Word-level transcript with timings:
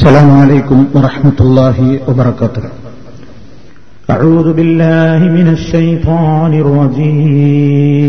السلام 0.00 0.30
عليكم 0.30 0.86
ورحمة 0.94 1.32
الله 1.40 2.00
وبركاته. 2.08 2.62
أعوذ 4.10 4.52
بالله 4.52 5.18
من 5.18 5.48
الشيطان 5.48 6.54
الرجيم. 6.54 8.06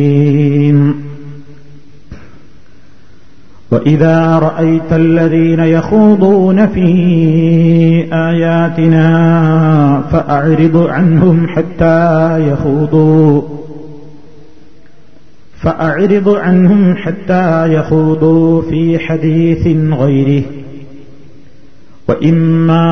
وإذا 3.72 4.40
رأيت 4.40 4.94
الذين 4.94 5.60
يخوضون 5.60 6.68
في 6.68 6.88
آياتنا 8.14 9.08
فأعرض 10.12 10.78
عنهم 10.78 11.48
حتى 11.48 12.40
يخوضوا. 12.52 13.42
فأعرض 15.62 16.30
عنهم 16.30 16.96
حتى 16.96 17.74
يخوضوا 17.74 18.62
في 18.62 19.00
حديث 19.00 19.68
غيره. 19.94 20.44
وإما 22.09 22.89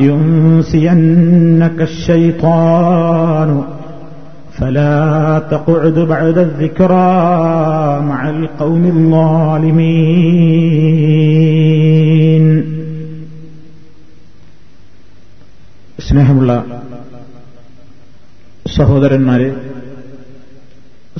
ينسينك 0.00 1.78
الشيطان 1.82 3.50
فلا 4.52 4.98
تقعد 5.50 5.98
بعد 6.08 6.38
الذكرى 6.38 7.10
مع 8.02 8.20
القوم 8.30 8.84
الظالمين 11.28 12.44
സ്നേഹമുള്ള 16.08 16.52
സഹോദരന്മാരെ 18.76 19.48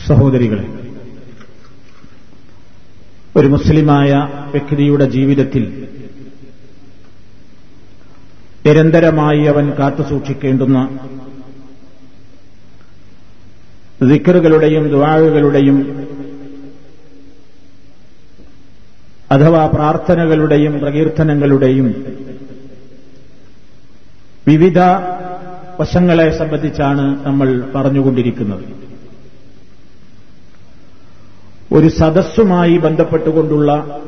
സഹോദരികളെ 0.06 0.66
ഒരു 3.36 3.46
മുസ്ലിമായ 3.46 4.10
വ്യക്തിയുടെ 4.52 5.04
ജീവിതത്തിൽ 5.04 5.64
നിരന്തരമായി 8.65 9.43
അവൻ 9.43 9.71
കാത്തുസൂക്ഷിക്കേണ്ടുന്ന 9.79 10.99
ദിക്കറുകളുടെയും 14.07 14.87
ദ്വാഴുകളുടെയും 14.87 15.77
അഥവാ 19.31 19.65
പ്രാർത്ഥനകളുടെയും 19.67 20.79
പ്രകീർത്തനങ്ങളുടെയും 20.79 22.05
വിവിധ 24.47 24.79
വശങ്ങളെ 25.79 26.37
സംബന്ധിച്ചാണ് 26.37 27.25
നമ്മൾ 27.25 27.71
പറഞ്ഞുകൊണ്ടിരിക്കുന്നത്. 27.75 28.63
ഒരു 31.73 31.87
സദസ്സുമായി 31.87 32.77
ബന്ധപ്പെട്ടുകൊണ്ടുള്ള 32.77 34.01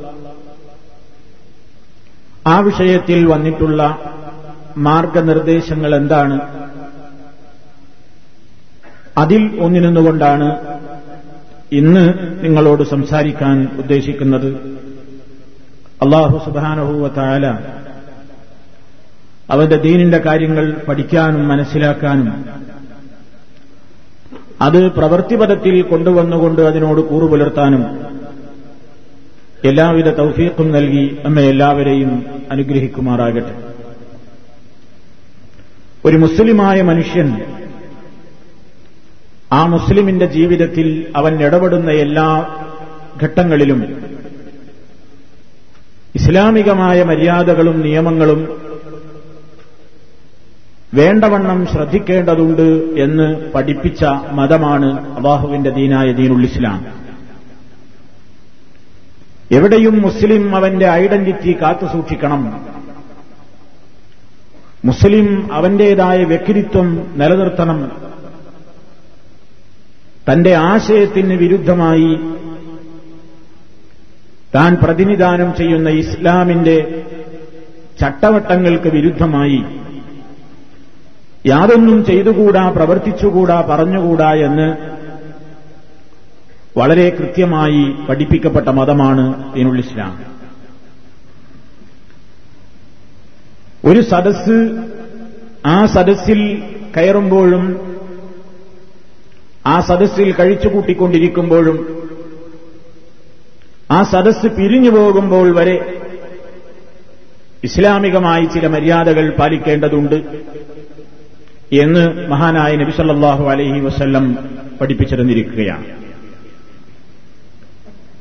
ആ 2.47 2.59
വിഷയത്തിൽ 2.59 3.25
വന്നിട്ടുള്ള 3.25 3.81
മാർഗനിർദ്ദേശങ്ങൾ 4.78 5.95
എന്താണ്? 5.95 6.40
അതിൽ 9.18 9.59
ഒന്നിനുകൊണ്ടാണ് 9.59 10.78
ഇന്ന് 11.72 12.14
നിങ്ങളോട് 12.44 12.84
സംസാരിക്കാൻ 12.84 13.68
ഉദ്ദേശിക്കുന്നത്. 13.78 14.56
അള്ളാഹു 16.02 16.46
സുബാനഹൂവത്തായ 16.46 17.59
അവന്റെ 19.50 19.76
ദീനിന്റെ 19.76 20.18
കാര്യങ്ങൾ 20.18 20.73
പഠിക്കാനും 20.88 21.48
മനസ്സിലാക്കാനും 21.48 22.46
അത് 24.62 24.92
പ്രവൃത്തിപഥത്തിൽ 24.92 25.81
കൊണ്ടുവന്നുകൊണ്ട് 25.81 26.62
അതിനോട് 26.62 27.02
കൂറുപുലർത്താനും 27.02 28.06
എല്ലാവിധ 29.66 30.09
തൗഫീഖും 30.09 30.72
നൽകി 30.72 31.18
നമ്മെ 31.23 31.44
എല്ലാവരെയും 31.44 32.26
അനുഗ്രഹിക്കുമാറാകട്ടെ. 32.52 33.65
ഒരു 36.06 36.17
മുസ്ലിമായ 36.17 36.81
മനുഷ്യൻ 36.81 37.42
ആ 39.53 39.66
മുസ്ലിമിന്റെ 39.66 40.25
ജീവിതത്തിൽ 40.25 41.13
അവൻ 41.16 41.44
ഇടപെടുന്ന 41.44 41.91
എല്ലാ 41.91 42.56
ഘട്ടങ്ങളിലും 43.24 43.81
ഇസ്ലാമികമായ 46.16 47.03
മര്യാദകളും 47.03 47.81
നിയമങ്ങളും 47.81 48.62
വേണ്ടവണ്ണം 50.94 51.68
ശ്രദ്ധിക്കേണ്ടതുണ്ട് 51.68 53.01
എന്ന് 53.01 53.51
പഠിപ്പിച്ച 53.51 54.03
മതമാണ് 54.31 55.16
അള്ളാഹുവിന്റെ 55.16 55.69
ദീനായ 55.69 56.12
ദീനുൽ 56.12 56.44
ഇസ്ലാം. 56.44 56.85
എവിടെയും 59.51 60.01
മുസ്ലിം 60.01 60.56
അവന്റെ 60.56 60.90
ഐഡന്റിറ്റി 60.90 61.62
കാത്തുസൂക്ഷിക്കണം. 61.62 62.66
മുസ്ലിം 64.85 65.53
അവന്റേതായ 65.53 66.23
വ്യക്തിത്വം 66.23 67.13
നിലനിർത്തണം. 67.16 67.91
തന്റെ 70.31 70.53
ആശയത്തിന് 70.53 71.34
വിരുദ്ധമായി 71.34 72.19
താൻ 74.56 74.78
പ്രതിനിധാനം 74.84 75.56
ചെയ്യുന്ന 75.56 75.90
ഇസ്ലാമിന്റെ 75.90 77.06
ചട്ടവട്ടങ്ങൾക്ക് 78.00 78.88
വിരുദ്ധമായി 78.88 79.66
യാതൊന്നും 81.47 82.06
ചെയ്തുകൂടാ 82.06 82.69
പ്രവർത്തിച്ചുകൂടാ 82.69 83.68
പറഞ്ഞുകൂടാ 83.69 84.34
എന്ന് 84.34 84.75
വളരെ 86.79 87.09
കൃത്യമായി 87.09 87.95
പഠിപ്പിക്കപ്പെട്ട 88.09 88.68
മതമാണ് 88.68 89.53
ദീനുൽ 89.53 89.79
ഇസ്ലാം. 89.79 90.34
ഒരു 93.85 94.01
സദസ് 94.12 94.57
ആ 95.68 95.78
സദസ്സിൽ 95.85 96.40
കയറുമ്പോഴും 96.96 97.66
ആ 99.68 99.75
സദസ്സിൽ 99.81 100.28
കഴിച്ചുകൂട്ടിക്കൊണ്ടിരിക്കുമ്പോഴും 100.31 101.78
ആ 103.91 104.00
സദസ് 104.12 104.47
പിരിഞ്ഞു 104.57 104.91
പോകുമ്പോൾ 104.91 105.47
വരെ 105.53 105.78
ഇസ്ലാമികമായി 107.63 108.45
ചില 108.45 108.68
മര്യാദകൾ 108.68 109.25
പാലിക്കേണ്ടതുണ്ട് 109.40 110.18
എന്ന് 111.78 112.03
മഹാനായ 112.28 112.72
നബിസല്ലാഹു 112.75 113.44
അലൈഹി 113.50 113.79
വസ്ല്ലം 113.79 114.25
പഠിപ്പിച്ചിരുന്നിരിക്കുകയാണ് 114.81 115.88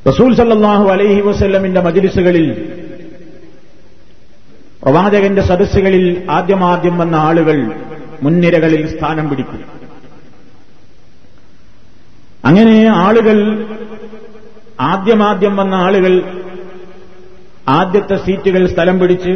റസൂൽ 0.07 0.31
സല്ലാഹു 0.35 0.87
അലൈഹി 0.89 1.21
വസ്ല്ലമിന്റെ 1.21 1.81
മജിലിസുകളിൽ 1.81 2.47
പ്രവാചകന്റെ 4.85 5.43
സദസ്സുകളിൽ 5.43 6.05
ആദ്യമാദ്യം 6.31 6.99
വന്ന 6.99 7.15
ആളുകൾ 7.17 7.59
മുൻനിരകളിൽ 8.23 8.89
സ്ഥാനം 8.89 9.29
പിടിക്കും. 9.29 9.61
അങ്ങനെ 12.45 12.87
ആളുകൾ 12.97 13.39
ആദ്യമാദ്യം 14.81 15.57
വന്ന 15.57 15.75
ആളുകൾ 15.75 16.15
ആദ്യത്തെ 17.69 18.17
സീറ്റുകൾ 18.17 18.67
സ്ഥലം 18.67 18.99
പിടിച്ച് 18.99 19.33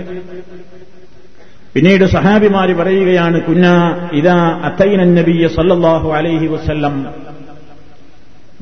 പിന്നീട് 1.74 2.04
സഹാബിമാര് 2.06 2.74
പറയുകയാണ് 2.76 3.40
കുഞ്ഞ 3.42 3.66
ഇതാ 4.12 4.36
അത്തൈന 4.64 5.04
നബിയ 5.10 5.48
സല്ലാഹു 5.48 6.08
അലൈഹി 6.12 6.46
വസ്ല്ലം 6.46 6.94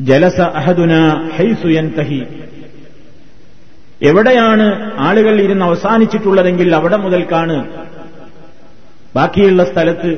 ജലസ 0.00 0.40
അഹദുന 0.54 0.92
ഹൈസുയൻ 1.36 1.74
യൻതഹി 1.76 2.20
എവിടെയാണ് 4.02 4.94
ആളുകൾ 4.98 5.40
ഇരുന്ന് 5.40 5.66
അവസാനിച്ചിട്ടുള്ളതെങ്കിൽ 5.66 6.74
അവിടെ 6.74 6.96
മുതൽക്കാണ് 6.96 7.68
ബാക്കിയുള്ള 9.16 9.64
സ്ഥലത്ത് 9.64 10.10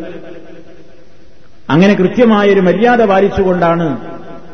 അങ്ങനെ 1.71 1.95
കൃത്യമായൊരു 1.95 2.61
മര്യാദ 2.61 3.03
പാലിച്ചുകൊണ്ടാണ് 3.03 3.99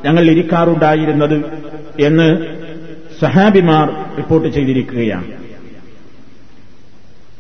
ഞങ്ങൾ 0.05 0.23
ഇരിക്കാറുണ്ടായിരുന്നത് 0.23 1.45
എന്ന് 2.01 2.29
സഹാബിമാർ 3.21 3.89
റിപ്പോർട്ട് 4.17 4.49
ചെയ്തിരിക്കുകയാണ്. 4.49 5.27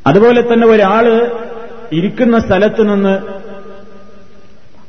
അതുപോലെ 0.06 0.40
തന്നെ 0.42 0.66
ഒരാൾ 0.66 1.30
ഇരിക്കുന്ന 1.92 2.38
സ്ഥലത്ത് 2.38 2.82
നിന്ന് 2.94 3.14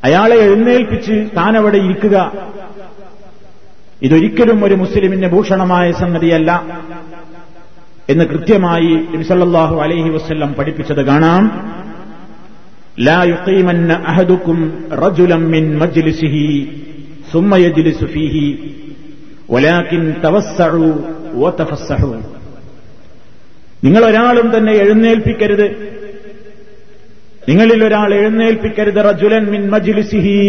അയാളെ 0.04 0.36
എഴുന്നേൽപ്പിച്ച് 0.36 1.30
താൻ 1.38 1.58
അവിടെ 1.58 1.78
ഇരിക്കുക 1.78 2.31
ഇതൊരിക്കലും 4.05 4.59
ഒരു 4.67 4.77
മുസ്ലിമിന്റെ 4.77 5.29
ഭൂഷണമായ 5.29 5.87
സംഗതിയല്ല 6.03 6.50
എന്ന് 8.09 8.25
കൃത്യമായി 8.31 8.93
നബിസല്ലാഹു 9.12 9.77
അലൈഹി 9.82 10.11
വസ്ല്ലം 10.11 10.50
പഠിപ്പിച്ചത് 10.59 11.03
കാണാം 11.06 11.43
ലാ 13.06 13.19
യുഖീമന്ന 13.32 13.93
അഹദുക്കും 14.11 14.59
റജുലം 15.05 15.44
മിൻ 15.55 15.65
മജ്ലിസിഹി 15.82 16.47
ثم 17.31 17.53
يجلس 17.67 18.00
فيه 18.06 18.37
ولكن 19.49 20.03
توسعوا 20.25 20.93
وتفسحوا 21.35 22.17
നിങ്ങൾ 23.85 24.03
ഒരാളും 24.05 24.47
തന്നെ 24.55 24.73
എഴുന്നേൽപ്പിക്കരുത് 24.82 25.67
നിങ്ങളിൽ 27.49 27.81
ഒരാൾ 27.85 28.11
എഴുന്നേൽപ്പിക്കരുത് 28.19 29.00
റജുലൻ 29.09 29.44
മിൻ 29.55 29.62
മജ്ലിസിഹി 29.75 30.41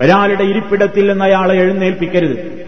ഒരാളുടെ 0.00 0.42
ഇരിപ്പിടത്തിൽ 0.42 1.10
നിന്ന് 1.10 1.24
അയാളെ 1.24 1.54
എഴുന്നേൽപ്പിക്കരുത്. 1.54 2.66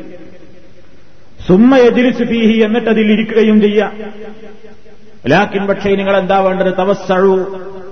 സുമ്മ 1.46 1.76
എതിരിച്ചു 1.76 2.24
ഫീഹി 2.24 2.62
എന്നിട്ടതിൽ 2.64 3.12
ഇരിക്കുകയും 3.12 3.60
ചെയ്യുക 3.60 3.92
ലാക്കിൻ 5.26 5.66
പക്ഷേ 5.66 5.94
നിങ്ങൾ 5.94 6.16
എന്താ 6.16 6.38
വേണ്ടത്? 6.38 6.74
തവസ്സഴു 6.78 7.36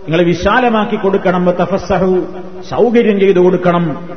നിങ്ങൾ 0.04 0.22
വിശാലമാക്കി 0.22 0.96
കൊടുക്കണം. 0.96 1.46
തഫസ്സഹു. 1.50 2.26
സൗകര്യം 2.68 3.20
ചെയ്തു 3.20 3.38
കൊടുക്കണം 3.38 4.08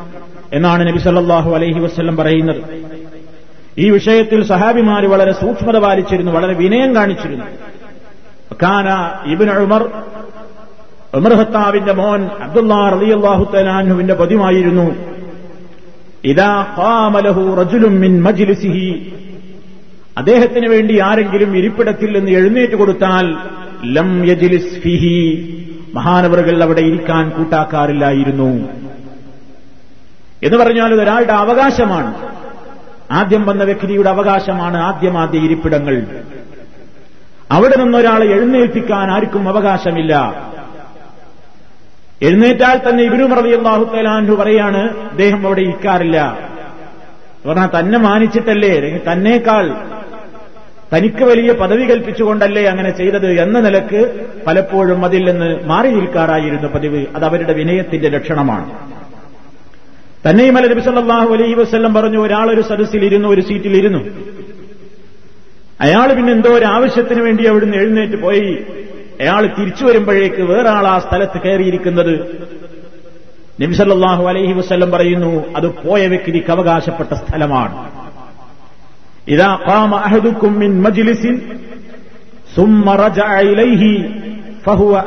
എന്നാണ് 0.54 0.88
നബി 0.88 0.98
സല്ലാഹു 0.98 1.56
അലൈഹി 1.56 1.80
വസ്ല്ലം 1.80 2.18
പറയുന്നത്. 2.18 2.64
ഈ 3.78 3.90
വിഷയത്തിൽ 3.90 4.44
സഹാബിമാർ 4.44 5.06
വളരെ 5.06 5.32
സൂക്ഷ്മത 5.32 5.78
പാലിച്ചിരുന്നു 5.78 6.32
വളരെ 6.32 6.54
വിനയം 6.54 6.96
കാണിച്ചിരുന്നു. 6.96 7.46
കാന 8.64 8.90
ഇബിൻ 9.32 9.52
ഉമർ 9.52 9.92
ഉമർ 11.16 11.34
ഹത്താവിന്റെ 11.34 11.94
മോൻ 11.94 12.26
അബ്ദുല്ലാ 12.26 12.90
റളിയല്ലാഹു 12.90 13.52
തലാൻഹുവിന്റെ 13.54 14.14
പതിവായിരുന്നു. 14.14 14.96
ഇതാ 16.24 16.76
ഖാമലഹു 16.78 17.56
റജുലും 17.56 18.00
മിൻ 18.00 18.24
മജ്ലിസിഹി. 18.24 19.14
അദ്ദേഹത്തിന് 20.18 20.68
വേണ്ടി 20.68 21.00
ആരെങ്കിലും 21.00 21.58
ഇരിപ്പിടത്തിൽ 21.58 22.20
നിന്ന് 22.20 22.32
എഴുന്നേറ്റ് 22.32 22.76
കൊടുത്താൽ 22.76 23.38
ലം 23.86 24.30
യജിലിസ് 24.30 24.80
ഫിഹി. 24.80 25.52
മഹാനവറുകൾ 25.94 26.64
അവിടെ 26.64 26.82
ഇരിക്കാൻ 26.82 27.30
കൂട്ടാക്കാറില്ലായിരുന്നു. 27.30 28.70
എന്ന് 30.44 30.58
പറഞ്ഞാൽ 30.58 30.94
ഒരാളുടെ 30.94 31.34
അവകാശമാണ്. 31.34 32.14
ആദ്യം 33.12 33.46
വന്ന 33.46 33.64
വ്യക്തിയുടെ 33.64 34.10
അവകാശമാണ് 34.10 34.78
ആദ്യം 34.78 35.18
ആദ്യ 35.18 35.40
ഇരിപ്പിടങ്ങൾ. 35.40 36.06
അവിടെ 37.52 37.76
നിന്നൊരാളെ 37.78 38.26
എഴുന്നേൽപ്പിക്കാൻ 38.26 39.12
ആർക്കും 39.12 39.50
അവകാശമില്ല. 39.50 40.46
എഴുന്നേറ്റാൽ 42.22 42.78
തന്നെ 42.90 43.04
ഇബിനു 43.04 43.24
മറവി 43.24 43.50
അള്ളാഹുത്തലാൻഡു 43.50 44.34
പറയാണ് 44.34 44.82
അദ്ദേഹം 45.12 45.48
അവിടെ 45.48 45.62
ഇരിക്കാറില്ല. 45.62 46.38
പറഞ്ഞാൽ 47.48 47.80
തന്നെ 47.80 47.98
മാനിച്ചിട്ടല്ലേ 47.98 48.76
അല്ലെങ്കിൽ 48.78 49.02
തന്നേക്കാൾ 49.12 49.76
തനിക്ക് 50.94 51.24
വലിയ 51.24 51.52
പദവി 51.52 51.86
കൽപ്പിച്ചുകൊണ്ടല്ലേ 51.86 52.66
അങ്ങനെ 52.66 52.90
ചെയ്തത് 52.90 53.42
എന്ന 53.42 53.60
നിലയ്ക്ക് 53.60 54.02
പലപ്പോഴും 54.48 55.06
അതിൽ 55.06 55.24
നിന്ന് 55.26 55.66
മാറിയിരിക്കാറായിരുന്നു 55.66 56.68
പതിവ് 56.68 57.06
അത് 57.16 57.26
അവരുടെ 57.26 57.54
വിനയത്തിന്റെ 57.54 58.10
ലക്ഷണമാണ്. 58.10 58.68
തന്നെയുമല്ല 60.28 60.68
നബി 60.68 60.82
സല്ലല്ലാഹു 60.82 61.34
അലൈഹി 61.34 61.54
വസ്ല്ലം 61.54 61.94
പറഞ്ഞു 61.94 62.18
ഒരാളൊരു 62.18 62.62
സദസ്സിലിരുന്നു 62.62 63.28
ഒരു 63.28 63.42
സീറ്റിലിരുന്നു 63.42 64.02
അയാൾ 65.82 66.14
പിന്നെ 66.14 66.32
എന്തോ 66.34 66.50
ഒരു 66.50 66.66
ആവശ്യത്തിന് 66.66 67.22
വേണ്ടി 67.22 67.46
അവിടുന്ന് 67.46 67.78
എഴുന്നേറ്റ് 67.78 68.22
പോയി. 68.22 68.66
അയാൾ 69.22 69.50
തിരിച്ചു 69.60 69.86
വരുമ്പോഴേക്ക് 69.86 70.42
വേറെ 70.42 70.70
ആൾ 70.70 70.88
ആ 70.88 71.00
സ്ഥലത്ത് 71.00 71.42
കയറിയിരിക്കുന്നത്. 71.42 72.46
നിംസല്ലാഹു 73.60 74.26
അലൈഹി 74.26 74.54
വസ്ല്ലം 74.54 74.92
പറയുന്നു 74.92 75.56
അത് 75.56 75.88
പോയ 75.88 76.08
വ്യക്തിക്ക് 76.08 76.52
അവകാശപ്പെട്ട 76.52 77.14
സ്ഥലമാണ്. 77.14 77.92
ഇതാ 79.28 79.60
പാമ 79.68 79.96
അഹദുക്കും 79.96 80.60
മിൻ 80.60 80.82
മജ്ലിസിൻ 80.82 81.42
ഫഹുവ 84.66 85.00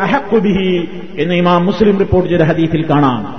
എന്ന് 1.18 1.34
ഇമാം 1.34 1.66
മുസ്ലിം 1.66 1.98
റിപ്പോർട്ട് 1.98 2.30
ചെയ്ത 2.30 2.42
ഹദീഫിൽ 2.42 2.90
കാണാം. 2.90 3.38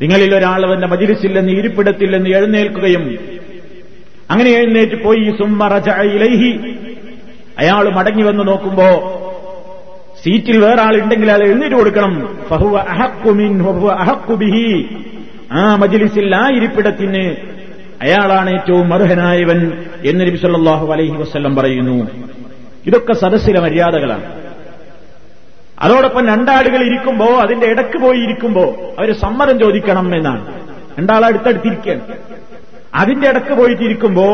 നിങ്ങളിൽ 0.00 0.34
ഒരാൾ 0.34 0.66
അവന്റെ 0.66 0.86
മജിലിസിൽ 0.86 1.38
നിന്ന് 1.38 1.52
ഇരിപ്പിടത്തിൽ 1.52 2.16
നിന്ന് 2.16 2.30
എഴുന്നേൽക്കുകയും 2.30 3.18
അങ്ങനെ 4.30 4.50
എഴുന്നേറ്റ് 4.50 5.04
പോയി 5.04 5.34
സുമ്മറജ 5.38 5.88
ഇലൈഹി 5.88 6.74
അയാൾ 7.58 7.88
മടങ്ങി 7.88 8.22
വന്ന് 8.22 8.48
നോക്കുമ്പോ 8.48 8.88
സീറ്റിൽ 10.26 10.64
വേറെ 10.64 10.80
ആളുണ്ടെങ്കിൽ 10.80 11.30
അയാൾ 11.30 11.46
എഴുന്നേറ്റ് 11.46 11.76
കൊടുക്കണം. 11.76 12.38
ഫഹുവ 12.48 12.78
അഹക്കുമിൻ 12.78 13.48
മിൻ 13.48 13.64
ഫഹുവ 13.64 13.90
അഹഖു 13.90 14.34
ബിഹി. 14.34 14.96
ആ 15.52 15.76
മജിലിസിൽ 15.76 16.36
ആ 16.36 16.48
ഇരിപ്പിടത്തിന് 16.56 17.36
അയാളാണ് 18.02 18.50
ഏറ്റവും 18.50 18.94
അർഹനായവൻ 18.94 19.84
എന്ന് 20.04 20.26
നബി 20.26 20.36
സല്ലല്ലാഹു 20.36 20.92
അലൈഹി 20.92 21.16
വസല്ലം 21.16 21.56
പറയുന്നു. 21.56 22.10
ഇതൊക്കെ 22.86 23.12
സദസ്സിലെ 23.12 23.60
മര്യാദകളാണ്. 23.60 24.22
അതോടൊപ്പം 25.78 26.26
രണ്ടാളുകൾ 26.26 26.86
ഇരിക്കുമ്പോ 26.86 27.26
അതിന്റെ 27.26 27.66
ഇടയ്ക്ക് 27.66 27.98
പോയി 27.98 28.18
ഇരിക്കുമ്പോ 28.18 28.74
അവർ 28.98 29.14
സമ്മതം 29.14 29.58
ചോദിക്കണം 29.58 30.16
എന്നാണ്. 30.16 30.60
രണ്ടാളെ 30.98 31.26
അടുത്തടുത്തിരിക്കുകയാണ്. 31.26 32.00
അതിന്റെ 32.94 33.28
ഇടയ്ക്ക് 33.28 33.54
പോയിട്ട് 33.54 33.82
ഇരിക്കുമ്പോ 33.82 34.26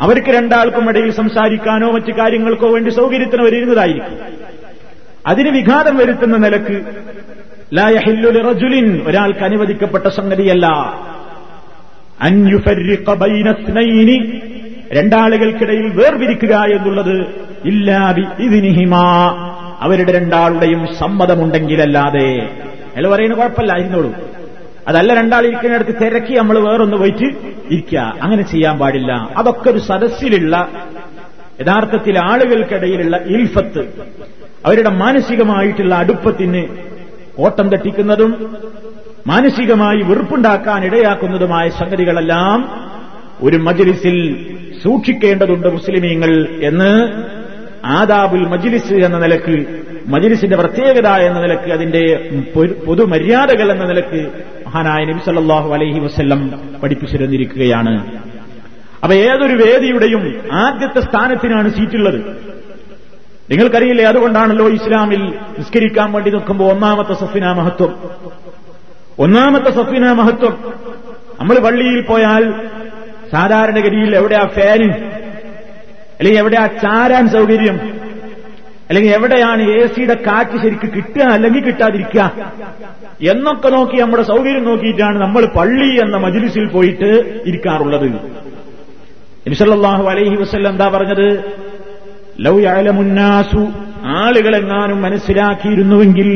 അവർക്ക് 0.00 0.28
രണ്ടാൾക്കും 0.28 0.88
ഇടയിൽ 0.88 1.10
സംസാരിക്കാനോ 1.12 1.90
മറ്റു 1.90 2.12
കാര്യങ്ങൾക്കോ 2.12 2.68
വേണ്ടി 2.68 2.90
സൗകര്യത്തിന് 2.90 3.42
വരുന്നതായിരിക്കും 3.42 4.42
അതിന് 5.26 5.48
വിഘാതം 5.48 5.96
വരുത്തുന്ന 5.96 6.36
നിലയ്ക്ക് 6.36 6.82
ലായഹില്ലുലിറജുലിൻ 7.74 9.02
ഒരാൾക്ക് 9.06 9.38
അനുവദിക്കപ്പെട്ട 9.38 10.06
സംഗതിയല്ല. 10.06 10.66
അന്യുഫരിക്കൈനി 12.20 14.40
രണ്ടാളുകൾക്കിടയിൽ 14.92 15.88
വേർപിരിക്കുക 15.88 16.56
എന്നുള്ളത് 16.56 17.26
ഇല്ലാബി 17.64 18.42
ഇതിനിഹിമാ 18.42 19.34
അവരുടെ 19.80 20.12
രണ്ടാളുടെയും 20.12 20.86
സമ്മതമുണ്ടെങ്കിലല്ലാതെ. 20.98 22.48
അയാൾ 22.96 23.08
പറയുന്നത് 23.08 23.38
കുഴപ്പമില്ല 23.38 23.78
ഇരുന്നോളൂ. 23.78 24.14
അതല്ല 24.88 25.14
രണ്ടാളിരിക്കുന്നിടത്ത് 25.14 26.00
തിരക്കി 26.00 26.34
നമ്മൾ 26.34 26.58
വേറൊന്ന് 26.58 26.96
പോയിട്ട് 26.96 27.36
ഇരിക്കുക 27.70 28.18
അങ്ങനെ 28.22 28.42
ചെയ്യാൻ 28.42 28.78
പാടില്ല. 28.78 29.28
അതൊക്കെ 29.36 29.70
ഒരു 29.70 29.78
സദസ്സിലുള്ള 29.78 30.68
യഥാർത്ഥത്തിൽ 31.60 32.18
ആളുകൾക്കിടയിലുള്ള 32.18 33.16
ഇൽഫത്ത്. 33.16 33.88
അവരുടെ 34.66 34.90
മാനസികമായിട്ടുള്ള 34.90 35.94
അടുപ്പത്തിന് 35.94 36.62
ഓട്ടം 37.38 37.68
തട്ടിക്കുന്നതും 37.68 38.32
മാനസികമായി 39.26 40.00
വെറുപ്പുണ്ടാക്കാൻ 40.02 40.84
ഇടയാക്കുന്നതുമായ 40.84 41.68
സംഗതികളെല്ലാം 41.68 42.70
ഒരു 43.42 43.56
മജ്ലിസിൽ 43.56 44.16
സൂക്ഷിക്കേണ്ടതുണ്ട് 44.82 45.68
മുസ്ലിമീങ്ങൾ 45.68 46.48
എന്ന് 46.62 46.90
ആദാബുൽ 47.84 48.46
മജിലിസ് 48.48 48.92
എന്ന 48.92 49.18
നിലയ്ക്ക് 49.18 49.56
മജിലിസിന്റെ 50.06 50.56
പ്രത്യേകത 50.56 51.08
എന്ന 51.08 51.40
നിലയ്ക്ക് 51.40 51.70
അതിന്റെ 51.72 52.30
പൊതുമര്യാദകൾ 52.84 53.72
എന്ന 53.72 53.84
നിലയ്ക്ക് 53.84 54.20
മഹാനായ 54.66 55.04
നബി 55.04 55.18
സല്ലാഹു 55.24 55.72
അലൈഹി 55.72 56.00
വസ്ല്ലം 56.00 56.40
പഠിപ്പിച്ചിരുന്നിരിക്കുകയാണ്. 56.82 57.94
അപ്പൊ 59.02 59.14
ഏതൊരു 59.14 59.54
വേദിയുടെയും 59.62 60.24
ആദ്യത്തെ 60.52 61.00
സ്ഥാനത്തിനാണ് 61.00 61.68
സീറ്റുള്ളത്. 61.68 62.51
നിങ്ങൾക്കറിയില്ലേ 63.52 64.04
അതുകൊണ്ടാണല്ലോ 64.04 64.68
ഇസ്ലാമിൽ 64.68 65.22
നിസ്കരിക്കാൻ 65.58 66.12
വേണ്ടി 66.12 66.30
നിൽക്കുമ്പോൾ 66.30 66.72
ഒന്നാമത്തെ 66.72 67.12
സഫിന 67.12 67.52
മഹത്വം. 67.52 68.10
ഒന്നാമത്തെ 69.18 69.70
സഫിന 69.70 70.12
മഹത്വം. 70.12 70.72
നമ്മൾ 71.40 71.58
പള്ളിയിൽ 71.58 72.00
പോയാൽ 72.00 72.54
സാധാരണഗതിയിൽ 73.32 74.16
എവിടെയാ 74.16 74.46
ഫാന്? 74.46 74.92
അല്ലെങ്കിൽ 76.18 76.38
എവിടെയാ 76.38 76.66
ചാരാൻ 76.66 77.28
സൗകര്യം? 77.28 77.80
അല്ലെങ്കിൽ 78.88 79.14
എവിടെയാണ് 79.14 79.62
എ 79.62 79.86
സിയുടെ 79.86 80.14
കാറ്റ് 80.14 80.62
ശരിക്ക് 80.62 80.92
കിട്ടുക 80.92 81.22
അല്ലെങ്കിൽ 81.22 81.64
കിട്ടാതിരിക്കുക? 81.64 82.32
എന്നൊക്കെ 83.30 83.68
നോക്കി 83.68 83.96
നമ്മുടെ 83.96 84.22
സൗകര്യം 84.22 84.64
നോക്കിയിട്ടാണ് 84.64 85.18
നമ്മൾ 85.18 85.46
പള്ളി 85.46 86.00
എന്ന 86.00 86.16
മജിലിസിൽ 86.16 86.66
പോയിട്ട് 86.66 87.40
ഇരിക്കാറുള്ളത്. 87.46 88.06
ഇൻഷല്ലാഹു 89.46 90.08
അലൈഹി 90.08 90.36
വസ്ല്ലം 90.36 90.70
എന്താ 90.70 90.88
പറഞ്ഞത്? 90.88 91.61
ലൗ 92.40 92.54
യഅലമുന്നാസു 92.60 93.62
ആളുകളെങ്ങാനും 94.16 95.00
മനസ്സിലാക്കിയിരുന്നുവെങ്കിൽ 95.00 96.30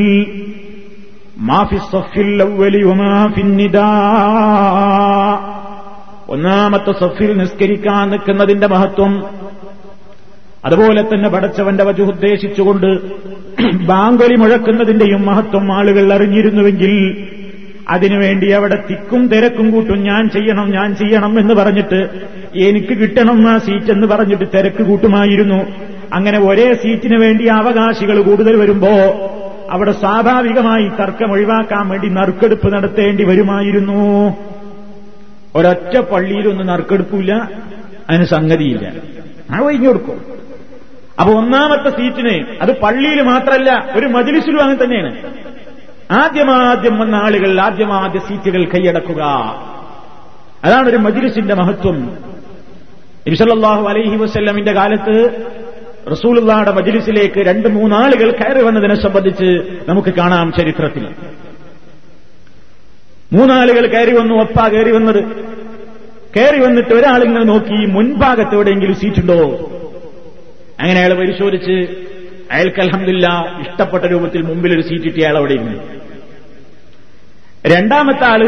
ഒന്നാമത്തെ 6.29 6.91
സഫിൽ 6.91 7.37
നിസ്കരിക്കാൻ 7.37 8.09
നിൽക്കുന്നതിന്റെ 8.09 8.67
മഹത്വം 8.67 9.13
അതുപോലെ 10.65 11.01
തന്നെ 11.01 11.29
പടച്ചവന്റെ 11.29 11.83
വജു 11.83 12.01
ഉദ്ദേശിച്ചുകൊണ്ട് 12.03 12.89
ബാങ്കൊലി 13.85 14.35
മുഴക്കുന്നതിന്റെയും 14.35 15.25
മഹത്വം 15.25 15.73
ആളുകൾ 15.73 16.13
അറിഞ്ഞിരുന്നുവെങ്കിൽ 16.13 16.93
അതിനുവേണ്ടി 17.89 18.47
അവിടെ 18.51 18.75
തിക്കും 18.89 19.27
തിരക്കും 19.27 19.71
കൂട്ടും 19.71 20.03
ഞാൻ 20.03 20.29
ചെയ്യണം 20.29 20.71
ഞാൻ 20.71 20.95
ചെയ്യണം 20.95 21.39
എന്ന് 21.39 21.53
പറഞ്ഞിട്ട് 21.53 21.99
എനിക്ക് 22.59 22.97
കിട്ടണം 22.97 23.49
ആ 23.49 23.57
സീറ്റ് 23.57 23.91
എന്ന് 23.91 24.07
പറഞ്ഞിട്ട് 24.07 24.43
തിരക്ക് 24.43 24.83
കൂട്ടുമായിരുന്നു. 24.83 25.65
അങ്ങനെ 26.13 26.39
ഒരേ 26.39 26.73
സീറ്റിന് 26.73 27.21
വേണ്ടി 27.21 27.45
അവകാശികൾ 27.45 28.21
കൂടുതൽ 28.21 28.55
വരുമ്പോ 28.55 28.89
അവിടെ 29.71 29.91
സ്വാഭാവികമായി 29.91 30.87
തർക്കം 30.87 31.31
ഒഴിവാക്കാൻ 31.31 31.89
വേണ്ടി 31.89 32.09
നറുക്കെടുപ്പ് 32.09 32.73
നടത്തേണ്ടി 32.73 33.23
വരുമായിരുന്നു. 33.23 34.33
ഒരൊറ്റ 35.55 35.97
പള്ളിയിലൊന്നും 35.97 36.67
നറുക്കെടുപ്പില്ല. 36.67 37.49
അതിന് 38.09 38.25
സംഗതിയില്ല. 38.25 38.91
ആ 39.51 39.59
ഒഴിഞ്ഞു 39.59 39.87
കൊടുക്കും. 39.87 40.21
അപ്പൊ 41.19 41.33
ഒന്നാമത്തെ 41.33 41.89
സീറ്റിന് 41.89 42.45
അത് 42.61 42.79
പള്ളിയിൽ 42.79 43.21
മാത്രമല്ല 43.21 43.87
ഒരു 43.95 44.05
മജിലിസിലും 44.05 44.61
അങ്ങനെ 44.61 44.83
തന്നെയാണ്. 44.83 45.15
ആദ്യമാദ്യം 46.11 46.99
വന്ന 46.99 47.15
ആളുകൾ 47.15 47.61
ആദ്യമാദ്യ 47.61 48.19
സീറ്റുകൾ 48.19 48.65
കൈയടക്കുക. 48.65 49.23
അതാണ് 50.63 50.89
ഒരു 50.89 50.97
മജിലിസിന്റെ 50.97 51.55
മഹത്വം. 51.55 52.17
ഇബ്സല്ലാഹു 53.27 53.87
അലൈഹി 53.87 54.15
വസ്ല്ലമിന്റെ 54.15 54.73
കാലത്ത് 54.73 55.45
റസൂലുള്ളാഹുടെ 56.11 56.71
മജിലിസിലേക്ക് 56.71 57.39
രണ്ട് 57.39 57.67
മൂന്നാളുകൾ 57.67 58.31
കയറി 58.31 58.63
വന്നതിനെ 58.63 59.01
സംബന്ധിച്ച് 59.01 59.61
നമുക്ക് 59.89 60.09
കാണാം 60.09 60.51
ചരിത്രത്തിൽ. 60.51 61.07
മൂന്നാളുകൾ 63.33 63.87
കയറി 63.87 64.15
വന്നു 64.15 64.35
ഒപ്പ 64.35 64.67
കയറി 64.67 64.91
വന്നത്. 64.91 65.23
കയറി 66.37 66.59
വന്നിട്ട് 66.65 66.93
ഒരാളിങ്ങനെ 66.93 67.43
നോക്കി 67.43 67.85
മുൻഭാഗത്ത് 67.85 68.53
എവിടെയെങ്കിലും 68.53 68.95
സീറ്റുണ്ടോ? 68.95 69.39
അങ്ങനെ 70.79 70.99
അയാൾ 70.99 71.13
പരിശോധിച്ച് 71.13 72.05
അയാൾക്ക് 72.51 72.81
അലഹമില്ല 72.81 73.27
ഇഷ്ടപ്പെട്ട 73.59 74.05
രൂപത്തിൽ 74.05 74.41
മുമ്പിൽ 74.41 74.73
ഒരു 74.73 74.81
സീറ്റ് 74.81 75.03
കിട്ടിയ 75.03 75.23
അയാൾ 75.23 75.37
അവിടെ 75.37 75.53
ഇരുന്നു 75.53 75.83
രണ്ടാമത്തെ 77.65 78.25
ആൾ 78.25 78.41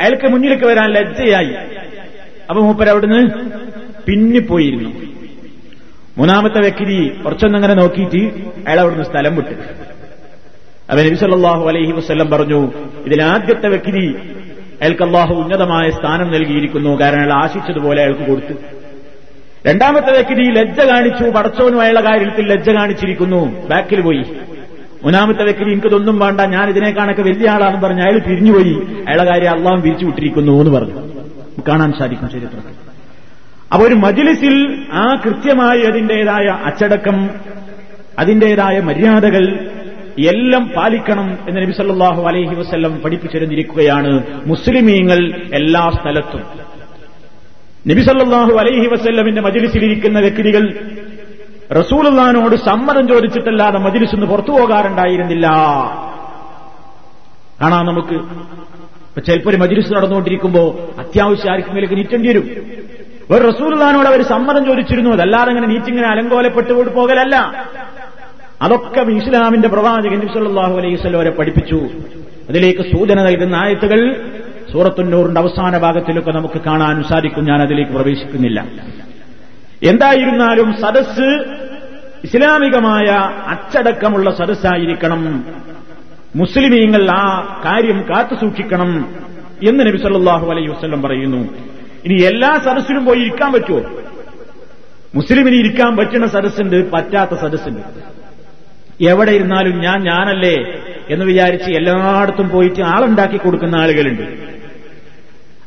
അയാൾക്ക് 0.00 0.28
മുന്നിലേക്ക് 0.28 0.64
വരാൻ 0.64 0.92
ലജ്ജയായി. 0.92 1.81
അപ്പൊ 2.52 2.64
മൂപ്പർ 2.64 2.88
അവിടുന്ന് 2.88 3.28
പിന്നിപ്പോയിരുന്നു 4.06 4.90
മൂന്നാമത്തെ 6.18 6.60
വ്യക്തി 6.60 7.08
കുറച്ചൊന്നങ്ങനെ 7.24 7.74
നോക്കിയിട്ട് 7.74 8.34
അയാൾ 8.68 8.80
അവിടുന്ന് 8.80 9.04
സ്ഥലം 9.04 9.36
വിട്ടു. 9.36 9.50
അവൻ 10.90 11.06
നബി 11.06 11.14
സല്ലല്ലാഹു 11.14 11.68
അലൈഹി 11.68 11.92
വസല്ലം 11.92 12.30
പറഞ്ഞു 12.30 12.72
ഇതിലാദ്യത്തെ 13.06 13.68
വ്യക്തി 13.68 14.14
അയാൾക്ക് 14.82 15.02
അള്ളാഹു 15.02 15.34
ഉന്നതമായ 15.34 15.90
സ്ഥാനം 15.90 16.32
നൽകിയിരിക്കുന്നു. 16.32 17.00
കാരണം 17.00 17.18
അയാൾ 17.18 17.32
ആശിച്ചതുപോലെ 17.32 18.02
അയാൾക്ക് 18.02 18.22
കൊടുത്തു. 18.22 18.54
രണ്ടാമത്തെ 19.66 20.12
വ്യക്തി 20.12 20.52
ലജ്ജ 20.52 20.80
കാണിച്ചു 20.80 21.24
പടച്ചവനും 21.24 21.80
അയാളുടെ 21.80 22.00
കാര്യത്തിൽ 22.00 22.46
ലജ്ജ 22.46 22.70
കാണിച്ചിരിക്കുന്നു. 22.70 23.66
ബാക്കിൽ 23.66 24.00
പോയി. 24.00 24.22
മൂന്നാമത്തെ 25.02 25.44
വ്യക്തി 25.44 25.62
എനിക്കിതൊന്നും 25.62 26.18
വേണ്ട 26.18 26.40
ഞാൻ 26.40 26.68
ഇതിനേക്കാണൊക്കെ 26.68 27.22
വലിയ 27.22 27.48
ആളാണെന്ന് 27.48 27.86
പറഞ്ഞ് 27.86 28.02
അയാൾ 28.02 28.18
പിരിഞ്ഞുപോയി. 28.18 28.72
അയാളുടെ 29.08 29.24
കാര്യം 29.24 29.50
അള്ളാഹും 29.50 29.82
പിരിച്ചു 29.82 30.06
വിട്ടിരിക്കുന്നു 30.06 30.52
എന്ന് 30.52 30.70
പറഞ്ഞു. 30.70 31.21
കാണാൻ 31.68 31.92
സാധിക്കും 31.98 32.30
ചരിത്രത്തിൽ. 32.30 32.92
അപ്പൊ 33.72 33.86
ഒരു 33.86 33.94
മജിലിസിൽ 33.94 34.86
ആ 34.92 35.20
കൃത്യമായി 35.24 35.80
അതിന്റേതായ 35.80 36.46
അച്ചടക്കം 36.64 37.30
അതിന്റേതായ 38.18 38.80
മര്യാദകൾ 38.80 39.68
എല്ലാം 40.18 40.70
പാലിക്കണം 40.76 41.38
എന്ന് 41.48 41.62
നബി 41.62 41.72
സല്ലല്ലാഹു 41.72 42.22
അലൈഹി 42.22 42.54
വസ്ല്ലം 42.54 43.00
പഠിപ്പിച്ചിരുന്നിരിക്കുകയാണ് 43.00 44.22
മുസ്ലിമീങ്ങൾ 44.46 45.34
എല്ലാ 45.54 45.90
സ്ഥലത്തും. 45.90 46.42
നബി 47.90 48.00
സല്ലല്ലാഹു 48.00 48.52
അലൈഹി 48.52 48.86
വസല്ലമിന്റെ 48.86 49.40
മജിലിസിലിരിക്കുന്ന 49.40 50.20
വ്യക്തികൾ 50.20 50.74
റസൂലുള്ളാനോട് 51.72 52.56
സമ്മതം 52.56 53.08
ചോദിച്ചിട്ടല്ലാതെ 53.08 53.78
മജിലിസ് 53.78 54.14
ഒന്ന് 54.14 54.26
പുറത്തു 54.26 54.50
പോകാറുണ്ടായിരുന്നില്ല. 54.50 55.46
കാണാം 57.62 57.86
നമുക്ക്. 57.86 58.20
ചിലപ്പോൾ 59.20 59.50
ഒരു 59.50 59.56
മജിലിസ് 59.56 59.92
നടന്നുകൊണ്ടിരിക്കുമ്പോ 59.92 60.90
അത്യാവശ്യം 60.98 61.52
ആർക്കെങ്കിലും 61.52 61.94
നീറ്റേണ്ടി 61.94 62.28
വരും. 62.28 62.50
ഒരു 63.30 63.48
റസൂൽദാനോട് 63.48 64.06
അവർ 64.06 64.22
സമ്മതം 64.22 64.64
ചോദിച്ചിരുന്നു 64.64 65.10
അതല്ലാതെ 65.10 65.50
അങ്ങനെ 65.50 65.66
നീറ്റിങ്ങനെ 65.66 66.08
അലങ്കോലപ്പെട്ടു 66.08 66.72
പോകലല്ല. 66.72 67.66
അതൊക്കെ 68.62 69.00
ഇസ്ലാമിന്റെ 69.00 69.68
പ്രവാചകൻ 69.68 70.20
സല്ലാഹു 70.20 70.78
അലൈഹി 70.78 71.08
വരെ 71.08 71.30
പഠിപ്പിച്ചു. 71.30 71.88
അതിലേക്ക് 72.48 72.82
സൂചന 72.82 73.22
നൽകുന്ന 73.22 73.54
ആയത്തുകൾ 73.54 74.30
സൂറത്തുന്നൂറിന്റെ 74.72 75.40
അവസാന 75.40 75.78
ഭാഗത്തിലൊക്കെ 75.78 76.30
നമുക്ക് 76.30 76.60
കാണാൻ 76.60 77.02
സാധിക്കും. 77.02 77.44
ഞാൻ 77.44 77.62
അതിലേക്ക് 77.62 77.92
പ്രവേശിക്കുന്നില്ല. 77.92 78.66
എന്തായിരുന്നാലും 79.82 80.72
സദസ് 80.80 81.44
ഇസ്ലാമികമായ 82.24 83.06
അച്ചടക്കമുള്ള 83.46 84.30
സദസ്സായിരിക്കണം. 84.30 85.44
മുസ്ലിമീങ്ങൾ 86.36 87.10
ആ 87.10 87.60
കാര്യം 87.64 88.04
കാത്തു 88.08 88.34
സൂക്ഷിക്കണം 88.40 89.14
എന്ന് 89.68 89.86
നബി 89.86 89.96
സല്ലാഹു 89.96 90.50
അലൈഹി 90.50 90.68
വസ്ലം 90.68 91.02
പറയുന്നു. 91.02 91.38
ഇനി 92.04 92.22
എല്ലാ 92.22 92.58
സദസ്സിലും 92.64 93.04
പോയി 93.04 93.18
ഇരിക്കാൻ 93.18 93.52
പറ്റുമോ? 93.52 93.82
മുസ്ലിമിന് 95.14 95.56
ഇരിക്കാൻ 95.56 95.96
പറ്റുന്ന 95.96 96.26
സദസ്സുണ്ട് 96.26 96.90
പറ്റാത്ത 96.90 97.30
സദസ്സുണ്ട്. 97.30 97.80
എവിടെ 99.04 99.30
ഇരുന്നാലും 99.30 99.78
ഞാൻ 99.80 100.02
ഞാനല്ലേ 100.02 100.82
എന്ന് 101.10 101.24
വിചാരിച്ച് 101.24 101.70
എല്ലായിടത്തും 101.70 102.48
പോയിട്ട് 102.48 102.82
ആളുണ്ടാക്കി 102.82 103.36
കൊടുക്കുന്ന 103.36 103.76
ആളുകളുണ്ട്. 103.76 104.22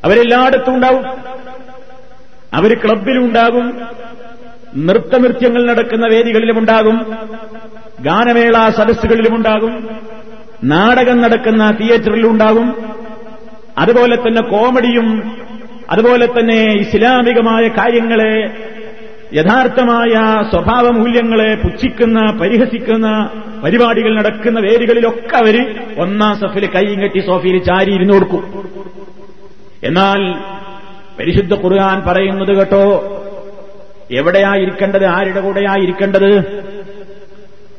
അവരെല്ലായിടത്തും 0.05 0.75
ഉണ്ടാവും. 0.75 1.05
അവർ 2.53 2.77
ക്ലബിലും 2.85 3.25
ഉണ്ടാകും. 3.25 3.81
നൃത്തനൃത്യങ്ങൾ 4.77 5.67
നടക്കുന്ന 5.67 6.07
വേദികളിലുമുണ്ടാകും 6.07 7.17
ഗാനമേള 8.01 8.69
സദസ്സുകളിലുമുണ്ടാകും 8.69 9.89
നാടകം 10.71 11.21
നടക്കുന്ന 11.21 11.71
തിയേറ്ററിലുണ്ടാകും. 11.71 12.67
അതുപോലെ 13.77 14.15
തന്നെ 14.15 14.41
കോമഡിയും 14.41 15.07
അതുപോലെ 15.89 16.25
തന്നെ 16.25 16.59
ഇസ്ലാമികമായ 16.73 17.67
കാര്യങ്ങളെ 17.67 18.35
യഥാർത്ഥമായ 19.33 20.13
സ്വഭാവ 20.49 20.89
മൂല്യങ്ങളെ 20.89 21.55
പുച്ഛിക്കുന്ന 21.55 22.19
പരിഹസിക്കുന്ന 22.41 23.07
പരിപാടികൾ 23.63 24.17
നടക്കുന്ന 24.17 24.59
വേദികളിലൊക്കെ 24.59 25.37
അവർ 25.37 25.55
ഒന്നാം 25.97 26.35
സഫിൽ 26.35 26.65
കൈയും 26.65 27.01
കെട്ടി 27.03 27.19
സോഫിയിൽ 27.19 27.57
ചാരി 27.63 27.91
ഇരുന്നു 27.95 28.13
കൊടുക്കും. 28.13 28.43
എന്നാൽ 29.83 30.21
പരിശുദ്ധ 31.19 31.53
ഖുർആൻ 31.53 32.01
പറയുന്നത് 32.07 32.57
കേട്ടോ 32.57 32.85
എവിടെയായിരിക്കേണ്ടത് 34.11 35.05
ആരുടെ 35.05 35.41
കൂടെയായിരിക്കേണ്ടത് 35.41 36.31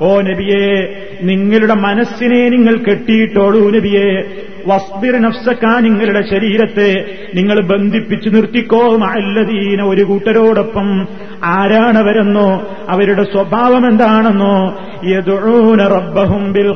ഓ 0.00 0.20
നബിയെ 0.20 0.96
നിങ്ങളുടെ 1.22 1.74
മനസ്സിനെ 1.74 2.48
നിങ്ങൾ 2.48 2.76
കെട്ടിയിട്ടോളൂ 2.76 3.70
നബിയെ. 3.70 4.24
വസ്ബിർ 4.66 5.22
നഫ്സക്കാ 5.22 5.80
നിങ്ങളുടെ 5.80 6.22
ശരീരത്തെ 6.30 7.04
നിങ്ങൾ 7.34 7.60
ബന്ധിപ്പിച്ചു 7.60 8.28
നിർത്തിക്കോ 8.28 8.98
അല്ലദീന 9.04 9.82
ഒരു 9.82 10.02
കൂട്ടരോടൊപ്പം. 10.02 11.08
ആരാണവരെന്നോ 11.44 12.62
അവരുടെ 12.88 13.22
സ്വഭാവം 13.22 13.88
എന്താണെന്നോ? 13.88 14.78
യദുഊന 15.04 15.88
റബ്ബഹും 15.88 16.52
ബിൽ 16.52 16.72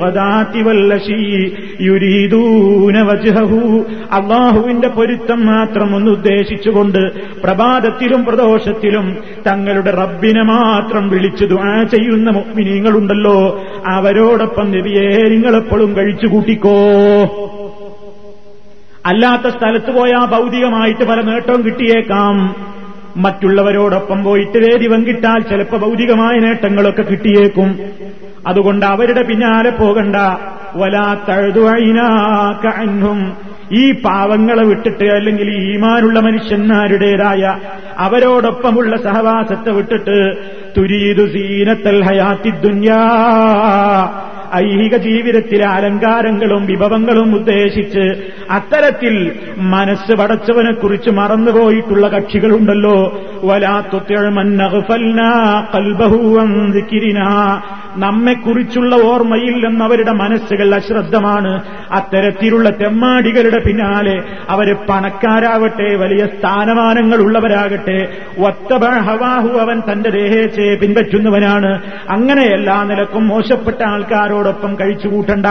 യുരീദൂന 1.80 3.00
വജ്ഹഹു. 3.00 3.84
അള്ളാഹുവിന്റെ 4.12 4.88
പൊരുത്തം 4.88 5.46
മാത്രം 5.46 5.96
ഒന്ന് 5.96 6.10
ഉദ്ദേശിച്ചുകൊണ്ട് 6.10 7.12
പ്രഭാതത്തിലും 7.40 8.24
പ്രദോഷത്തിലും 8.24 9.16
തങ്ങളുടെ 9.46 9.90
റബ്ബിനെ 9.90 10.42
മാത്രം 10.42 11.08
വിളിച്ചു 11.08 11.44
ദുആ 11.44 11.82
ചെയ്യുന്ന 11.82 12.30
മുഅ്മിനീങ്ങളുണ്ടല്ലോ. 12.30 13.62
അവരോടൊപ്പം 13.86 14.70
നബിയെ 14.70 15.28
നിങ്ങളെപ്പോഴും 15.28 15.96
കഴിച്ചു 15.96 16.26
കൂട്ടിക്കോ 16.26 16.76
അല്ലാത്ത 19.06 19.56
സ്ഥലത്ത് 19.56 19.90
പോയാൽ 19.90 20.26
ഭൗതികമായിട്ട് 20.26 21.04
പല 21.04 21.20
നേട്ടവും 21.20 21.64
കിട്ടിയേക്കാം. 21.64 22.56
മറ്റുള്ളവരോടൊപ്പം 23.16 24.24
പോയിട്ട് 24.24 24.58
വേദി 24.58 24.88
പങ്കിട്ടാൽ 24.88 25.40
ചിലപ്പോൾ 25.40 25.76
ഭൗതികമായ 25.76 26.38
നേട്ടങ്ങളൊക്കെ 26.38 27.02
കിട്ടിയേക്കും. 27.02 27.80
അതുകൊണ്ട് 28.46 28.86
അവരുടെ 28.86 29.22
പിന്നാലെ 29.22 29.70
പോകണ്ട. 29.70 30.16
വലാ 30.76 31.16
തഴുതുവഴിനാക്കും 31.28 33.36
ഈ 33.72 33.92
പാവങ്ങളെ 33.92 34.64
വിട്ടിട്ട് 34.64 35.04
അല്ലെങ്കിൽ 35.04 35.50
ഈമാനുള്ള 35.50 36.20
മനുഷ്യന്മാരുടേതായ 36.20 37.58
അവരോടൊപ്പമുള്ള 37.98 38.96
സഹവാസത്തെ 38.96 39.70
വിട്ടിട്ട് 39.70 40.36
തുരീതു 40.76 41.26
സീനത്തൽ 41.26 42.04
ഹയാത്തി 42.04 42.50
ദുന്യാ. 42.50 43.08
ഐഹിക 44.54 44.96
ജീവിതത്തിലെ 44.96 45.66
അലങ്കാരങ്ങളും 45.66 46.66
വിഭവങ്ങളും 46.66 47.34
ഉദ്ദേശിച്ച് 47.34 48.22
അത്തരത്തിൽ 48.50 49.32
മനസ്സ് 49.56 50.12
പടച്ചവനെ 50.12 50.72
കുറിച്ച് 50.72 51.10
മറന്നുപോയിട്ടുള്ള 51.10 52.08
കക്ഷികളുണ്ടല്ലോ. 52.08 52.98
നമ്മെക്കുറിച്ചുള്ള 57.96 58.94
ഓർമ്മയിൽ 58.94 59.68
നിന്നവരുടെ 59.68 60.12
മനസ്സുകൾ 60.12 60.74
അശ്രദ്ധമാണ്. 60.74 61.62
അത്തരത്തിലുള്ള 61.90 62.70
തെമ്മാടികളുടെ 62.70 63.58
പിന്നാലെ 63.58 64.22
അവർ 64.48 64.76
പണക്കാരാവട്ടെ 64.88 65.96
വലിയ 65.96 66.26
സ്ഥാനമാനങ്ങൾ 66.26 67.16
ഉള്ളവരാകട്ടെ 67.16 68.16
ഒത്തബ 68.38 68.84
ഹവാഹു 68.84 69.48
അവൻ 69.48 69.82
തന്റെ 69.92 70.10
ദേഹേച്ചയെ 70.10 70.74
പിൻപറ്റുന്നവനാണ്. 70.74 71.82
അങ്ങനെ 72.10 72.42
എല്ലാ 72.42 72.82
നിലക്കും 72.82 73.28
മോശപ്പെട്ട 73.28 73.82
ആൾക്കാരോടൊപ്പം 73.86 74.76
കഴിച്ചുകൂട്ടണ്ട. 74.80 75.46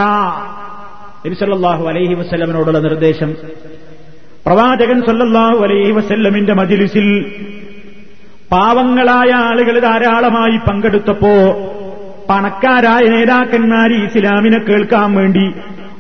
നബിസല്ലാഹു 1.26 1.88
അലൈഹി 1.88 2.14
വസ്ല്ലമിനോടുള്ള 2.14 2.80
നിർദ്ദേശം. 2.80 3.34
പ്രവാചകൻ 4.46 5.02
സല്ലല്ലാഹു 5.02 5.64
അലൈഹി 5.64 5.92
വസ്ല്ലമിന്റെ 5.92 6.54
മജിലിസിൽ 6.54 7.32
പാവങ്ങളായ 8.52 9.32
ആളുകൾ 9.32 9.80
ധാരാളമായി 9.80 10.58
പങ്കെടുത്തപ്പോ 10.58 11.68
പണക്കാരായ 12.32 13.04
നേതാക്കന്മാർ 13.10 13.94
ഇസ്ലാമിനെ 13.94 14.60
കേൾക്കാൻ 14.60 15.16
വേണ്ടി. 15.16 15.52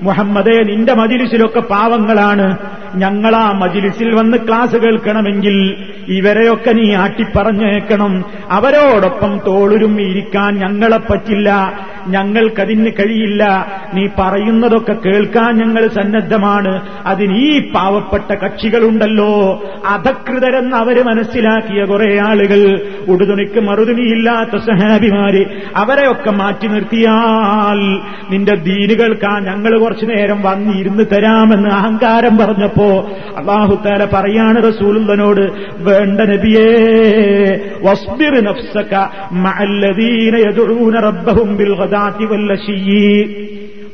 മുഹമ്മദേ 0.02 0.64
നിന്റെ 0.64 0.94
മജിലിസിലൊക്കെ 0.94 1.60
പാവങ്ങളാണ്. 1.60 2.58
ഞങ്ങളാ 2.96 3.52
മജിലിസിൽ 3.52 4.16
വന്ന് 4.16 4.38
ക്ലാസ് 4.48 4.76
കേൾക്കണമെങ്കിൽ 4.76 5.76
ഇവരെയൊക്കെ 6.08 6.72
നീ 6.72 6.94
ആട്ടിപ്പറഞ്ഞേക്കണം. 6.94 8.26
അവരോടൊപ്പം 8.52 9.42
തോളുരും 9.48 10.02
ഇരിക്കാൻ 10.02 10.56
ഞങ്ങളെ 10.56 10.98
പറ്റില്ല. 10.98 11.74
ഞങ്ങൾക്കതിന് 12.08 12.92
കഴിയില്ല. 12.92 13.66
നീ 13.94 14.08
പറയുന്നതൊക്കെ 14.20 14.94
കേൾക്കാൻ 14.94 15.58
ഞങ്ങൾ 15.58 15.88
സന്നദ്ധമാണ്. 15.88 16.82
അതിന് 17.06 17.38
ഈ 17.38 17.72
പാവപ്പെട്ട 17.72 18.36
കക്ഷികളുണ്ടല്ലോ. 18.36 19.64
അധകൃതരെന്ന് 19.86 20.76
അവർ 20.76 21.04
മനസ്സിലാക്കിയ 21.04 21.86
കുറെ 21.86 22.20
ആളുകൾ. 22.20 22.82
ഉടുതുണിക്ക് 23.08 23.60
മറുതുണിയില്ലാത്ത 23.60 24.64
സഹാബിമാര്. 24.64 25.46
അവരെയൊക്കെ 25.76 26.32
മാറ്റി 26.32 26.68
നിർത്തിയാൽ 26.68 28.00
നിന്റെ 28.32 28.56
ദീനുകൾക്കാ 28.56 29.40
ഞങ്ങൾ 29.40 29.80
കുറച്ചു 29.80 30.06
നേരം 30.06 30.42
വന്നിരുന്ന് 30.42 31.04
തരാമെന്ന് 31.14 31.70
അഹങ്കാരം 31.70 32.38
പറഞ്ഞപ്പോ 32.38 33.10
അള്ളാഹുത്താല 33.38 34.06
പറയാണ് 34.06 34.64
റസൂലുള്ളനോട് 34.68 35.72
വേണ്ട 35.92 36.22
നബിയേ. 36.22 36.78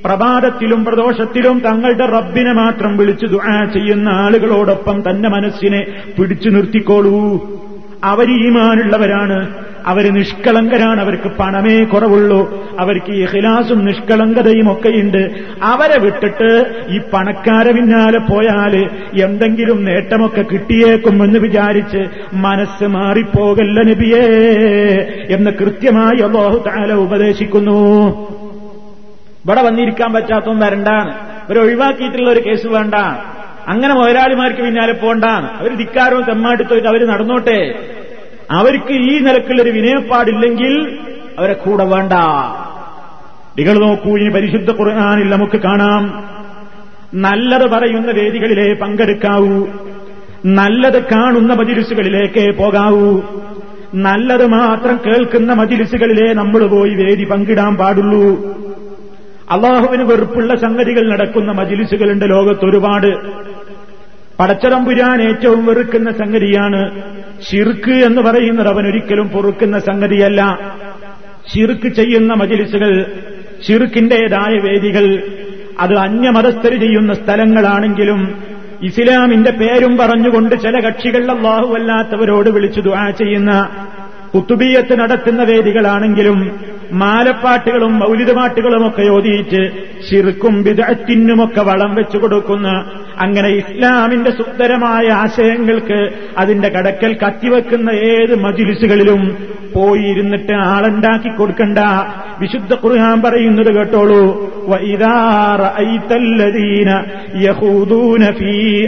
പ്രഭാതത്തിലും 0.06 0.86
പ്രദോഷത്തിലും 0.86 1.60
തങ്ങളുടെ 1.60 2.06
റബ്ബിനെ 2.06 2.54
മാത്രം 2.54 2.98
വിളിച്ചു 2.98 3.26
ദുആ 3.26 3.66
ചെയ്യുന്ന 3.66 4.10
ആളുകളോടൊപ്പം 4.10 5.04
തന്റെ 5.10 5.30
മനസ്സിനെ 5.30 5.86
പിടിച്ചു 6.20 6.50
നിർത്തിക്കോളൂ. 6.50 7.48
അവർ 8.04 8.48
ഈമാനുള്ളവരാണ്. 8.48 9.67
അവർ 9.88 10.14
നിഷ്കളങ്കരാണ് 10.14 11.02
അവർക്ക് 11.02 11.32
പണമേ 11.40 11.84
കുറവുള്ളൂ. 11.84 12.68
അവർക്ക് 12.80 13.12
ഈ 13.12 13.26
ഹിലാസും 13.26 13.86
നിഷ്കളങ്കതയും 13.86 14.72
ഒക്കെയുണ്ട്. 14.72 15.30
അവരെ 15.64 16.00
വിട്ടിട്ട് 16.00 16.50
ഈ 16.90 17.00
പണക്കാരെ 17.14 17.72
പിന്നാലെ 17.72 18.18
പോയാൽ 18.18 18.76
എന്തെങ്കിലും 19.22 19.86
നേട്ടമൊക്കെ 19.86 20.42
കിട്ടിയേക്കും 20.42 21.24
എന്ന് 21.24 21.40
വിചാരിച്ച് 21.40 22.02
മനസ്സ് 22.34 22.88
മാറിപ്പോകല്ല 22.88 23.82
നബിയേ 23.82 24.26
എന്ന് 25.30 25.52
കൃത്യമായി 25.52 26.22
അള്ളാഹു 26.22 26.64
താല 26.68 26.94
ഉപദേശിക്കുന്നു. 26.94 27.80
ഇവിടെ 29.46 29.62
വന്നിരിക്കാൻ 29.62 30.14
പറ്റാത്തവൻ 30.14 30.60
വരണ്ടാണ് 30.60 31.12
ഒഴിവാക്കിയിട്ടുള്ള 31.60 32.30
ഒരു 32.30 32.40
കേസ് 32.40 32.68
വേണ്ട. 32.68 32.96
അങ്ങനെ 33.68 33.94
മുതലാളിമാർക്ക് 33.94 34.62
പിന്നാലെ 34.62 34.94
പോണ്ടാണ് 34.94 35.48
അവർ 35.60 35.76
ധിക്കാരവും 35.78 36.24
തെമ്മാട്ടിത്തോയിട്ട് 36.24 36.88
അവർ 36.88 37.08
നടന്നോട്ടെ. 37.08 37.60
അവർക്ക് 38.52 38.92
ഈ 38.92 39.20
നിലക്കുള്ളൊരു 39.20 39.70
വിനയപ്പാടില്ലെങ്കിൽ 39.70 41.00
അവരെ 41.40 41.54
കൂടെ 41.54 41.86
വേണ്ട. 41.86 42.14
നിങ്ങൾ 43.60 43.88
നോക്കൂ 43.88 44.18
ഇനി 44.18 44.34
പരിശുദ്ധ 44.34 44.72
ഖുർആാനിൽ 44.72 45.30
നമുക്ക് 45.30 45.58
കാണാം. 45.58 46.24
നല്ലത് 47.14 47.72
പറയുന്ന 47.72 48.12
വേദികളിലെ 48.12 48.74
പങ്കെടുക്കാവൂ. 48.74 49.68
നല്ലത് 50.46 51.04
കാണുന്ന 51.04 51.54
മജിലിസുകളിലേക്ക് 51.54 52.58
പോകാവൂ. 52.58 53.22
നല്ലത് 53.96 54.48
മാത്രം 54.48 55.00
കേൾക്കുന്ന 55.06 55.54
മജിലിസുകളിലെ 55.54 56.34
നമ്മൾ 56.34 56.68
പോയി 56.68 56.94
വേദി 56.94 57.24
പങ്കിടാൻ 57.24 57.76
പാടുള്ളൂ. 57.76 58.48
അള്ളാഹുവിന് 59.52 60.04
വെറുപ്പുള്ള 60.04 60.56
സംഗതികൾ 60.56 61.14
നടക്കുന്ന 61.14 61.52
മജിലിസുകളുണ്ട് 61.52 62.30
ലോകത്ത് 62.30 62.66
ഒരുപാട്. 62.66 63.38
പടച്ചതമ്പുരാൻ 64.40 65.22
ഏറ്റവും 65.22 65.66
വെറുക്കുന്ന 65.66 66.10
സംഗതിയാണ് 66.12 66.82
ഷിർക്ക് 67.48 67.96
എന്ന് 68.08 68.22
പറയുന്നത് 68.22 68.68
അവൻ 68.68 68.86
ഒരിക്കലും 68.88 69.28
പൊറുക്കുന്ന 69.28 69.78
സംഗതിയല്ല. 69.80 70.42
ഷിർക്ക് 71.52 71.90
ചെയ്യുന്ന 72.00 72.32
മജിലിസുകൾ 72.34 72.92
ഷിർക്കിന്റേതായ 73.68 74.54
വേദികൾ 74.66 75.06
അത് 75.80 75.94
അന്യമതസ്ഥർ 75.98 76.74
ചെയ്യുന്ന 76.80 77.14
സ്ഥലങ്ങളാണെങ്കിലും 77.14 78.22
ഇസ്ലാമിന്റെ 78.82 79.52
പേരും 79.52 79.98
പറഞ്ഞുകൊണ്ട് 79.98 80.56
ചില 80.64 80.76
കക്ഷികൾ 80.80 81.24
അള്ളാഹുവല്ലാത്തവരോട് 81.32 82.50
വിളിച്ചു 82.50 82.82
ദുആ 82.82 83.06
ചെയ്യുന്ന 83.22 83.52
കുത്തുബീയത്ത് 84.34 84.96
നടത്തുന്ന 85.00 85.44
വേദികളാണെങ്കിലും 85.44 86.40
മാലപ്പാട്ടുകളും 86.92 88.00
മൗലിതപാട്ടുകളുമൊക്കെ 88.00 89.02
ഓതിയിട്ട് 89.02 89.72
ശിർക്കും 90.10 90.64
വിദഗ്ധിനുമൊക്കെ 90.64 91.62
വളം 91.62 91.96
വെച്ചു 91.96 92.18
കൊടുക്കുന്ന 92.18 92.68
അങ്ങനെ 93.20 93.50
ഇസ്ലാമിന്റെ 93.50 94.32
സുന്ദരമായ 94.32 95.08
ആശയങ്ങൾക്ക് 95.08 96.10
അതിന്റെ 96.38 96.70
കടക്കൽ 96.70 97.14
കത്തിവെക്കുന്ന 97.14 97.90
ഏത് 97.90 98.36
മജിലിസുകളിലും 98.36 99.38
പോയിരുന്നിട്ട് 99.76 100.54
ആളുണ്ടാക്കി 100.54 101.36
കൊടുക്കണ്ട. 101.36 101.78
വിശുദ്ധ 102.40 102.74
ഖുർആൻ 102.74 103.22
പറയുന്നത് 103.22 103.76
കേട്ടോളൂ. 103.76 104.52
ഫീ 108.32 108.88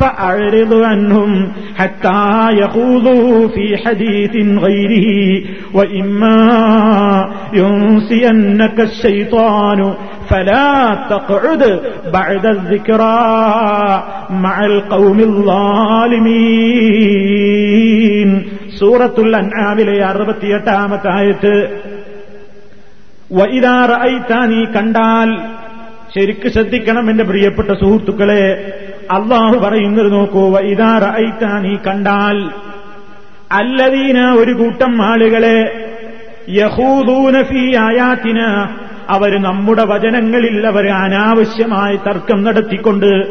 فأعرض 0.00 0.72
عنهم 0.82 1.30
حتى 1.76 2.24
يخوضوا 2.52 3.48
في 3.48 3.76
حديث 3.76 4.34
غيره 4.58 5.08
وإما 5.74 6.40
ينسينك 7.52 8.78
الشيطان 8.80 9.80
فلا 10.30 10.98
تقعد 11.10 11.62
بعد 12.12 12.46
الذكرى 12.46 13.22
مع 14.30 14.56
القوم 14.66 15.18
الظالمين 17.06 18.30
سورة 18.80 19.16
الأنعام 19.18 19.78
لي 19.80 19.98
അറുപത്തിയെട്ടാമത്തെ 20.10 21.08
ആയത്ത് 21.18 21.54
വൈദാറ 23.30 23.90
ഐത്താനി 24.10 24.60
കണ്ടാൽ 24.74 25.30
ശരിക്ക് 26.14 26.48
ശ്രദ്ധിക്കണം 26.48 27.04
എന്റെ 27.12 27.24
പ്രിയപ്പെട്ട 27.24 27.70
സുഹൃത്തുക്കളെ 27.80 28.42
അള്ളാഹു 29.11 29.57
പറയുന്നത് 29.57 30.11
നോക്കൂ 30.11 30.49
വൈദാറ 30.49 31.03
നീ 31.59 31.75
കണ്ടാൽ 31.87 32.49
അല്ലദീന 33.51 34.31
ഒരു 34.31 34.51
കൂട്ടം 34.51 35.01
ആളുകളെ 35.01 35.87
യഹൂദൂന 36.49 37.43
ഫീ 37.43 37.75
ആയാത്തിന 37.75 38.39
അവർ 39.09 39.41
നമ്മുടെ 39.41 39.85
വചനങ്ങളിൽ 39.85 40.67
അവർ 40.67 40.87
അനാവശ്യമായ 40.87 41.95
തർക്കം 41.95 42.43
നടത്തിക്കൊണ്ട് 42.43 43.27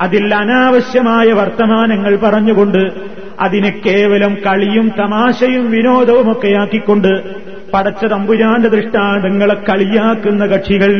അതിൽ 0.00 0.34
അനാവശ്യമായ 0.34 1.32
വർത്തമാനങ്ങൾ 1.32 2.16
പറഞ്ഞുകൊണ്ട് 2.16 2.92
അതിനെ 3.40 3.80
കേവലം 3.86 4.34
കളിയും 4.46 4.92
തമാശയും 4.98 5.70
വിനോദവുമൊക്കെ 5.70 6.58
ആക്കിക്കൊണ്ട് 6.58 7.42
പടച്ച 7.70 8.04
തമ്പുരാന്റെ 8.04 8.68
ദൃഷ്ടാന്തങ്ങളെ 8.68 9.54
കളിയാക്കുന്ന 9.54 10.46
കക്ഷികൾ. 10.46 10.92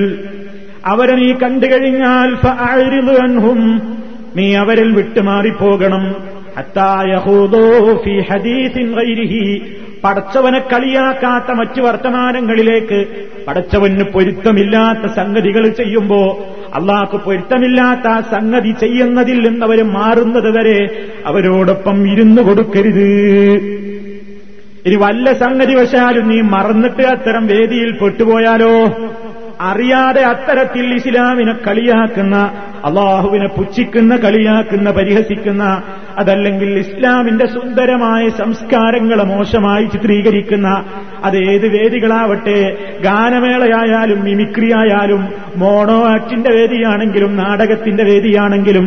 അവരെ 0.87 1.15
നീ 1.15 1.33
കണ്ടു 1.33 1.67
കഴിഞ്ഞാൽ 1.67 2.31
അൻഹും 3.23 3.61
നീ 4.37 4.55
അവരിൽ 4.55 4.92
വിട്ടുമാറിപ്പോകണം. 4.92 6.33
പടച്ചവനെ 10.05 10.59
കളിയാക്കാത്ത 10.59 11.53
മറ്റു 11.53 11.81
വർത്തമാനങ്ങളിലേക്ക് 11.81 13.07
പടച്ചവന് 13.49 14.05
പൊരുത്തമില്ലാത്ത 14.05 15.12
സംഗതികൾ 15.12 15.68
ചെയ്യുമ്പോ 15.68 16.47
അള്ളാഹ്ക്ക് 16.75 17.25
പൊരുത്തമില്ലാത്ത 17.25 18.21
സംഗതി 18.31 18.71
ചെയ്യുന്നതിൽ 18.81 19.49
നിന്നവർ 19.49 19.83
മാറുന്നത് 19.83 20.59
വരെ 20.59 21.09
അവരോടൊപ്പം 21.27 22.12
ഇരുന്നു 22.12 22.42
കൊടുക്കരുത്. 22.42 23.09
ഇനി 24.87 24.95
വല്ല 24.95 25.33
സംഗതി 25.33 25.75
വശാലും 25.75 26.29
നീ 26.29 26.40
മറന്നിട്ട് 26.40 27.03
അത്തരം 27.03 27.47
വേദിയിൽ 27.47 27.92
പെട്ടുപോയാലോ? 27.92 28.87
അറിയാതെ 29.61 30.23
അത്തരത്തിൽ 30.23 30.95
ഇസ്ലാമിനെ 30.95 31.53
കളിയാക്കുന്ന 31.53 32.53
അള്ളാഹുവിനെ 32.87 33.47
പുച്ഛിക്കുന്ന 33.47 34.16
കളിയാക്കുന്ന 34.16 34.90
പരിഹസിക്കുന്ന 34.90 35.64
അതല്ലെങ്കിൽ 36.18 36.79
ഇസ്ലാമിന്റെ 36.79 37.47
സുന്ദരമായ 37.47 38.29
സംസ്കാരങ്ങളെ 38.29 39.25
മോശമായി 39.25 39.85
ചിത്രീകരിക്കുന്ന 39.85 40.68
അത് 41.25 41.37
ഏത് 41.45 41.66
വേദികളാവട്ടെ 41.66 42.59
ഗാനമേളയായാലും 43.03 44.21
മിമിക്രി 44.25 44.73
ആയാലും 44.73 45.23
മോണോ 45.57 46.09
ആക്ടിന്റെ 46.09 46.51
വേദിയാണെങ്കിലും 46.51 47.37
നാടകത്തിന്റെ 47.37 48.05
വേദിയാണെങ്കിലും 48.05 48.87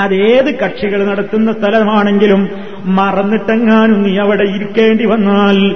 അതേത് 0.00 0.54
കക്ഷികൾ 0.54 1.00
നടത്തുന്ന 1.04 1.52
സ്ഥലമാണെങ്കിലും 1.52 2.42
മറന്നിട്ടെങ്ങാനും 2.84 4.02
നീ 4.02 4.18
അവിടെ 4.18 4.42
ഇരിക്കേണ്ടി 4.42 5.06
വന്നാൽ 5.06 5.74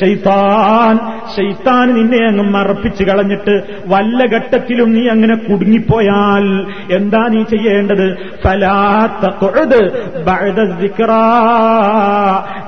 ശൈത്താൻ. 0.00 0.98
ശൈത്താൻ 1.36 1.94
നിന്നെ 1.94 2.26
അങ്ങ് 2.26 2.44
മറപ്പിച്ച് 2.44 3.04
കളഞ്ഞിട്ട് 3.04 3.62
വല്ല 3.86 4.24
ഘട്ടത്തിലും 4.24 4.92
നീ 4.92 5.08
അങ്ങനെ 5.08 5.34
കുടുങ്ങിപ്പോയാൽ 5.34 6.66
എന്താ 6.96 7.28
നീ 7.28 7.42
ചെയ്യേണ്ടത്? 7.42 8.16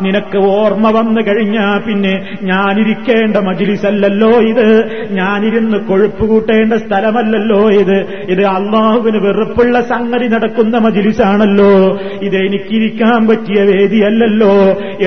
നിനക്ക് 0.03 0.39
ഓർമ്മ 0.39 0.91
വന്നു 0.91 1.21
കഴിഞ്ഞാ 1.21 1.81
പിന്നെ 1.87 2.37
ഞാനിരിക്കേണ്ട 2.43 3.37
മജിലിസല്ലല്ലോ 3.37 4.31
ഇത്. 4.31 4.89
ഞാനിരുന്ന് 5.11 5.79
കൊഴുപ്പ് 5.79 6.27
കൂട്ടേണ്ട 6.27 6.73
സ്ഥലമല്ലല്ലോ 6.73 7.71
ഇത്. 7.71 8.25
ഇത് 8.29 8.45
അള്ളാഹുവിന് 8.45 9.17
വെറുപ്പുള്ള 9.17 9.81
സംഗതി 9.81 10.27
നടക്കുന്ന 10.27 10.79
മജിലിസാണല്ലോ 11.17 11.99
ഇത് 12.23 12.37
എനിക്കിരിക്കാൻ 12.37 13.21
പറ്റിയ 13.27 13.59
വേദിയല്ലല്ലോ 13.63 14.55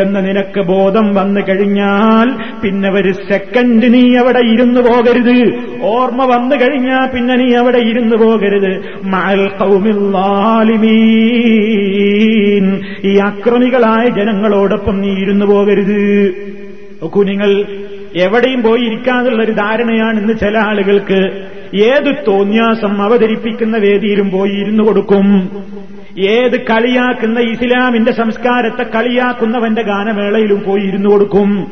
എന്ന് 0.01 0.19
നിനക്ക് 0.27 0.61
ബോധം 0.61 1.15
വന്നു 1.15 1.41
കഴിഞ്ഞാൽ 1.49 2.27
പിന്നെ 2.61 2.89
ഒരു 2.89 3.11
സെക്കൻഡ് 3.11 3.93
നീ 3.93 4.15
അവിടെ 4.15 4.39
ഇരുന്നു 4.39 4.81
പോകരുത്. 4.81 5.37
ഓർമ്മ 5.81 6.25
വന്നു 6.25 6.55
കഴിഞ്ഞാൽ 6.55 7.05
പിന്നെ 7.13 7.35
നീ 7.35 7.53
അവിടെ 7.53 7.77
ഇരുന്നു 7.77 8.15
പോകരുത്. 8.15 8.71
ഈ 13.05 13.17
അക്രമികളായ 13.17 14.09
ജനങ്ങളോടൊപ്പം 14.09 15.01
നീ 15.01 15.11
ഇരുന്നു 15.21 15.45
പോകരുത്. 15.45 15.99
നോക്കൂ 17.01 17.23
നിങ്ങൾ 17.23 17.65
എവിടെയും 18.15 18.61
പോയി 18.63 18.81
ഇരിക്കാനുള്ള 18.81 19.43
ഒരു 19.43 19.51
ധാരണയാണ് 19.51 20.19
ഇന്ന് 20.19 20.33
ചില 20.33 20.57
ആളുകൾക്ക്. 20.57 21.19
ഏത് 21.75 22.11
തോന്യാസം 22.27 23.01
അവതരിപ്പിക്കുന്ന 23.01 23.77
വേദിയിലും 23.77 24.31
പോയി 24.31 24.51
ഇരുന്നു 24.51 24.83
കൊടുക്കും. 24.83 25.27
ഏത് 26.19 26.65
കളിയാക്കുന്ന 26.65 27.39
ഇസ്ലാമിന്റെ 27.39 28.11
സംസ്കാരത്തെ 28.11 28.83
കളിയാക്കുന്നവന്റെ 28.83 29.81
ഗാനമേളയിലും 29.81 30.63
പോയി 30.63 30.81
ഇരുന്നു 30.81 31.09
കൊടുക്കും. 31.09 31.67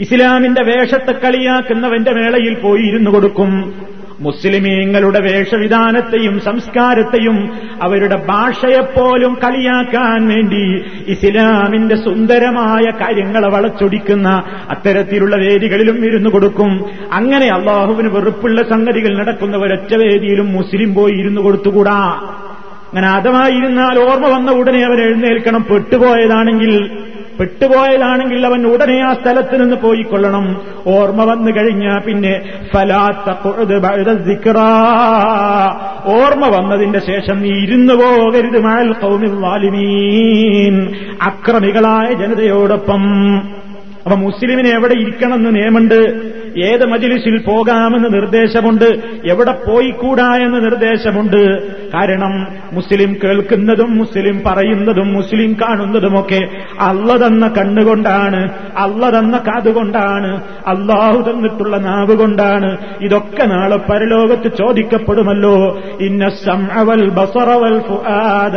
ഇസ്ലാമിന്റെ 0.00 0.62
വേഷത്തെ 0.62 1.12
കളിയാക്കുന്നവന്റെ 1.12 2.12
മേളയിൽ 2.12 2.54
പോയി 2.54 2.82
ഇരുന്നു 2.82 3.10
കൊടുക്കും. 3.10 3.74
മുസ്ലിമീങ്ങളുടെ 4.20 5.20
വേഷവിധാനത്തെയും 5.20 6.40
സംസ്കാരത്തെയും 6.40 7.52
അവരുടെ 7.82 8.16
ഭാഷയെപ്പോലും 8.16 9.34
കളിയാക്കാൻ 9.34 10.28
വേണ്ടി 10.28 10.82
ഇസ്ലാമിന്റെ 11.06 11.96
സുന്ദരമായ 11.96 12.90
കാര്യങ്ങളെ 12.90 13.48
വളച്ചൊടിക്കുന്ന 13.48 14.28
അത്തരത്തിലുള്ള 14.70 15.36
വേദികളിലും 15.36 16.06
ഇരുന്നു 16.06 16.30
കൊടുക്കും. 16.30 16.84
അങ്ങനെ 17.12 17.48
അള്ളാഹുവിന് 17.48 18.08
വെറുപ്പുള്ള 18.08 18.62
സംഗതികൾ 18.68 19.18
നടക്കുന്ന 19.18 19.56
ഒരൊറ്റ 19.56 19.94
വേദിയിലും 19.94 20.52
മുസ്ലിം 20.52 20.94
പോയി 20.94 21.12
ഇരുന്നു 21.12 21.40
കൊടുത്തുകൂടാ? 21.40 22.28
അങ്ങനെ 22.92 23.08
അഥവായിരുന്നാൽ 23.08 23.98
ഓർമ്മ 23.98 24.26
വന്ന 24.26 24.50
ഉടനെ 24.50 24.84
അവൻ 24.84 25.00
എഴുന്നേൽക്കണം. 25.00 25.62
പെട്ടുപോയതാണെങ്കിൽ 25.70 26.90
പെട്ടുപോയതാണെങ്കിൽ 27.40 28.46
അവൻ 28.46 28.66
ഉടനെ 28.66 28.96
ആ 29.02 29.12
സ്ഥലത്ത് 29.12 29.60
നിന്ന് 29.60 29.76
പോയിക്കൊള്ളണം. 29.76 30.62
ഓർമ്മ 30.86 31.24
വന്നു 31.24 31.50
കഴിഞ്ഞാൽ 31.50 31.98
പിന്നെ 31.98 32.34
ഓർമ്മ 36.06 36.44
വന്നതിന്റെ 36.48 36.98
ശേഷം 36.98 37.42
നീ 37.42 37.50
ഇരുന്നു 37.50 37.94
പോകരുത് 37.94 38.60
മാൽ 38.64 39.66
അക്രമികളായ 41.22 42.14
ജനതയോടൊപ്പം 42.14 43.02
അപ്പൊ 44.04 44.16
മുസ്ലിമിനെ 44.16 44.70
എവിടെ 44.70 44.94
ഇരിക്കണം 44.94 45.34
ഇരിക്കണമെന്ന് 45.34 45.50
നിയമമുണ്ട്? 45.54 45.98
ഏത് 46.58 46.84
മജിലിസിൽ 46.84 47.38
പോകാമെന്ന് 47.38 48.14
നിർദ്ദേശമുണ്ട് 48.14 49.00
എവിടെ 49.30 49.52
പോയിക്കൂടാ 49.52 50.36
എന്ന് 50.36 50.64
നിർദ്ദേശമുണ്ട്. 50.64 51.72
കാരണം 51.94 52.46
മുസ്ലിം 52.72 53.16
കേൾക്കുന്നതും 53.24 53.98
മുസ്ലിം 53.98 54.42
പറയുന്നതും 54.46 55.12
മുസ്ലിം 55.12 55.52
കാണുന്നതുമൊക്കെ 55.52 56.48
അല്ല 56.80 57.26
തന്ന 57.26 57.48
കണ്ണുകൊണ്ടാണ് 57.48 58.50
അല്ല 58.76 59.18
തന്ന 59.18 59.38
കാതുകൊണ്ടാണ് 59.38 60.40
അള്ളാഹു 60.66 61.30
തന്നിട്ടുള്ള 61.30 61.76
നാവ് 61.76 62.16
കൊണ്ടാണ്. 62.16 62.76
ഇതൊക്കെ 63.00 63.44
നാളെ 63.44 63.76
പരലോകത്ത് 63.76 64.56
ചോദിക്കപ്പെടുമല്ലോ. 64.58 65.78
ഇന്ന 66.00 66.28
സംവൽ 66.28 67.08
ബസറവൽ 67.08 67.78
ഫുആദ. 67.78 68.56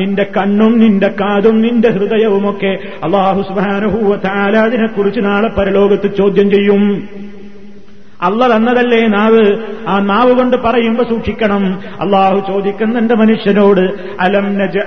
നിന്റെ 0.00 0.26
കണ്ണും 0.36 0.78
നിന്റെ 0.78 1.08
കാതും 1.08 1.60
നിന്റെ 1.60 1.88
ഹൃദയവുമൊക്കെ 1.88 2.78
അള്ളാഹു 3.04 3.42
സുബാനുഹൂവ 3.42 4.16
താലാദിനെക്കുറിച്ച് 4.16 5.20
നാളെ 5.20 5.48
പരലോകത്ത് 5.48 6.16
ചോദ്യം 6.16 6.50
ചെയ്യും. 6.50 7.08
അല്ല 8.24 8.56
തന്നതല്ലേ 8.56 9.06
നാവ്? 9.06 9.56
ആ 9.88 9.98
നാവ് 9.98 10.32
കൊണ്ട് 10.32 10.56
പറയുമ്പോ 10.56 11.04
സൂക്ഷിക്കണം. 11.04 11.78
അള്ളാഹു 12.00 12.52
ചോദിക്കുന്നുണ്ട് 12.52 13.14
മനുഷ്യനോട് 13.14 13.90
അലം 14.20 14.58
നജ 14.58 14.78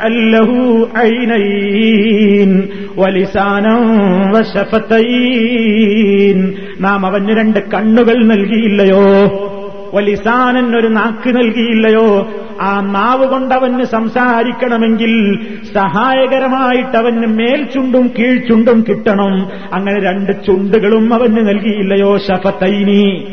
നാം 6.80 7.06
അവന് 7.06 7.38
രണ്ട് 7.38 7.72
കണ്ണുകൾ 7.72 8.24
നൽകിയില്ലയോ? 8.26 9.54
വലിസാനൻ 9.94 10.80
ഒരു 10.80 10.88
നാക്ക് 10.88 11.36
നൽകിയില്ലയോ? 11.36 12.28
ആ 12.62 12.82
നാവ് 12.82 13.28
കൊണ്ടവന് 13.28 13.84
സംസാരിക്കണമെങ്കിൽ 13.84 15.40
സഹായകരമായിട്ട് 15.74 16.98
മേൽചുണ്ടും 17.28 18.12
കീഴ്ചുണ്ടും 18.20 18.86
കിട്ടണം. 18.90 19.48
അങ്ങനെ 19.74 20.00
രണ്ട് 20.00 20.46
ചുണ്ടുകളും 20.46 21.14
അവന് 21.14 21.48
നൽകിയില്ലയോ 21.48 22.18
ഷഫത്തൈനി 22.18 23.28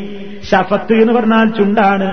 ഷഫത്ത് 0.51 0.93
എന്ന് 0.93 1.13
പറഞ്ഞാൽ 1.13 1.45
ചുണ്ടാണ്. 1.49 2.07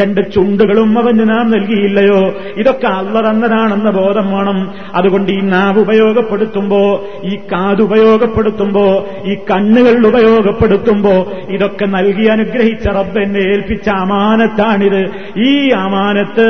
രണ്ട് 0.00 0.20
ചുണ്ടുകളും 0.34 0.98
അവന് 0.98 1.28
നാം 1.30 1.50
നൽകിയില്ലയോ? 1.50 2.20
ഇതൊക്കെ 2.56 2.86
അള്ള 2.86 3.30
തന്നതാണെന്ന 3.30 3.90
ബോധം 3.90 4.26
വേണം. 4.32 4.58
അതുകൊണ്ട് 4.94 5.32
ഈ 5.32 5.40
നാവ് 5.40 5.78
ഉപയോഗപ്പെടുത്തുമ്പോ 5.80 6.80
ഈ 7.24 7.36
കാത് 7.52 7.82
ഉപയോഗപ്പെടുത്തുമ്പോ 7.82 9.06
ഈ 9.26 9.34
കണ്ണുകൾ 9.50 10.06
ഉപയോഗപ്പെടുത്തുമ്പോ 10.06 11.14
ഇതൊക്കെ 11.50 11.86
നൽകി 11.86 12.26
അനുഗ്രഹിച്ച 12.26 12.88
റബ്ബെന്നെ 12.88 13.40
ഏൽപ്പിച്ച 13.40 13.88
അമാനത്താണിത്. 13.88 15.02
ഈ 15.40 15.70
അമാനത്ത് 15.70 16.48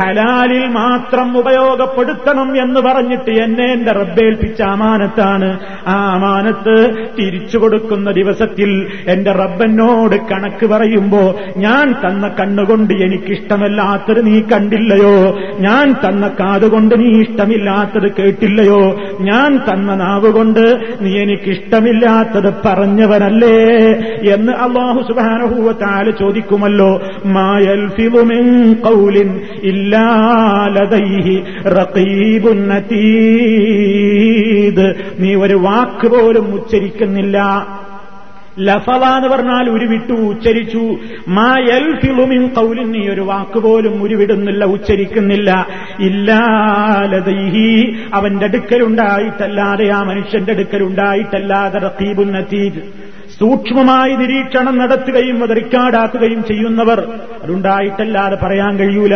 ഹലാലിൽ 0.00 0.66
മാത്രം 0.66 1.38
ഉപയോഗപ്പെടുത്തണം 1.38 2.50
എന്ന് 2.62 2.80
പറഞ്ഞിട്ട് 2.80 3.30
എന്നെ 3.30 3.64
എന്റെ 3.72 3.92
റബ്ബേൽപ്പിച്ച 3.92 4.62
അമാനത്താണ്. 4.62 5.50
ആ 5.86 5.96
അമാനത്ത് 6.14 6.76
തിരിച്ചു 7.18 7.58
കൊടുക്കുന്ന 7.58 8.10
ദിവസത്തിൽ 8.10 8.63
എന്റെ 9.08 9.32
റബ്ബനോട് 9.32 10.16
കണക്ക് 10.30 10.66
പറയുമ്പോ 10.66 11.34
ഞാൻ 11.56 11.92
തന്ന 11.92 12.28
കണ്ണുകൊണ്ട് 12.40 12.94
എനിക്കിഷ്ടമല്ലാത്തത് 12.94 14.26
നീ 14.26 14.40
കണ്ടില്ലയോ? 14.40 15.36
ഞാൻ 15.58 15.92
തന്ന 15.92 16.28
കാതുകൊണ്ട് 16.40 16.94
നീ 16.98 17.20
ഇഷ്ടമില്ലാത്തത് 17.20 18.12
കേട്ടില്ലയോ? 18.18 18.96
ഞാൻ 19.20 19.56
തന്ന 19.56 19.94
നാവുകൊണ്ട് 19.94 20.64
നീ 21.00 21.18
എനിക്കിഷ്ടമില്ലാത്തത് 21.18 22.54
പറഞ്ഞവനല്ലേ 22.64 23.58
എന്ന് 24.34 24.52
അള്ളാഹു 24.52 25.00
സുബാനഹൂവത്താൽ 25.08 26.10
ചോദിക്കുമല്ലോ. 26.10 27.02
മായൽ 27.24 27.90
ഇല്ലാലതൈഹി 29.62 31.42
റഖീബുന്നതീദ് 31.68 32.54
നീ 35.18 35.34
ഒരു 35.34 35.54
വാക്ക് 35.54 36.08
പോലും 36.08 36.54
ഉച്ചരിക്കുന്നില്ല. 36.54 37.38
ലഫല 38.60 39.04
എന്ന് 39.04 39.28
പറഞ്ഞാൽ 39.28 39.70
ഉരുവിട്ടു 39.70 40.12
ഉച്ചരിച്ചു. 40.12 40.96
മായൽ 41.28 42.00
ഫിളുമിൻ 42.00 42.48
കൗലിൻ 42.48 42.92
നീ 42.92 43.08
ഒരു 43.08 43.20
വാക്കുപോലും 43.20 44.02
ഉരുവിടുന്നില്ല 44.02 44.64
ഉച്ചരിക്കുന്നില്ല. 44.64 45.66
ഇല്ലാലതൈഹി 46.00 47.96
അവന്റെ 48.12 48.46
അടുക്കലുണ്ടായിട്ടല്ലാതെ 48.46 49.88
ആ 49.88 50.02
മനുഷ്യന്റെ 50.02 50.52
അടുക്കലുണ്ടായിട്ടല്ലാതെ 50.52 51.78
റഖീബുൻ 51.78 52.32
നതീജ് 52.32 53.03
സൂക്ഷ്മമായി 53.38 54.16
നിരീക്ഷണം 54.16 54.78
നടത്തുകയും 54.78 55.42
അത് 55.42 55.56
റിക്കാർഡാക്കുകയും 55.56 56.44
ചെയ്യുന്നവർ 56.44 57.08
അതുണ്ടായിട്ടല്ലാതെ 57.42 58.36
പറയാൻ 58.42 58.78
കഴിയൂല. 58.78 59.14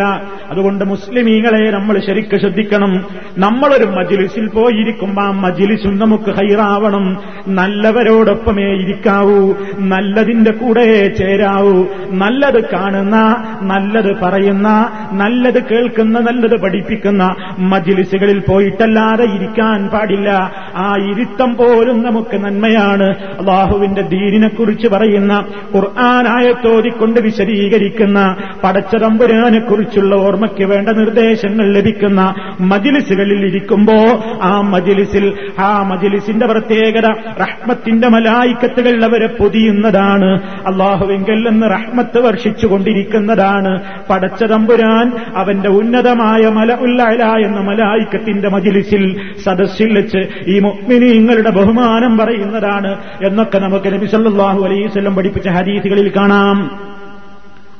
അതുകൊണ്ട് 0.51 0.85
മുസ്ലിമീങ്ങളെ 0.85 1.71
നമ്മൾ 1.71 1.99
ശരിക്ക് 1.99 2.39
ശ്രദ്ധിക്കണം. 2.39 3.05
നമ്മളൊരു 3.37 3.85
മജിലിസിൽ 3.85 4.47
പോയിരിക്കുമ്പോ 4.47 5.23
ആ 5.23 5.31
മജിലിസും 5.31 5.97
നമുക്ക് 5.97 6.29
ഹൈറാവണം. 6.29 7.17
നല്ലവരോടൊപ്പമേ 7.47 8.63
ഇരിക്കാവൂ. 8.63 9.53
നല്ലതിന്റെ 9.79 10.51
കൂടെ 10.51 11.07
ചേരാവൂ. 11.07 11.85
നല്ലത് 12.09 12.63
കാണുന്ന 12.63 13.43
നല്ലത് 13.61 14.19
പറയുന്ന 14.19 14.91
നല്ലത് 15.11 15.63
കേൾക്കുന്ന 15.63 16.19
നല്ലത് 16.19 16.61
പഠിപ്പിക്കുന്ന 16.61 17.35
മജിലിസുകളിൽ 17.59 18.39
പോയിട്ടല്ലാതെ 18.39 19.23
ഇരിക്കാൻ 19.23 19.87
പാടില്ല. 19.87 20.51
ആ 20.75 20.95
ഇരുത്തം 20.95 21.55
പോലും 21.55 22.03
നമുക്ക് 22.03 22.37
നന്മയാണ്. 22.37 23.09
അള്ളാഹുവിന്റെ 23.39 24.08
ദീനിനെ 24.09 24.47
കുറിച്ച് 24.47 24.87
പറയുന്ന 24.87 25.33
ഖുർആാനായത്തോതിക്കൊണ്ട് 25.75 27.19
വിശദീകരിക്കുന്ന 27.21 28.35
പടച്ചതമ്പുരാനെക്കുറിച്ചുള്ള 28.63 30.15
ഓർമ്മയ്ക്ക് 30.15 30.65
വേണ്ട 30.65 30.89
നിർദ്ദേശങ്ങൾ 30.89 31.73
ലഭിക്കുന്ന 31.73 32.33
മജിലിസുകളിൽ 32.59 33.45
ഇരിക്കുമ്പോ 33.45 33.97
ആ 34.41 34.61
മജിലിസിൽ 34.61 35.25
ആ 35.59 35.83
മജിലിസിന്റെ 35.83 36.45
പ്രത്യേകത 36.45 37.07
റഹ്മത്തിന്റെ 37.41 38.07
മലായിക്കത്തുകൾ 38.07 39.05
അവരെ 39.05 39.27
പൊതിയുന്നതാണ്. 39.27 40.29
അള്ളാഹുവെങ്കിൽ 40.67 41.49
നിന്ന് 41.49 41.67
റഹ്മത്ത് 41.71 42.19
വർഷിച്ചുകൊണ്ടിരിക്കുന്നതാണ്. 42.19 43.73
പടച്ചതമ്പുരാൻ 44.09 45.07
അവന്റെ 45.35 45.69
ഉന്നതമായ 45.69 46.41
മല 46.49 46.73
ഉല്ലായ 46.73 47.45
എന്ന 47.45 47.59
മലായിക്കത്തിന്റെ 47.59 48.49
മജിലിസിൽ 48.49 49.03
സദസ്സിൽ 49.45 49.89
വെച്ച് 49.95 50.21
ഈ 50.47 50.59
മുഗ്മിനീങ്ങളുടെ 50.59 51.49
ബഹുമാനം 51.49 52.17
പറയുന്നതാണ് 52.17 52.97
എന്നൊക്കെ 53.25 53.59
നമുക്ക് 53.59 53.87
നബി 53.99 54.07
സല്ലാഹു 54.07 54.59
വസല്ലം 54.59 55.15
പഠിപ്പിച്ച 55.15 55.47
ഹദീസുകളിൽ 55.47 56.11
കാണാം. 56.15 56.57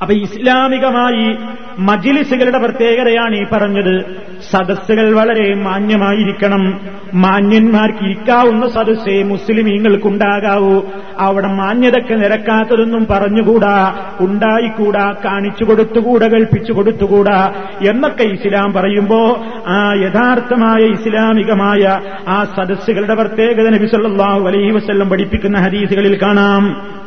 അപ്പൊ 0.01 0.13
ഇസ്ലാമികമായി 0.13 1.37
മജിലിസുകളുടെ 1.79 2.57
പ്രത്യേകതയാണ് 2.57 3.35
ഈ 3.35 3.45
പറഞ്ഞത്. 3.51 4.05
സദസ്സുകൾ 4.51 5.13
വളരെ 5.13 5.55
മാന്യമായിരിക്കണം. 5.55 6.79
മാന്യന്മാർക്ക് 7.13 8.03
ഇരിക്കാവുന്ന 8.03 8.69
സദസ്സേ 8.69 9.23
മുസ്ലിമീങ്ങൾക്കുണ്ടാകാവൂ. 9.23 10.81
അവിടെ 11.19 11.47
മാന്യതയ്ക്ക് 11.47 12.23
നിരക്കാത്തതൊന്നും 12.23 13.07
പറഞ്ഞുകൂടാ. 13.09 13.95
ഉണ്ടായിക്കൂടാ. 14.19 15.15
കാണിച്ചു 15.25 15.63
കൊടുത്തുകൂടാ. 15.63 16.27
കൽപ്പിച്ചു 16.27 16.73
കൊടുത്തുകൂടാ. 16.73 17.53
എന്നൊക്കെ 17.89 18.23
ഇസ്ലാം 18.23 18.73
പറയുമ്പോ 18.73 19.45
ആ 19.67 19.93
യഥാർത്ഥമായ 19.93 20.85
ഇസ്ലാമികമായ 20.85 21.99
ആ 22.27 22.43
സദസ്സുകളുടെ 22.43 23.15
പ്രത്യേകത 23.15 23.69
നബി 23.69 23.85
സല്ലല്ലാഹു 23.85 24.47
അലൈഹി 24.47 25.09
പഠിപ്പിക്കുന്ന 25.09 25.59
ഹദീസുകളിൽ 25.59 26.21
കാണാം. 26.21 26.99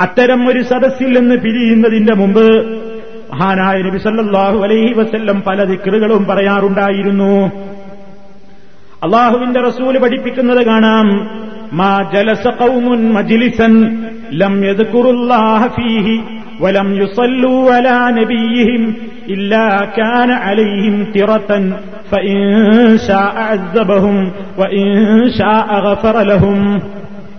അത്തരം 0.00 0.48
ഒരു 0.48 0.62
സദസ്സിൽ 0.62 1.20
നിന്ന് 1.20 1.36
പിരിയുന്നതിന്റെ 1.36 2.14
മുമ്പ് 2.14 2.46
മഹാനായ 3.32 3.82
നബി 3.82 3.98
സല്ലാഹു 3.98 4.58
അലൈഹി 4.58 4.92
വസ്ല്ലം 4.92 5.42
പല 5.46 5.64
ദിക്റുകളും 5.64 6.24
പറയാറുണ്ടായിരുന്നു. 6.24 7.50
അള്ളാഹുവിന്റെ 9.02 9.60
റസൂൽ 9.60 9.98
പഠിപ്പിക്കുന്നത് 9.98 10.66
കാണാം. 10.66 11.06
മാ 11.72 12.10
ജലസ 12.14 12.46
കൗമുൻ 12.46 13.12
മജിലിസൻ 13.12 13.72
ലം 14.32 14.62
ഫീഹി 15.68 16.20
വലം 16.60 16.96
യുസല്ലൂ 16.96 17.68
അലാ 17.68 18.10
നബിയിഹിം 18.10 18.96
ഇല്ലാ 19.28 19.86
കാന 19.98 20.32
അലൈഹിം 20.32 21.12
തിറത്തൻ 21.16 21.74
ഫഇൻ 22.10 22.98
ഷാ 22.98 23.22
അഅസ്സബഹും 23.44 24.32
വഇൻ 24.58 25.30
ഷാ 25.38 25.54
അഗഫറ 25.70 26.22
ലഹും. 26.22 26.82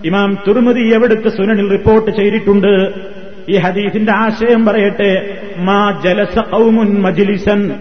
ഇമാം 0.04 0.38
തുർമതി 0.48 0.94
എവിടുത്തെ 0.94 1.28
സുനനിൽ 1.28 1.70
റിപ്പോർട്ട് 1.70 2.10
ചെയ്തിട്ടുണ്ട്? 2.10 2.94
ഈ 3.48 3.56
ഹദീസിന്റെ 3.56 4.12
ആശയം 4.12 4.66
പറയട്ടെ. 4.66 5.40
മാ 5.58 6.00
ജലസ 6.04 6.38
ഖൗമുൻ 6.38 7.02
മജിലിസൻ. 7.02 7.74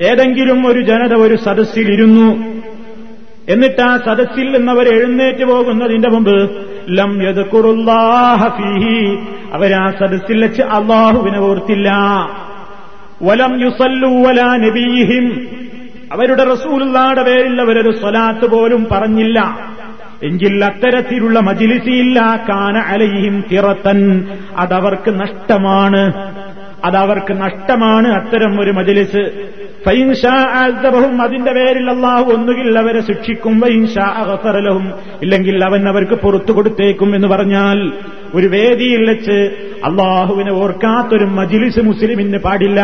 ഏതെങ്കിലും 0.00 0.66
ഒരു 0.66 0.80
ജനത 0.80 1.14
ഒരു 1.14 1.34
സദസ്സിലിരുന്നു 1.34 2.36
എന്നിട്ട് 3.48 3.80
ആ 3.80 3.96
സദസ്സിൽ 3.96 4.52
നിന്നവർ 4.52 4.94
എഴുന്നേറ്റ് 4.94 5.44
പോകുന്നതിന്റെ 5.44 6.08
മുമ്പ് 6.08 6.50
ലം 6.90 7.20
ഫീഹി. 8.48 9.18
അവരാ 9.52 9.92
സദസ്സിൽ 10.00 10.42
വെച്ച് 10.42 10.62
അള്ളാഹുവിനെ 10.62 11.38
ഓർത്തില്ല. 11.38 11.90
വലം 13.22 13.60
യുസല്ലു 13.60 14.08
വലാ 14.08 14.56
നബീഹിം. 14.56 15.48
അവരുടെ 16.12 16.44
റസൂലുള്ളാടെ 16.44 17.22
പേരിൽ 17.22 17.60
അവരൊരു 17.60 17.96
സ്വലാത്ത് 18.00 18.50
പോലും 18.50 18.86
പറഞ്ഞില്ല. 18.90 19.71
എങ്കിൽ 20.22 20.64
അത്തരത്തിലുള്ള 20.64 21.40
മജിലിസിയില്ല 21.40 22.44
കാന 22.48 22.76
അലയിഹിം 22.76 23.44
തിറത്തൻ 23.52 24.24
അതവർക്ക് 24.56 25.10
നഷ്ടമാണ്. 25.10 26.12
അതവർക്ക് 26.84 27.32
നഷ്ടമാണ് 27.32 28.08
അത്തരം 28.08 28.60
ഒരു 28.60 28.70
മജിലിസ്. 28.70 29.48
ഫൈൻഷാഹും 29.86 31.22
അതിന്റെ 31.22 31.52
പേരിൽ 31.52 31.90
അള്ളാഹു 31.90 32.32
ഒന്നുകിൽ 32.32 32.78
അവരെ 32.78 33.00
ശിക്ഷിക്കും. 33.00 33.60
വൈൻഷാഹലഹും 33.60 34.92
ഇല്ലെങ്കിൽ 35.22 35.64
അവൻ 35.64 35.88
അവർക്ക് 35.88 36.14
പുറത്തു 36.14 36.52
കൊടുത്തേക്കും 36.52 37.16
എന്ന് 37.16 37.28
പറഞ്ഞാൽ 37.28 37.92
ഒരു 38.34 38.46
വേദിയിൽ 38.46 39.10
വെച്ച് 39.10 39.66
അള്ളാഹുവിനെ 39.84 40.52
ഓർക്കാത്തൊരു 40.52 41.24
മജിലിസ് 41.24 41.80
മുസ്ലിമിന് 41.80 42.38
പാടില്ല. 42.38 42.80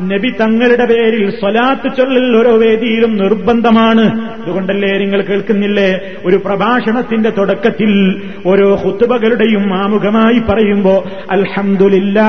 നബി 0.00 0.30
തങ്ങളുടെ 0.40 0.84
പേരിൽ 0.84 1.30
സ്വലാത്ത് 1.30 1.96
ചൊല്ലൽ 1.96 2.36
ഓരോ 2.36 2.56
വേദിയിലും 2.56 3.16
നിർബന്ധമാണ്. 3.16 4.34
അതുകൊണ്ടല്ലേ 4.42 4.98
നിങ്ങൾ 4.98 5.22
കേൾക്കുന്നില്ലേ? 5.22 6.00
ഒരു 6.24 6.36
പ്രഭാഷണത്തിന്റെ 6.36 7.30
തുടക്കത്തിൽ 7.30 8.22
ഓരോ 8.46 8.74
ഹുത്തുബകളുടെയും 8.74 9.74
ആമുഖമായി 9.74 10.38
പറയുമ്പോ 10.38 11.04
അൽഹംദുലില്ലാ 11.30 12.28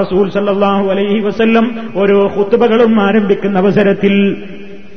റസൂൽ 0.00 0.30
സല്ലാഹു 0.30 0.90
അലൈഹി 0.90 1.20
വസല്ലം 1.20 1.76
ഓരോ 1.96 2.26
ഹുത്തുബകളും 2.26 3.00
ആരംഭിക്കുന്ന 3.00 3.58
അവസരത്തിൽ 3.58 4.36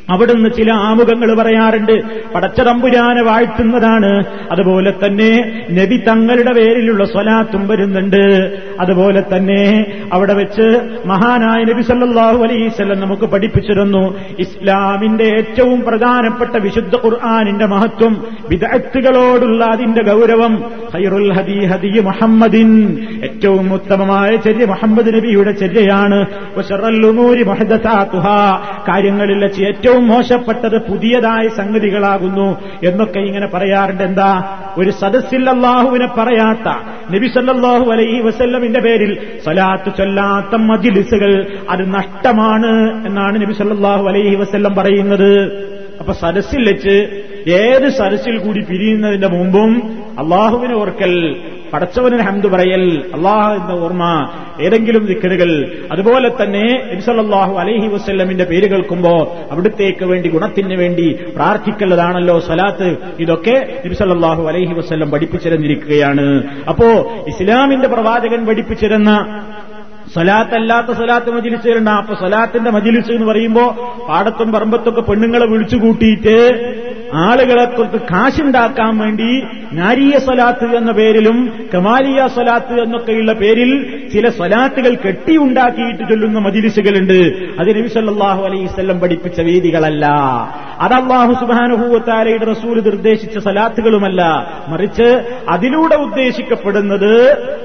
അവിടുന്ന് 0.10 0.50
ചില 0.58 0.72
ആമുഖങ്ങൾ 0.72 1.36
പറയാറുണ്ട്. 1.36 2.02
പടച്ചതമ്പുരാനെ 2.36 3.24
വാഴ്ത്തുന്നതാണ്. 3.24 4.24
അതുപോലെ 4.52 4.92
തന്നെ 4.92 5.62
നബി 5.72 5.98
തങ്ങളുടെ 5.98 6.54
പേരിലുള്ള 6.54 7.06
സ്വലാത്തും 7.06 7.68
വരുന്നുണ്ട്. 7.68 8.58
അതുപോലെ 8.80 9.24
തന്നെ 9.36 9.86
അവിടെ 10.14 10.34
വെച്ച് 10.34 10.80
മഹാനായ 11.06 11.64
നബി 11.64 11.82
സല്ലാഹു 11.82 12.44
അലൈസ്വല്ലം 12.44 13.00
നമുക്ക് 13.00 13.24
പഠിപ്പിച്ചിരുന്നു. 13.24 14.18
ഇസ്ലാമിന്റെ 14.40 15.24
ഏറ്റവും 15.24 15.82
പ്രധാനപ്പെട്ട 15.82 16.58
വിശുദ്ധ 16.58 16.96
ഖുർആാനിന്റെ 16.96 17.66
മഹത്വം 17.66 18.26
വിദഗ്ധകളോടുള്ള 18.50 19.66
അതിന്റെ 19.66 20.04
ഗൗരവം 20.04 20.64
ഹൈറുൽ 20.94 21.34
ഹദി 21.34 21.66
ഹദി 21.66 22.00
മുഹമ്മദിൻ. 22.00 23.00
ഏറ്റവും 23.24 23.74
ഉത്തമമായ 23.74 24.36
ചര്യ 24.36 24.66
മുഹമ്മദ് 24.66 25.14
നബിയുടെ 25.14 25.52
ചര്യയാണ്. 25.52 26.26
കാര്യങ്ങളിൽ 28.90 29.44
വെച്ച് 29.44 29.64
ഏറ്റവും 29.64 29.99
ഏറ്റവും 30.00 30.08
മോശപ്പെട്ടത് 30.08 30.78
പുതിയതായ 30.90 31.48
സംഗതികളാകുന്നു 31.58 32.48
എന്നൊക്കെ 32.88 33.20
ഇങ്ങനെ 33.20 33.48
പറയാറുണ്ട്. 33.48 34.04
എന്താ? 34.04 34.32
ഒരു 34.78 34.92
സദസ്സിൽ 34.92 35.50
അള്ളാഹുവിനെ 35.50 36.08
പറയാത്ത 36.18 36.68
നബി 37.16 37.28
സല്ലാഹു 37.28 37.86
അലൈഹി 37.92 38.22
വസല്ലമിന്റെ 38.22 38.80
പേരിൽ 38.80 39.12
സലാത്ത് 39.46 39.92
ചൊല്ലാത്ത 39.98 40.62
മജിലിസുകൾ 40.62 41.32
അത് 41.70 41.84
നഷ്ടമാണ് 41.94 42.72
എന്നാണ് 43.08 43.36
നബി 43.42 43.54
സല്ലാഹു 43.54 44.08
അലൈഹി 44.08 44.36
വസല്ലം 44.36 44.76
പറയുന്നത്. 44.76 45.32
അപ്പൊ 46.00 46.14
സദസ്സിൽ 46.14 46.62
വെച്ച് 46.70 46.96
ഏത് 47.50 47.90
സരസിൽ 47.90 48.38
കൂടി 48.38 48.62
പിരിയുന്നതിന്റെ 48.70 49.28
മുമ്പും 49.28 49.72
അള്ളാഹുവിനെ 50.20 50.76
ഓർക്കൽ 50.76 51.16
പടച്ചവന് 51.74 52.22
ഹംദ് 52.22 52.48
പറയൽ 52.48 53.12
അള്ളാഹുവിന്റെ 53.16 53.74
ഓർമ്മ 53.74 54.30
ഏതെങ്കിലും 54.62 55.06
ദിക്കറുകൾ 55.06 55.72
അതുപോലെ 55.92 56.30
തന്നെ 56.44 56.90
നബിസല്ലാഹു 56.94 57.54
അലൈഹി 57.56 57.88
വസ്ല്ലമിന്റെ 57.88 58.44
പേര് 58.44 58.70
കേൾക്കുമ്പോ 58.70 59.14
അവിടുത്തേക്ക് 59.52 60.06
വേണ്ടി 60.06 60.30
ഗുണത്തിന് 60.30 60.76
വേണ്ടി 60.76 61.20
പ്രാർത്ഥിക്കുന്നതാണല്ലോ 61.36 62.40
സലാത്ത് 62.40 62.96
ഇതൊക്കെ 63.20 63.82
നബിസല്ലാഹു 63.86 64.48
അലൈഹി 64.48 64.74
വസ്ല്ലം 64.74 65.12
പഠിപ്പിച്ചിരുന്നിരിക്കുകയാണ്. 65.12 66.44
അപ്പോ 66.70 66.88
ഇസ്ലാമിന്റെ 67.28 67.88
പ്രവാചകൻ 67.88 68.46
പഠിപ്പിച്ചിരുന്ന 68.46 69.12
സലാത്തല്ലാത്ത 70.16 70.92
സലാത്ത് 70.98 71.30
മജിലിസുകളുണ്ട്. 71.30 71.92
അപ്പൊ 71.92 72.14
സ്വലാത്തിന്റെ 72.16 72.72
മജിലിസ് 72.72 73.12
എന്ന് 73.12 73.28
പറയുമ്പോ 73.28 73.66
പാടത്തും 74.10 74.52
പറമ്പത്തൊക്കെ 74.52 75.02
പെണ്ണുങ്ങളെ 75.02 75.46
വിളിച്ചു 75.46 75.78
കൂട്ടിയിട്ട് 75.78 76.38
ആളുകളെ 77.14 77.66
കുറിച്ച് 77.66 77.98
കാശുണ്ടാക്കാൻ 77.98 78.98
വേണ്ടി 78.98 79.44
നാരിയ 79.74 80.20
സ്വലാത്ത് 80.20 80.76
എന്ന 80.76 80.92
പേരിലും 80.92 81.38
കമാലിയ 81.74 82.28
സ്വലാത്ത് 82.28 82.82
എന്നൊക്കെയുള്ള 82.82 83.34
പേരിൽ 83.34 83.72
ചില 84.14 84.30
സ്വലാത്തുകൾ 84.30 84.98
കെട്ടിയുണ്ടാക്കിയിട്ട് 85.08 86.10
ചൊല്ലുന്ന 86.10 86.40
മജിലിസുകളുണ്ട്. 86.40 87.20
അത് 87.60 87.70
നബി 87.70 87.88
അലൈസ്വല്ലം 88.46 89.00
പഠിപ്പിച്ച 89.00 89.42
വേദികളല്ല. 89.42 90.06
അത് 90.80 90.94
അള്ളാഹു 90.94 91.34
സുബാനുഭൂവത്താലയുടെ 91.34 92.46
റസൂൽ 92.46 92.82
നിർദ്ദേശിച്ച 92.82 93.38
സലാത്തുകളുമല്ല. 93.38 94.22
മറിച്ച് 94.68 95.38
അതിലൂടെ 95.50 95.96
ഉദ്ദേശിക്കപ്പെടുന്നത് 95.96 97.14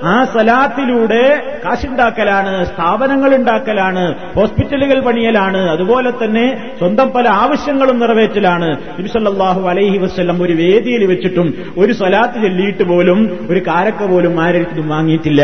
ആ 0.04 0.24
സലാത്തിലൂടെ 0.24 1.42
കാശുണ്ടാക്കലാണ്. 1.64 2.33
സ്ഥാപനങ്ങൾ 2.64 3.34
ഉണ്ടാക്കലാണ് 3.34 4.14
ഹോസ്പിറ്റലുകൾ 4.34 5.00
പണിയലാണ് 5.00 5.68
അതുപോലെ 5.68 6.10
തന്നെ 6.10 6.46
സ്വന്തം 6.78 7.10
പല 7.10 7.28
ആവശ്യങ്ങളും 7.28 8.00
നിറവേറ്റലാണ്. 8.00 8.68
നബിസല്ലാഹു 9.00 9.68
അലൈഹി 9.68 9.98
വസ്ല്ലം 9.98 10.42
ഒരു 10.42 10.52
വേദിയിൽ 10.52 11.04
വെച്ചിട്ടും 11.04 11.54
ഒരു 11.78 11.92
സ്വലാത്ത് 11.92 12.42
ചെല്ലിയിട്ട് 12.42 12.82
പോലും 12.82 13.46
ഒരു 13.50 13.58
കാരക്ക 13.58 14.10
പോലും 14.10 14.40
ആരെടുത്തും 14.40 14.88
വാങ്ങിയിട്ടില്ല. 14.88 15.42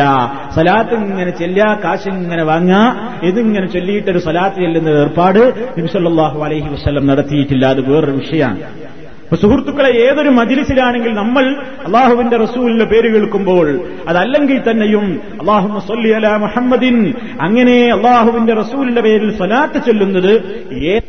സലാത്ത് 0.57 0.95
ഇങ്ങനെ 0.95 1.31
ചെല്ലുക 1.31 1.79
കാശ് 1.85 2.09
ഇങ്ങനെ 2.09 2.43
വാങ്ങുക 2.43 2.79
ഇതിങ്ങനെ 3.23 3.67
ചൊല്ലിയിട്ടൊരു 3.67 4.19
സലാത്ത് 4.19 4.57
ചെല്ലുന്ന 4.57 4.89
ഏർപ്പാട് 4.89 5.43
നബിസല്ലാഹു 5.79 6.41
അലൈഹി 6.45 6.69
വസ്ല്ലം 6.69 7.07
നടത്തിയിട്ടില്ല. 7.07 7.67
അത് 7.67 7.81
വേറൊരു 7.91 8.11
വിഷയമാണ്. 8.11 8.61
സുഹൃത്തുക്കളെ 9.37 9.91
ഏതൊരു 9.91 10.29
മജിലിസിലാണെങ്കിൽ 10.29 11.13
നമ്മൾ 11.13 11.45
അള്ളാഹുവിന്റെ 11.85 12.37
റസൂലിന്റെ 12.37 12.85
പേര് 12.85 13.15
കേൾക്കുമ്പോൾ 13.15 13.67
അതല്ലെങ്കിൽ 14.09 14.63
തന്നെയും 14.71 15.21
അള്ളാഹു 15.41 15.69
മുഹമ്മദിൻ 16.39 17.15
അങ്ങനെ 17.41 17.91
അള്ളാഹുവിന്റെ 17.91 18.55
റസൂലിന്റെ 18.55 19.01
പേരിൽ 19.01 19.37
സ്വലാത്ത് 19.37 19.87
ചൊല്ലുന്നത് 19.87 20.33
ഏ 20.73 21.01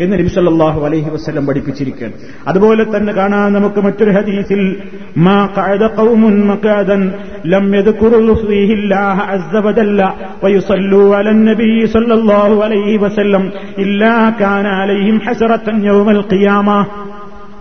എന്ന് 0.00 0.18
നബി 0.18 0.28
സല്ലല്ലാഹു 0.28 0.84
അലൈഹി 0.86 1.10
വസല്ലം 1.10 1.46
പഠിപ്പിച്ചിരിക്കുകയാണ്. 1.46 2.12
അതുപോലെ 2.48 2.84
തന്നെ 2.84 3.12
കാണാൻ 3.12 3.52
നമുക്ക് 3.52 3.80
മറ്റൊരു 3.80 4.10
ഹദീസിൽ 4.10 4.82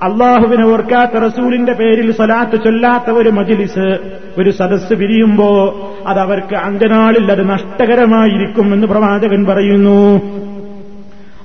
അള്ളാഹുവിനെ 0.03 0.65
ഓർക്കാത്ത 0.65 1.11
റസൂലിന്റെ 1.11 1.73
പേരിൽ 1.73 2.11
സ്വലാത്ത് 2.11 2.63
ചൊല്ലാത്ത 2.63 3.11
ഒരു 3.11 3.29
മജിലിസ് 3.29 3.97
ഒരു 4.37 4.49
സദസ് 4.49 4.93
പിരിയുമ്പോ 4.93 5.75
അത് 6.07 6.19
അവർക്ക് 6.19 6.55
അങ്കനാളിൽ 6.55 7.31
അത് 7.31 7.49
നഷ്ടകരമായിരിക്കും 7.49 8.73
എന്ന് 8.73 8.87
പ്രവാചകൻ 8.87 9.45
പറയുന്നു. 9.45 10.21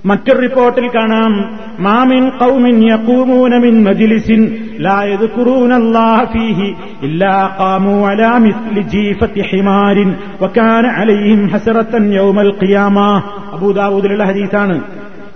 മറ്റൊരു 0.06 0.40
റിപ്പോർട്ടിൽ 0.40 0.88
കാണാം. 0.88 1.58
മാമിൻ 1.78 2.28
കൗമിൻ 2.28 2.90
യഖൂമൂന 2.92 3.56
മിൻ 3.56 3.84
മജ്ലിസിൻ 3.84 4.56
ലാ 4.80 5.02
യദ്കുറൂന 5.02 5.72
അല്ലാഹ 5.72 6.24
ഫീഹി 6.24 6.74
ഇല്ലാ 7.02 7.56
ഖാമൂ 7.60 8.06
അലാ 8.06 8.38
മിസ്ലി 8.38 8.80
ജീഫത്തി 8.80 9.40
ഹിമാരിൻ 9.40 10.14
വകാന 10.42 10.86
അലൈഹിം 10.86 11.46
ഹസറത്തൻ 11.46 12.14
യൗമൽ 12.14 12.52
ഖിയാമ. 12.64 13.22
അബൂദാവൂദിലുള്ള 13.52 14.24
ഹദീസാണ്. 14.24 14.80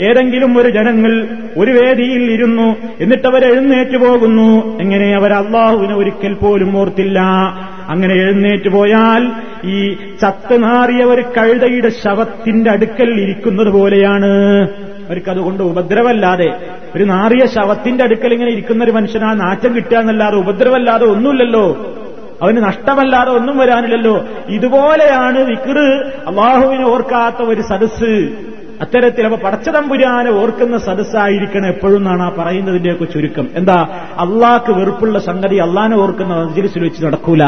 ഏതെങ്കിലും 0.01 0.59
ഒരു 0.59 0.69
ജനങ്ങൾ 0.69 1.29
ഒരു 1.57 1.71
വേദിയിൽ 1.71 2.33
ഇരുന്നു 2.33 2.77
എന്നിട്ട് 3.01 3.27
അവർ 3.29 3.45
എഴുന്നേറ്റ് 3.45 3.97
പോകുന്നു. 3.97 4.79
എങ്ങനെ 4.81 5.17
അവർ 5.17 5.33
അള്ളാഹുവിനെ 5.33 5.95
ഒരിക്കൽ 5.95 6.33
പോലും 6.35 6.79
ഓർത്തില്ല. 6.79 7.21
അങ്ങനെ 7.91 8.15
എഴുന്നേറ്റ് 8.15 8.69
പോയാൽ 8.69 9.33
ഈ 9.65 9.95
ചത്ത് 10.23 10.63
നാറിയ 10.63 11.05
ഒരു 11.05 11.23
കഴുതയുടെ 11.23 11.89
ശവത്തിന്റെ 11.89 12.71
അടുക്കൽ 12.71 13.21
ഇരിക്കുന്നത് 13.21 13.69
പോലെയാണ്. 13.69 14.31
അവർക്കതുകൊണ്ട് 15.07 15.63
ഉപദ്രവല്ലാതെ 15.63 16.61
ഒരു 16.97 17.05
നാറിയ 17.05 17.47
ശവത്തിന്റെ 17.47 18.05
അടുക്കൽ 18.05 18.33
ഇങ്ങനെ 18.33 18.51
ഇരിക്കുന്ന 18.51 18.85
ഒരു 18.85 18.91
മനുഷ്യനാ 18.91 19.33
നാറ്റം 19.33 19.75
കിട്ടുക 19.75 19.97
എന്നല്ലാതെ 19.97 20.37
ഉപദ്രവല്ലാതെ 20.37 21.07
ഒന്നുമില്ലല്ലോ. 21.07 21.97
അവന് 22.43 22.57
നഷ്ടമല്ലാതെ 22.57 23.31
ഒന്നും 23.31 23.59
വരാനില്ലല്ലോ. 23.59 24.25
ഇതുപോലെയാണ് 24.49 25.39
വിക്റ് 25.39 25.87
അള്ളാഹുവിനെ 26.27 26.85
ഓർക്കാത്ത 26.85 27.43
ഒരു 27.43 27.61
സദസ് 27.61 28.29
അത്തരത്തിൽ 28.81 29.25
അപ്പൊ 29.25 29.39
പടച്ചതമ്പുരാനെ 29.39 30.31
ഓർക്കുന്ന 30.31 30.79
സദസ്സായിരിക്കണം 30.79 31.67
എപ്പോഴും 31.67 31.97
എന്നാണ് 31.97 32.23
ആ 32.23 32.29
പറയുന്നതിന്റെയൊക്കെ 32.39 33.05
ചുരുക്കം. 33.05 33.49
എന്താ? 33.55 33.89
അള്ളാഹ്ക്ക് 34.19 34.73
വെറുപ്പുള്ള 34.73 35.19
സംഗതി 35.19 35.57
അള്ളാനെ 35.57 35.97
ഓർക്കുന്ന 35.97 36.35
മജ്ലിസിൽ 36.35 36.83
വെച്ച് 36.83 37.05
നടക്കൂല. 37.05 37.43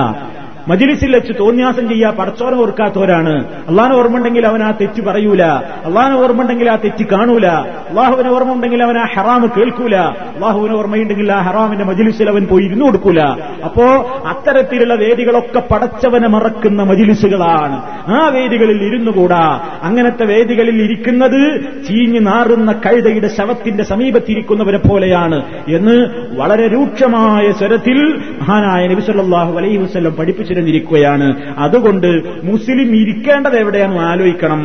മജിലിസിൽ 0.69 1.15
വെച്ച് 1.15 1.33
തോന്നിയാസം 1.41 1.89
ചെയ്യാ 1.89 2.11
പടച്ചോനെ 2.11 2.57
ഓർക്കാത്തവരാണ്. 2.57 3.45
അള്ളാഹനെ 3.69 3.97
ഓർമ്മuണ്ടെങ്കിൽ 3.97 4.47
അവൻ 4.47 4.63
ആ 4.63 4.71
തെറ്റ് 4.71 5.03
പറയൂല. 5.03 5.43
അള്ളാഹനെ 5.85 6.17
ഓർമ്മuണ്ടെങ്കിൽ 6.17 6.71
ആ 6.71 6.77
തെറ്റ് 6.77 7.07
കാണൂല. 7.07 7.47
അള്ളാഹുവിനെ 7.47 8.31
ഓർമ്മ 8.31 8.53
ഉണ്ടെങ്കിൽ 8.53 8.83
അവൻ 8.83 8.99
ആ 8.99 9.05
ഹറാമ് 9.15 9.49
കേൾക്കൂല. 9.57 9.97
അള്ളാഹുവിന് 9.97 10.75
ഓർമ്മയുണ്ടെങ്കിൽ 10.75 11.33
ആ 11.33 11.41
ഹറാമിന്റെ 11.41 11.85
മജിലിസിൽ 11.85 12.29
അവൻ 12.29 12.47
പോയി 12.47 12.65
ഇരുന്നു 12.65 12.85
കൊടുക്കൂല. 12.85 13.21
അപ്പോ 13.65 13.85
അത്തരത്തിലുള്ള 14.27 14.95
വേദികളൊക്കെ 14.95 15.63
പടച്ചവനെ 15.71 16.29
മറക്കുന്ന 16.29 16.83
മജിലിസുകളാണ്. 16.83 17.83
ആ 18.11 18.29
വേദികളിൽ 18.29 18.71
ഇരുന്നു 18.71 18.93
ഇരുന്നുകൂടാ. 18.93 19.61
അങ്ങനത്തെ 19.83 20.25
വേദികളിൽ 20.25 20.83
ഇരിക്കുന്നത് 20.83 21.61
ചീഞ്ഞു 21.89 22.21
നാറുന്ന 22.21 22.73
കഴുതയുടെ 22.73 23.29
ശവത്തിന്റെ 23.29 23.85
സമീപത്തിരിക്കുന്നവരെ 23.85 24.79
പോലെയാണ് 24.79 25.43
എന്ന് 25.69 26.07
വളരെ 26.37 26.69
രൂക്ഷമായ 26.69 27.53
സ്വരത്തിൽ 27.53 28.17
മഹാനായ 28.41 28.89
നബിസല്ലാഹു 28.89 29.59
അലൈഹി 29.59 29.77
വസ്ല്ലം 29.77 30.13
പഠിപ്പിച്ചിരുന്നിരിക്കുകയാണ് 30.53 31.27
അതുകൊണ്ട് 31.59 32.11
മുസ്ലിം 32.45 32.89
ഇരിക്കേണ്ടത് 32.97 33.57
എവിടെയാണെന്ന് 33.59 34.05
ആലോചിക്കണം. 34.13 34.63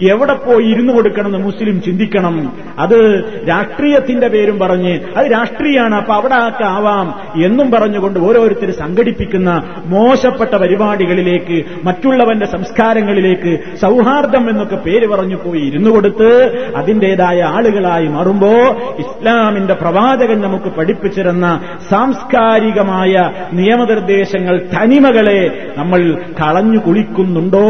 എവിടെ 0.00 0.32
പോയി 0.32 0.66
ഇരുന്നു 0.66 0.92
കൊടുക്കണമെന്ന് 0.92 1.38
മുസ്ലിം 1.38 1.82
ചിന്തിക്കണം. 1.82 2.52
അത് 2.78 3.24
രാഷ്ട്രീയത്തിന്റെ 3.48 4.28
പേരും 4.28 4.58
പറഞ്ഞ് 4.58 5.00
അത് 5.16 5.26
രാഷ്ട്രീയമാണ് 5.26 5.94
അപ്പൊ 5.94 6.14
അവിടെ 6.14 6.34
ഒക്കെ 6.34 6.64
ആവാം 6.64 7.14
എന്നും 7.44 7.70
പറഞ്ഞുകൊണ്ട് 7.70 8.18
ഓരോരുത്തർ 8.18 8.70
സംഘടിപ്പിക്കുന്ന 8.70 9.62
മോശപ്പെട്ട 9.84 10.54
പരിപാടികളിലേക്ക് 10.54 11.64
മറ്റുള്ളവന്റെ 11.84 12.46
സംസ്കാരങ്ങളിലേക്ക് 12.46 13.58
സൗഹാർദ്ദം 13.80 14.50
എന്നൊക്കെ 14.50 14.76
പേര് 14.76 15.06
പറഞ്ഞു 15.06 15.36
പോയി 15.36 15.60
ഇരുന്നു 15.60 15.90
കൊടുത്ത് 15.90 16.30
അതിന്റേതായ 16.76 17.42
ആളുകളായി 17.42 18.06
മാറുമ്പോ 18.06 18.52
ഇസ്ലാമിന്റെ 18.98 19.74
പ്രവാചകൻ 19.74 20.40
നമുക്ക് 20.40 20.64
പഠിപ്പിച്ചിരുന്ന 20.64 21.60
സാംസ്കാരികമായ 21.90 23.30
നിയമനിർദ്ദേശങ്ങൾ 23.52 24.66
തനിമകളെ 24.74 25.72
നമ്മൾ 25.76 26.18
കളഞ്ഞു 26.40 26.78
കുളിക്കുന്നുണ്ടോ 26.78 27.66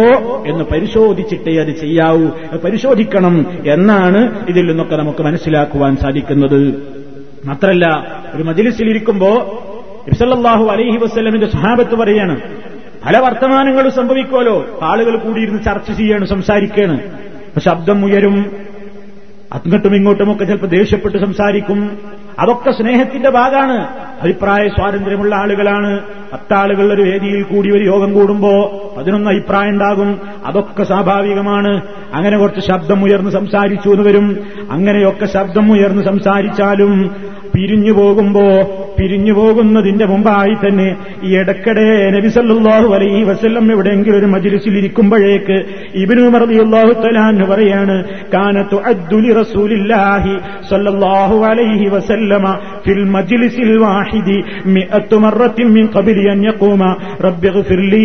എന്ന് 0.47 0.65
പരിശോധിച്ചിട്ടേ 0.65 1.57
അത് 1.57 1.77
ചെയ്യാവൂ. 1.77 2.18
പരിശോധിക്കണം 2.65 3.47
എന്നാണ് 3.67 4.49
ഇതിൽ 4.49 4.67
നിന്നൊക്കെ 4.67 4.97
നമുക്ക് 4.97 5.23
മനസ്സിലാക്കുവാൻ 5.23 5.97
സാധിക്കുന്നത്. 5.97 6.93
മാത്രല്ല 7.45 8.07
ഒരു 8.35 8.43
മജിലിസിലിരിക്കുമ്പോ 8.43 9.29
ഇബ്സല്ലാഹു 10.07 10.67
അലൈഹി 10.67 10.97
വസ്ലമിന്റെ 10.97 11.47
സഹാബത്ത് 11.47 11.95
പറയാണ് 11.95 12.41
പല 13.07 13.19
വർത്തമാനങ്ങൾ 13.19 13.89
സംഭവിക്കുമല്ലോ 13.89 14.79
ആളുകൾ 14.83 15.17
കൂടിയിരുന്ന് 15.17 15.63
ചർച്ച 15.63 15.91
ചെയ്യാണ് 15.91 16.27
സംസാരിക്കാണ്. 16.27 17.01
ശബ്ദം 17.59 18.05
ഉയരും 18.05 18.53
അങ്ങോട്ടും 19.53 19.97
ഇങ്ങോട്ടുമൊക്കെ 19.97 20.45
ചിലപ്പോൾ 20.45 20.67
ദേഷ്യപ്പെട്ട് 20.67 21.19
സംസാരിക്കും. 21.19 21.99
അതൊക്കെ 22.39 22.71
സ്നേഹത്തിന്റെ 22.71 23.31
ഭാഗമാണ്. 23.31 23.89
അഭിപ്രായ 24.23 24.69
സ്വാതന്ത്ര്യമുള്ള 24.69 25.35
ആളുകളാണ്. 25.35 26.01
പത്താളുകൾ 26.33 26.93
ഒരു 26.95 27.03
വേദിയിൽ 27.03 27.43
കൂടി 27.43 27.71
ഒരു 27.71 27.85
യോഗം 27.85 28.13
കൂടുമ്പോ 28.13 28.83
പതിനൊന്ന് 28.97 29.31
അഭിപ്രായം 29.31 29.71
ഉണ്ടാകും. 29.71 30.21
അതൊക്കെ 30.47 30.85
സ്വാഭാവികമാണ്. 30.85 31.83
അങ്ങനെ 32.15 32.39
കുറച്ച് 32.39 32.67
ശബ്ദം 32.67 33.05
ഉയർന്ന് 33.05 33.31
സംസാരിച്ചു 33.31 33.89
എന്ന് 33.89 34.09
വരും. 34.09 34.39
അങ്ങനെയൊക്കെ 34.71 35.27
ശബ്ദം 35.27 35.73
ഉയർന്ന് 35.73 36.03
സംസാരിച്ചാലും 36.03 37.17
പിരിഞ്ഞു 37.55 37.93
പോകുമ്പോ 37.93 38.43
പിരിഞ്ഞു 38.99 39.33
പോകുന്നതിന്റെ 39.35 40.07
മുമ്പായി 40.11 40.55
തന്നെ 40.63 40.87
ഈ 41.27 41.35
ഇടയ്ക്കിടെ 41.41 41.85
നബിസല്ലാഹു 42.15 42.89
അലൈഹി 42.97 43.21
വസല്ലം 43.29 43.67
എവിടെയെങ്കിലും 43.75 44.17
ഒരു 44.21 44.29
മജിലിസിൽ 44.35 44.75
ഇരിക്കുമ്പോഴേക്ക് 44.81 45.57
ഇബിനു 46.03 46.25
മറദിയുള്ളാഹു 46.35 46.93
തലാന്ന് 47.05 47.45
പറയാണ് 47.51 47.97
കാനത്തു 48.35 48.79
അദ്ദുലി 48.93 49.31
റസൂലില്ലാഹി 49.41 50.33
സല്ലാഹു 50.71 51.37
അലൈഹി 51.51 51.87
വസല്ലമ 51.95 52.45
ഫിൽ 52.87 53.03
മജ്ലിസിൽ 53.15 53.73
വാഹിദി 53.85 54.39
മിഅത്തു 54.75 55.19
മറത്തിൻ 55.25 55.69
മിൻ 55.77 55.87
ഖബലി 55.97 56.25
അൻ 56.35 56.43
യഖൂമ 56.49 56.83
റബ്ബി 57.27 57.49
ഇഗ്ഫിർ 57.53 57.83
ലീ 57.93 58.05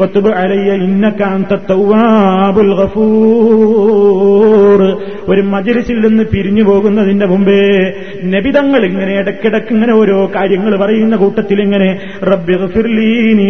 വതുബ് 0.00 0.32
അലയ്യ 0.42 0.70
ഇന്നക 0.86 1.20
അൻത 1.30 1.52
തവ്വാബുൽ 1.70 2.72
ഗഫൂർ. 2.80 4.80
ഒരു 5.28 5.40
മജ്ലിസിൽ 5.40 6.08
നിന്ന് 6.08 6.24
പിരിഞ്ഞു 6.24 6.62
പോകുന്നതിന്റെ 6.62 7.26
മുമ്പേ 7.26 7.92
നബിതങ്ങൾ 8.24 8.84
ഇങ്ങനെ 8.84 9.12
ഇടയ്ക്കിടയ്ക്ക് 9.12 9.72
ഇങ്ങനെ 9.72 9.92
ഓരോ 9.92 10.30
കാര്യങ്ങൾ 10.34 10.76
പറയുന്ന 10.76 11.16
കൂട്ടത്തിൽ 11.16 11.62
ഇങ്ങനെ 11.62 12.00
റബ്ബി 12.22 12.56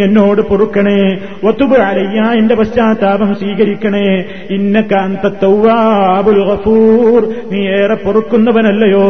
എന്നോട് 0.02 0.42
പൊറുക്കണേ 0.42 1.18
ഒത്തുബ് 1.44 1.76
അലയ്യ 1.76 2.38
എന്റെ 2.38 2.54
പശ്ചാത്താപം 2.54 3.34
സ്വീകരിക്കണേ 3.34 4.24
ഇന്നക്കാന്ത 4.50 5.28
തൗവാബുൽ 5.42 6.40
ഗഫൂർ 6.50 7.34
നീ 7.52 7.60
ഏറെ 7.68 7.94
പൊറുക്കുന്നവനല്ലയോ 7.94 9.06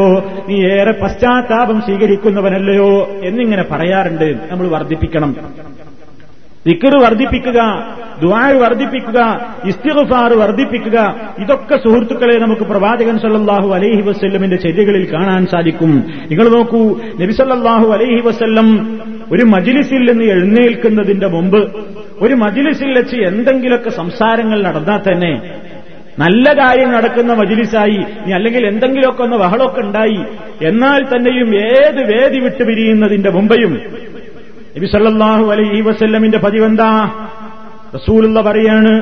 നീ 0.49 0.57
ഏറെ 0.65 0.95
പശ്ചാത്താപം 1.03 1.81
സ്വീകരിക്കുന്നവനല്ലയോ 1.81 3.21
എന്നിങ്ങനെ 3.25 3.65
പറയാറുണ്ട്. 3.71 4.35
നമ്മൾ 4.51 4.69
വർദ്ധിപ്പിക്കണം. 4.69 5.37
ദിക്കർ 6.67 6.95
വർദ്ധിപ്പിക്കുക 7.03 7.61
ദുആ 8.23 8.43
വർദ്ധിപ്പിക്കുക 8.61 9.19
ഇസ്തിഗ്ഫാർ 9.71 10.31
വർദ്ധിപ്പിക്കുക 10.41 10.99
ഇതൊക്കെ 11.43 11.77
സുഹൃത്തുക്കളെ 11.85 12.37
നമുക്ക് 12.39 12.65
പ്രവാചകൻ 12.71 13.17
സല്ലാഹു 13.25 13.69
അലൈഹി 13.77 14.03
വസ്ല്ലമിന്റെ 14.07 14.59
ചര്യകളിൽ 14.65 15.05
കാണാൻ 15.13 15.43
സാധിക്കും. 15.53 15.93
നിങ്ങൾ 16.31 16.47
നോക്കൂ 16.55 16.81
നബി 17.21 17.35
സല്ലല്ലാഹു 17.41 17.89
അലൈഹി 17.97 18.21
വസ്ല്ലം 18.27 18.69
ഒരു 19.33 19.45
മജിലിസിൽ 19.55 20.03
നിന്ന് 20.11 20.27
എഴുന്നേൽക്കുന്നതിന്റെ 20.35 21.29
മുമ്പ് 21.37 21.61
ഒരു 22.25 22.35
മജിലിസിൽ 22.43 22.91
വെച്ച് 22.99 23.19
എന്തെങ്കിലുമൊക്കെ 23.31 23.93
സംസാരങ്ങൾ 24.01 24.59
നടന്നാൽ 24.67 25.01
തന്നെ 25.07 25.33
നല്ല 26.19 26.47
കാര്യം 26.59 26.91
നടക്കുന്ന 26.93 27.33
മജിലിസായി 27.41 27.99
ഇനി 28.17 28.33
അല്ലെങ്കിൽ 28.37 28.63
എന്തെങ്കിലുമൊക്കെ 28.71 29.23
ഒന്ന് 29.25 29.39
ബഹളമൊക്കെ 29.43 29.83
ഉണ്ടായി 29.87 30.21
എന്നാൽ 30.69 31.01
തന്നെയും 31.11 31.51
ഏത് 31.71 32.01
വേദി 32.13 32.39
വിട്ടു 32.45 32.65
പിരിയുന്നതിന്റെ 32.69 33.31
മുമ്പയും 33.37 33.73
നബി 34.76 34.88
സല്ലല്ലാഹു 34.94 35.46
അലൈഹി 35.54 35.82
വസല്ലമിന്റെ 35.88 36.40
പതിവെന്താ 36.46 36.90
റസൂലുള്ള 37.98 38.40
പറയാണ് 38.48 38.94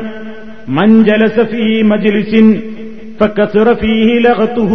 മൻ 0.80 0.92
ജലസ 1.10 1.48
ഫീ 1.54 1.66
മജ്ലിസിൻ 1.92 2.48
فكثر 3.20 3.68
فيه 3.76 4.10
لغته 4.20 4.72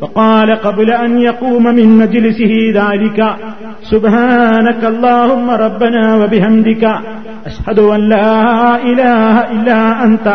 فقال 0.00 0.48
قبل 0.58 0.88
أن 1.04 1.12
يقوم 1.20 1.64
من 1.78 1.88
مجلسه 1.98 2.52
ذلك 2.72 3.18
سبحانك 3.84 4.82
اللهم 4.84 5.48
ربنا 5.64 6.04
وبحمدك 6.16 6.84
أشهد 7.46 7.78
أن 7.94 8.00
لا 8.08 8.34
إله 8.82 9.34
إلا 9.54 9.80
أنت 10.04 10.26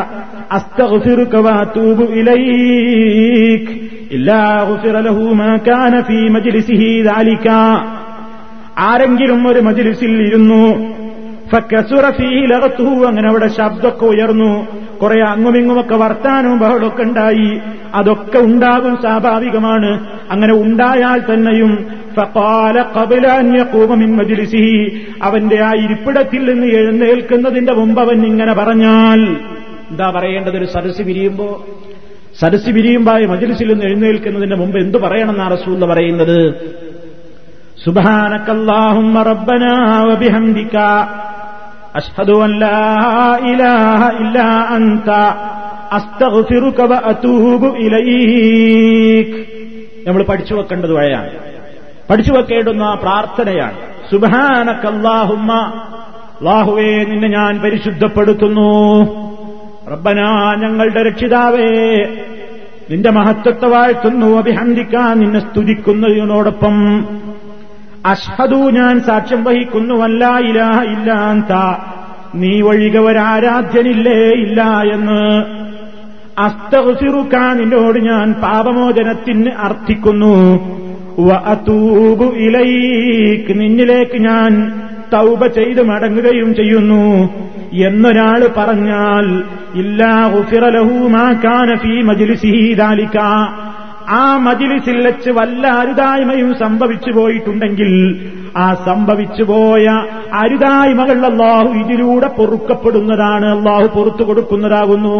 أستغفرك 0.51 1.33
وأتوب 1.35 1.99
إليك 2.11 3.65
إلا 4.11 4.39
غفر 4.61 4.95
له 5.01 5.33
ما 5.33 5.57
كان 5.59 6.03
في 6.03 6.29
مجلسه 6.29 6.81
ذلك 7.03 7.47
ആരെങ്കിലും 8.78 9.48
ഒരു 9.48 9.60
മജിലിസിൽ 9.60 10.22
ഇരുന്നു 10.22 10.94
ഫക്കസുറഫീലകത്തു 11.52 12.82
അങ്ങനെ 12.82 13.28
അവിടെ 13.28 13.48
ശബ്ദമൊക്കെ 13.48 14.04
ഉയർന്നു. 14.04 14.66
കുറെ 15.02 15.20
അങ്ങുമിങ്ങുമൊക്കെ 15.20 15.94
വർത്താനവും 15.94 16.58
ബഹളമൊക്കെ 16.58 17.02
ഉണ്ടായി. 17.02 17.60
അതൊക്കെ 17.94 18.38
ഉണ്ടാകും 18.38 18.96
സ്വാഭാവികമാണ്. 18.96 20.06
അങ്ങനെ 20.30 20.52
ഉണ്ടായാൽ 20.54 21.34
തന്നെയും 21.34 21.86
അവന്റെ 25.22 25.62
ആ 25.62 25.70
ഇരിപ്പിടത്തിൽ 25.70 26.52
നിന്ന് 26.52 26.66
എഴുന്നേൽക്കുന്നതിന്റെ 26.66 27.72
മുമ്പ് 27.72 28.00
അവൻ 28.00 28.26
ഇങ്ങനെ 28.26 28.54
പറഞ്ഞാൽ 28.54 29.36
എന്താ 29.90 30.10
പറയേണ്ടത്? 30.10 30.56
ഒരു 30.56 30.64
സദസ് 30.64 31.02
പിരിയുമ്പോ 31.02 31.64
സദസ് 32.40 32.70
പിരിയുമ്പോൾ 32.70 33.26
മജിലിസിൽ 33.26 33.72
നിന്ന് 33.72 33.84
എഴുന്നേൽക്കുന്നതിന്റെ 33.84 34.56
മുമ്പ് 34.56 34.78
എന്തു 34.78 34.98
പറയണമെന്നാണ് 34.98 35.52
റസൂൽ 35.52 35.84
പറയുന്നത്? 35.84 36.54
سبحانك 37.77 38.47
اللهم 38.49 39.13
ربنا 39.31 39.73
وبحمدك 40.07 40.75
أشهد 41.95 42.29
أن 42.45 42.51
لا 42.59 42.83
إله 43.51 44.01
إلا 44.21 44.47
أنت 44.77 45.09
أستغفرك 45.91 46.79
وأتوب 46.91 47.61
إليك 47.83 49.31
നമ്മൾ 50.07 50.21
പഠിച്ചു 50.29 50.53
വെക്കേണ്ടത് 50.55 50.93
വഴിയാണ് 50.97 51.29
പഠിച്ചു 52.09 52.31
വെക്കേണ്ടുന്ന 52.37 52.85
പ്രാർത്ഥനയാണ് 53.03 53.77
സുബാനക്കല്ലാഹുമ്മ 54.11 55.51
ലാഹുവേ 56.47 56.89
നിന്നെ 57.09 57.27
ഞാൻ 57.29 57.53
പരിശുദ്ധപ്പെടുത്തുന്നു 57.63 58.69
റബ്ബന 59.93 60.19
ഞങ്ങളുടെ 60.63 61.01
രക്ഷിതാവേ 61.09 61.69
നിന്റെ 62.91 63.11
മഹത്വത്തെ 63.17 63.67
വാഴ്ത്തുന്നു 63.73 64.29
അഭിഹന്ദിക്കാൻ 64.41 65.13
നിന്നെ 65.23 65.41
സ്തുതിക്കുന്നതിനോടൊപ്പം 65.47 66.75
അഷ്ഹദു 68.06 68.70
ഞാൻ 68.70 69.00
സാക്ഷ്യം 69.00 69.44
വഹിക്കുന്നു 69.44 69.94
അല്ല 69.94 70.38
ഇലാഹ 70.38 70.82
ഇല്ലാന്ത 70.82 71.50
നീ 72.34 72.60
ഒഴിക 72.60 72.98
ഒരാരാധ്യനില്ലേ 72.98 74.30
ഇല്ല 74.30 74.62
എന്ന്. 74.92 75.44
അസ്തഫിറുക്ക 76.38 77.34
നിന്നോട് 77.54 77.98
ഞാൻ 77.98 78.32
പാപമോചനത്തിന് 78.32 79.50
അർത്ഥിക്കുന്നു. 79.50 80.34
വഅതൂബു 81.18 82.24
ഇലൈക്ക് 82.24 83.60
നിന്നിലേക്ക് 83.60 84.18
ഞാൻ 84.18 84.72
തൗബ 85.12 85.46
ചെയ്ത് 85.46 85.82
മടങ്ങുകയും 85.82 86.54
ചെയ്യുന്നു. 86.54 87.32
എന്നൊരാൾ 87.72 88.50
പറഞ്ഞാൽ 88.56 89.42
ഇല്ലാ 89.74 90.28
ഗുഫിറ 90.28 90.68
ലഹു 90.68 91.08
മാ 91.08 91.32
ഫീ 91.76 92.02
മജ്ലിസിഹി 92.02 92.74
ദാലിക. 92.74 93.18
ആ 94.08 94.36
മജിലിസിൽ 94.36 95.06
വെച്ച് 95.06 95.30
വല്ല 95.30 95.66
അരുതായ്മയും 95.66 96.58
സംഭവിച്ചു 96.58 97.10
പോയിട്ടുണ്ടെങ്കിൽ 97.18 97.90
ആ 98.56 98.74
സംഭവിച്ചു 98.74 99.42
പോയ 99.42 99.86
അരുതായ്മകൾ 100.32 101.26
അള്ളാഹു 101.26 101.68
ഇതിലൂടെ 101.68 102.26
പൊറുക്കപ്പെടുന്നതാണ്. 102.26 103.46
അള്ളാഹു 103.56 103.86
പൊറത്തു 103.86 104.22
കൊടുക്കുന്നതാകുന്നു. 104.22 105.16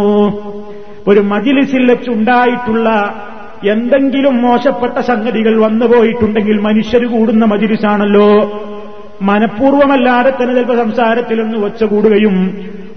ഒരു 1.09 1.21
മജിലിസിൽ 1.21 1.91
വെച്ചുണ്ടായിട്ടുള്ള 1.91 2.89
എന്തെങ്കിലും 3.65 4.43
മോശപ്പെട്ട 4.43 4.99
സംഗതികൾ 4.99 5.61
വന്നു 5.61 5.87
പോയിട്ടുണ്ടെങ്കിൽ 5.87 6.61
മനുഷ്യർ 6.61 7.05
കൂടുന്ന 7.05 7.45
മജിലിസാണല്ലോ. 7.45 8.29
മനഃപൂർവമല്ലാതെ 9.23 10.31
തന്നെ 10.31 10.55
ചിലപ്പോൾ 10.55 10.77
സംസാരത്തിലൊന്ന് 10.77 11.59
ഒച്ച 11.59 11.85
കൂടുകയും 11.85 12.35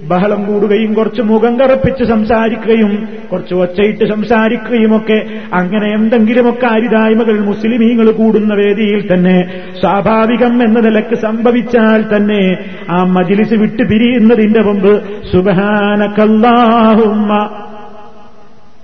ബഹളം 0.10 0.46
കൂടുകയും 0.46 0.94
കുറച്ച് 0.94 1.22
മുഖം 1.22 1.60
കറപ്പിച്ച് 1.60 2.04
സംസാരിക്കുകയും 2.04 3.08
കുറച്ച് 3.32 3.54
ഒച്ചയിട്ട് 3.54 4.06
സംസാരിക്കുകയുമൊക്കെ 4.06 5.26
അങ്ങനെ 5.54 5.94
എന്തെങ്കിലുമൊക്കെ 5.94 6.68
അരിതായ്മകൾ 6.68 7.40
മുസ്ലിമീങ്ങൾ 7.40 8.12
കൂടുന്ന 8.12 8.54
വേദിയിൽ 8.54 9.14
തന്നെ 9.14 9.50
സ്വാഭാവികം 9.82 10.64
എന്ന 10.64 10.80
നിലയ്ക്ക് 10.80 11.16
സംഭവിച്ചാൽ 11.16 12.16
തന്നെ 12.16 12.58
ആ 12.90 13.12
മജിലിസ് 13.12 13.54
വിട്ടു 13.54 13.84
പിരിയുന്നതിന്റെ 13.84 14.62
മുമ്പ് 14.62 15.04
സുബഹാനക്കല്ലാഹുമ്മ 15.32 17.50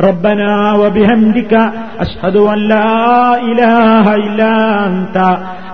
ربنا 0.03 0.53
وبحمدك 0.75 1.53
أشهد 1.99 2.37
أن 2.45 2.59
لا 2.67 2.93
إله 3.43 4.07
إلا 4.19 4.53
أنت 4.87 5.19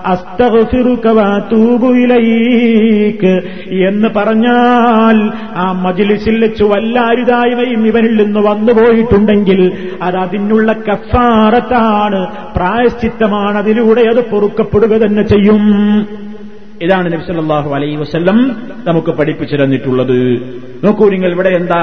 അസ്തഗ്ഫിറുക 0.09 1.05
വഅതൂബു 1.17 1.87
ഇലൈക് 2.03 3.31
എന്ന് 3.87 4.09
പറഞ്ഞാൽ 4.17 5.17
ആ 5.57 5.65
മജ്ലിസിൽ 5.83 6.35
വെച്ച് 6.43 6.65
വല്ല 6.71 6.95
അരുതായ്മയും 7.11 7.81
ഇവനിൽ 7.89 8.13
നിന്ന് 8.21 8.41
വന്നുപോയിട്ടുണ്ടെങ്കിൽ 8.47 9.59
അത് 10.05 10.17
അതിനുള്ള 10.23 10.69
കഫാറത്താണ് 10.87 12.21
പ്രായശ്ചിത്തമാണ് 12.57 13.57
അതിലൂടെ 13.63 14.05
അത് 14.13 14.21
പൊറുക്കപ്പെടുക 14.31 14.93
തന്നെ 15.03 15.25
ചെയ്യും 15.33 15.65
ഇതാണ് 16.85 17.07
നബി 17.13 17.25
സല്ലല്ലാഹു 17.25 17.71
അലൈഹി 17.77 17.97
വസല്ലം 18.03 18.37
നമുക്ക് 18.87 19.13
പഠിപ്പിച്ചു 19.19 19.57
തന്നിട്ടുള്ളത് 19.61 20.17
നോക്കൂ 20.83 21.07
നിങ്ങൾ 21.15 21.31
ഇവിടെ 21.35 21.51
എന്താ 21.59 21.81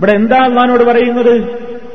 ഇവിടെ 0.00 0.12
എന്താ 0.12 0.36
അള്ളഹാനോട് 0.36 0.84
പറയുന്നത്? 0.84 1.42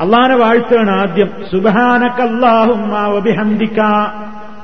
അള്ളഹാനെ 0.01 0.35
വാഴ്ത്തുകയാണ് 0.35 0.91
ആദ്യം. 0.91 1.29
സുബഹാനക്കല്ലാഹുമാവബിഹന്ദിക്ക 1.51 3.81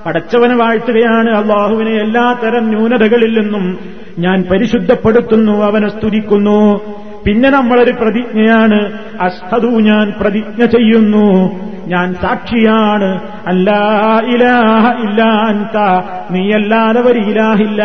പടച്ചവനെ 0.05 0.55
വാഴ്ത്തുകയാണ്. 0.55 1.29
അള്ളാഹുവിനെ 1.29 1.91
എല്ലാ 1.91 2.35
തരം 2.43 2.69
ന്യൂനതകളിൽ 2.69 3.41
നിന്നും 3.41 3.79
ഞാൻ 4.19 4.43
പരിശുദ്ധപ്പെടുത്തുന്നു 4.51 5.51
അവനെ 5.51 5.89
സ്തുതിക്കുന്നു. 5.89 6.81
പിന്നെ 7.25 7.49
നമ്മളൊരു 7.49 7.91
പ്രതിജ്ഞയാണ്. 7.91 8.91
അസ്ഹദു 9.21 9.67
ഞാൻ 9.67 10.13
പ്രതിജ്ഞ 10.21 10.65
ചെയ്യുന്നു. 10.65 11.59
ഞാൻ 11.87 12.13
സാക്ഷിയാണ്. 12.13 13.19
അല്ലാ 13.47 14.21
ഇലാഹ 14.27 15.03
ഇല്ലാത്ത 15.03 16.05
നീയല്ലാതെ 16.31 17.01
ഒരു 17.01 17.19
ഇലാഹില്ല. 17.19 17.83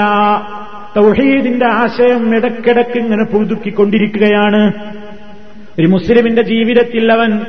തൗഹീദിന്റെ 0.96 1.66
ആശയം 1.66 2.36
ഇടക്കിടക്ക് 2.36 2.98
ഇങ്ങനെ 2.98 3.24
പുതുക്കിക്കൊണ്ടിരിക്കുകയാണ്. 3.24 4.72
ഒരു 5.78 5.86
മുസ്ലിമിന്റെ 5.86 6.42
ജീവിതത്തിൽ 6.42 7.12
അവൻ 7.12 7.40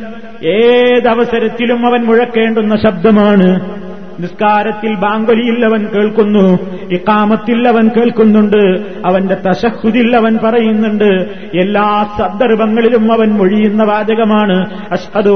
ഏതവസരത്തിലും 0.44 1.86
അവൻ 1.86 2.04
മുഴക്കേണ്ടുന്ന 2.04 2.78
ശബ്ദമാണ്. 2.84 3.78
നിസ്കാരത്തിൽ 4.20 4.96
ബാങ്കൊലിയിൽ 4.96 5.66
അവൻ 5.66 5.88
കേൾക്കുന്നു 5.96 6.60
ഇക്കാമത്തിൽ 6.92 7.68
അവൻ 7.68 7.88
കേൾക്കുന്നുണ്ട് 7.88 8.80
അവന്റെ 9.06 9.38
തശഹുദിൽ 9.50 10.16
അവൻ 10.16 10.40
പറയുന്നുണ്ട് 10.44 11.10
എല്ലാ 11.58 12.06
സന്ദർഭങ്ങളിലും 12.20 13.14
അവൻ 13.14 13.30
മൊഴിയുന്ന 13.30 13.84
വാചകമാണ് 13.84 14.70
അഷ്ഹദു 14.92 15.30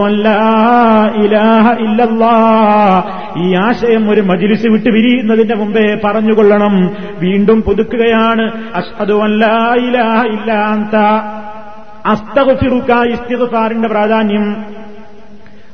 ഇലാഹ 1.23 1.73
ഇല്ലല്ലാ 1.73 2.35
ഈ 3.37 3.55
ആശയം 3.55 4.09
ഒരു 4.09 4.21
മജിലിസ് 4.21 4.67
വിട്ട് 4.71 4.89
വിരിയുന്നതിന്റെ 4.89 5.55
മുമ്പേ 5.55 5.97
പറഞ്ഞുകൊള്ളണം. 6.05 6.91
വീണ്ടും 7.19 7.61
പുതുക്കുകയാണ് 7.61 8.51
അഷ്ഹദു 8.75 9.13
ഇലാഹ 9.79 10.25
ഇല്ലാന്ത 10.25 10.97
അസ്തഗഫിറുക 12.05 13.03
ഇസ്തിസാറിന്റെ 13.03 13.87
പ്രാധാന്യം. 13.87 14.55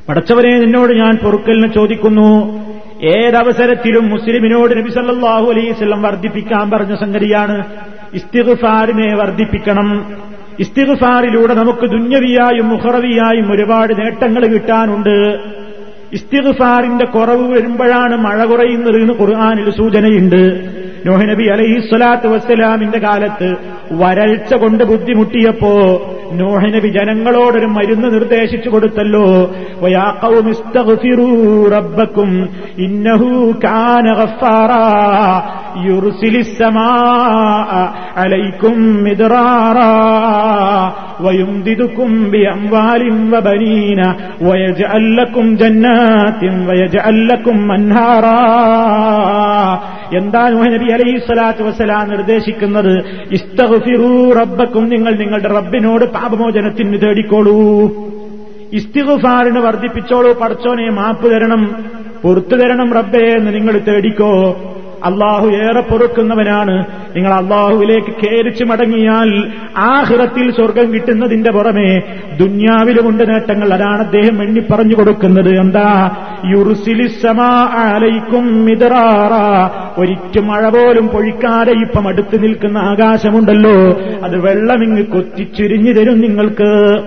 പഠിച്ചവരെ 0.08 0.58
നിന്നോട് 0.58 0.92
ഞാൻ 0.92 1.16
പൊറുക്കലിന് 1.16 1.72
ചോദിക്കുന്നു. 1.72 2.58
ഏതവസരത്തിലും 3.02 4.08
മുസ്ലിമിനോട് 4.08 4.78
നബി 4.78 4.90
സല്ലല്ലാഹു 4.90 5.50
അലൈഹി 5.50 5.70
വസല്ലം 5.70 6.02
വർദ്ധിപ്പിക്കാൻ 6.02 6.70
പറഞ്ഞ 6.70 6.94
സംഗതിയാണ് 6.94 7.64
ഇസ്തിഗ്ഫാറിനെ 8.14 9.16
വർദ്ധിപ്പിക്കണം. 9.16 10.16
ഇസ്തിഗ്ഫാറിലൂടെ 10.58 11.54
നമുക്ക് 11.54 11.86
ദുന്യവിയായും 11.86 12.68
മുഹറവിയായും 12.68 13.52
ഒരുപാട് 13.52 14.00
നേട്ടങ്ങൾ 14.00 14.46
കിട്ടാനുണ്ട്. 14.46 15.38
ഇസ്തിഗ്ഫാറിന്റെ 16.12 17.04
കുറവ് 17.04 17.52
വരുമ്പോഴാണ് 17.52 18.16
മഴ 18.16 18.44
കുറയുന്നത് 18.44 18.96
എന്ന് 18.96 19.70
സൂചനയുണ്ട്. 19.70 20.44
നോഹ് 21.07 21.25
നബി 21.31 21.45
അലൈഹി 21.53 21.77
സ്വലാത്തു 21.89 22.27
വസ്സലാമിന്റെ 22.33 22.99
കാലത്ത് 23.05 23.49
വരൾച്ച 24.01 24.53
കൊണ്ട് 24.55 24.83
ബുദ്ധിമുട്ടിയപ്പോ 24.91 25.73
നോഹ് 26.39 26.69
നബി 26.75 26.89
ജനങ്ങളോടൊരു 26.89 27.69
മരുന്ന് 27.75 28.07
നിർദ്ദേശിച്ചു 28.13 28.69
കൊടുത്തല്ലോ 28.69 29.25
റബ്ബക്കും 31.75 32.31
ഇന്നഹു 32.87 33.29
കാന 33.65 34.15
ഗഫാറാ 34.19 34.81
യുർസിലിസ്സമാ 35.87 36.89
അലൈക്കും 38.23 38.77
മിദ്റാറാ 39.05 39.89
ويمددكم 41.19 42.09
بأموال 42.31 43.03
وبنين 43.33 44.01
ويجعل 44.41 45.03
لكم 45.17 45.45
جنات 45.55 46.41
ويجعل 46.67 47.17
لكم 47.27 47.57
أنهارا 47.71 48.41
എന്താ 50.19 50.41
നബി 50.67 50.86
അലൈഹി 50.92 51.18
സ്വലാത്തു 51.18 51.62
വസ്സലാം 51.62 52.08
നിർദ്ദേശിക്കുന്നത് 52.08 53.04
ഇസ്തഗ്ഫിറൂ 53.32 54.32
റബ്ബക്കും 54.32 54.88
നിങ്ങൾ 54.88 55.14
നിങ്ങളുടെ 55.14 55.48
റബ്ബിനോട് 55.48 56.04
പാപമോചനത്തിന് 56.04 57.02
തേടിക്കോളൂ. 57.02 57.56
ഇസ്തിഗുഫാറിന് 58.72 59.58
വർദ്ധിപ്പിച്ചോളൂ 59.58 60.32
പടച്ചോനെ 60.32 60.90
മാപ്പ് 60.90 61.30
തരണം 61.32 61.84
പുറത്തു 62.22 62.56
തരണം 62.56 62.94
റബ്ബേ 62.94 63.24
എന്ന് 63.36 63.54
നിങ്ങൾ 63.54 63.78
തേടിക്കോ. 63.78 64.60
അള്ളാഹു 65.04 65.48
ഏറെ 65.48 65.80
പൊറുക്കുന്നവനാണ്. 65.80 66.84
നിങ്ങൾ 67.16 67.34
അള്ളാഹുവിലേക്ക് 67.34 68.06
കേരിച്ചു 68.06 68.64
മടങ്ങിയാൽ 68.64 69.52
ആഹ്റത്തിൽ 69.76 70.50
സ്വർഗം 70.50 70.94
കിട്ടുന്നതിന്റെ 70.94 71.52
പുറമെ 71.52 72.02
ദുന്യാവിലുമുണ്ട് 72.36 73.30
നേട്ടങ്ങൾ 73.30 73.74
അതാണ് 73.74 74.00
അദ്ദേഹം 74.00 74.42
എണ്ണി 74.42 74.60
പറഞ്ഞു 74.60 74.94
കൊടുക്കുന്നത്. 74.94 75.60
എന്താ? 75.60 76.10
യുറുസിലിസമാലയിക്കും 76.46 78.64
മിതറാറ 78.64 79.32
ഒരിക്കും 80.00 80.46
മഴ 80.46 80.68
പോലും 80.68 81.08
പൊഴിക്കാതെ 81.08 81.72
ഇപ്പം 81.72 82.08
അടുത്ത് 82.08 82.42
നിൽക്കുന്ന 82.42 82.78
ആകാശമുണ്ടല്ലോ. 82.78 83.98
അത് 84.22 84.40
വെള്ളമിങ്ങ് 84.40 85.02
കൊത്തിച്ചുരിഞ്ഞു 85.02 85.92
തരും 85.92 86.20
നിങ്ങൾക്ക്. 86.20 86.98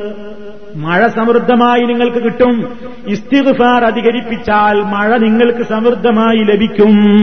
മഴ 0.76 1.08
സമൃദ്ധമായി 1.08 1.82
നിങ്ങൾക്ക് 1.82 2.18
കിട്ടും. 2.18 2.68
ഇസ്തിഫാർ 3.08 3.84
അധികരിപ്പിച്ചാൽ 3.84 4.82
മഴ 4.82 5.18
നിങ്ങൾക്ക് 5.18 5.64
സമൃദ്ധമായി 5.64 6.38
ലഭിക്കും. 6.38 7.22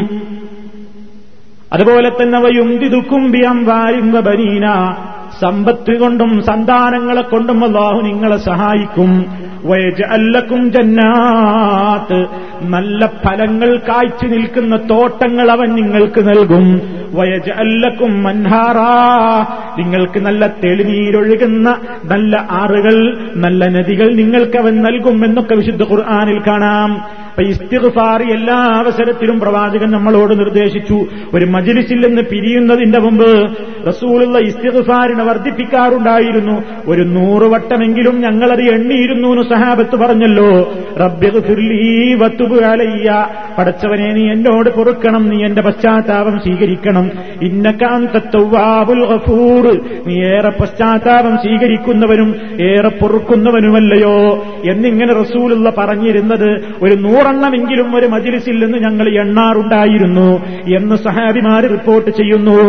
അതുപോലെ 1.73 2.09
തന്നെ 2.09 2.41
വയുന്തിതുക്കും 2.41 3.33
ബിയം 3.33 3.65
വാരിംബ 3.65 4.21
ബനീന 4.21 4.95
സമ്പത്ത് 5.41 5.99
കൊണ്ടും 5.99 6.45
സന്താനങ്ങളെ 6.45 7.23
കൊണ്ടും 7.23 7.65
അള്ളാഹു 7.65 8.01
നിങ്ങളെ 8.01 8.37
സഹായിക്കും. 8.37 9.25
വയജല്ലക്കും 9.65 10.73
ജന്നാത്ത്. 10.73 12.27
നല്ല 12.63 13.07
ഫലങ്ങൾ 13.07 13.77
കാഴ്ച 13.77 14.25
നിൽക്കുന്ന 14.25 14.77
തോട്ടങ്ങൾ 14.77 15.51
അവൻ 15.51 15.75
നിങ്ങൾക്ക് 15.75 16.29
നൽകും. 16.29 16.81
വയജല്ലക്കും 17.13 18.23
മൻഹാറാ. 18.23 19.47
നിങ്ങൾക്ക് 19.79 20.21
നല്ല 20.21 20.47
തെളിനീരൊഴുകുന്ന 20.47 21.79
നല്ല 22.05 22.47
ആറുകൾ 22.51 23.19
നല്ല 23.35 23.67
നദികൾ 23.67 24.15
നിങ്ങൾക്ക് 24.15 24.59
അവൻ 24.59 24.83
നൽകും 24.83 25.25
എന്നൊക്കെ 25.25 25.55
വിശുദ്ധ 25.55 25.83
ഖുർആാനിൽ 25.83 26.43
കാണാം. 26.47 27.18
അപ്പൊ 27.39 27.51
ഇസ്തിഗ്ഫാർ 27.51 28.23
എല്ലാ 28.23 28.55
അവസരത്തിലും 28.55 29.41
പ്രവാചകൻ 29.41 29.91
നമ്മളോട് 29.91 30.39
നിർദ്ദേശിച്ചു. 30.39 31.07
ഒരു 31.35 31.45
മജിലിസിൽ 31.45 32.07
നിന്ന് 32.07 32.23
പിരിയുന്നതിന്റെ 32.23 33.01
മുമ്പ് 33.01 33.57
റസൂലുള്ള 33.89 34.39
ഇസ്തിഗ്ഫാറിനെ 34.39 35.25
വർദ്ധിപ്പിക്കാറുണ്ടായിരുന്നു. 35.25 36.63
ഒരു 36.87 37.03
നൂറ് 37.03 37.43
വട്ടമെങ്കിലും 37.43 38.21
ഞങ്ങളത് 38.21 38.61
എണ്ണിയിരുന്നു 38.61 39.29
എന്ന് 39.29 39.43
സഹാബത്ത് 39.43 39.97
പറഞ്ഞല്ലോ. 39.97 40.75
റബ്ബിർലീവത്തുകലയ്യ 41.01 43.27
പടച്ചവനെ 43.59 44.13
നീ 44.13 44.33
എന്നോട് 44.33 44.71
പൊറുക്കണം 44.71 45.29
നീ 45.29 45.45
എന്റെ 45.45 45.63
പശ്ചാത്താപം 45.63 46.39
സ്വീകരിക്കണം. 46.39 47.11
ഇന്നക്കാന്തത്തൗവാബുൽ 47.43 49.05
ഗഫൂർ. 49.05 49.81
നീ 50.07 50.25
ഏറെ 50.25 50.49
പശ്ചാത്താപം 50.49 51.37
സ്വീകരിക്കുന്നവനും 51.37 52.37
ഏറെ 52.61 52.89
പൊറുക്കുന്നവനുമല്ലയോ 52.89 54.47
എന്നിങ്ങനെ 54.71 55.15
റസൂലുള്ള 55.15 55.73
പറഞ്ഞിരുന്നത് 55.79 56.65
ഒരു 56.83 56.95
നൂറെണ്ണമെങ്കിലും 57.29 57.97
ഒരു 57.97 58.07
മജിലിസിൽ 58.07 58.65
നിന്ന് 58.65 58.79
ഞങ്ങൾ 58.79 59.07
എണ്ണാറുണ്ടായിരുന്നു 59.21 60.29
എന്ന് 60.77 60.97
സഹാബിമാര് 60.97 61.65
റിപ്പോർട്ട് 61.65 62.11
ചെയ്യുന്നു. 62.11 62.61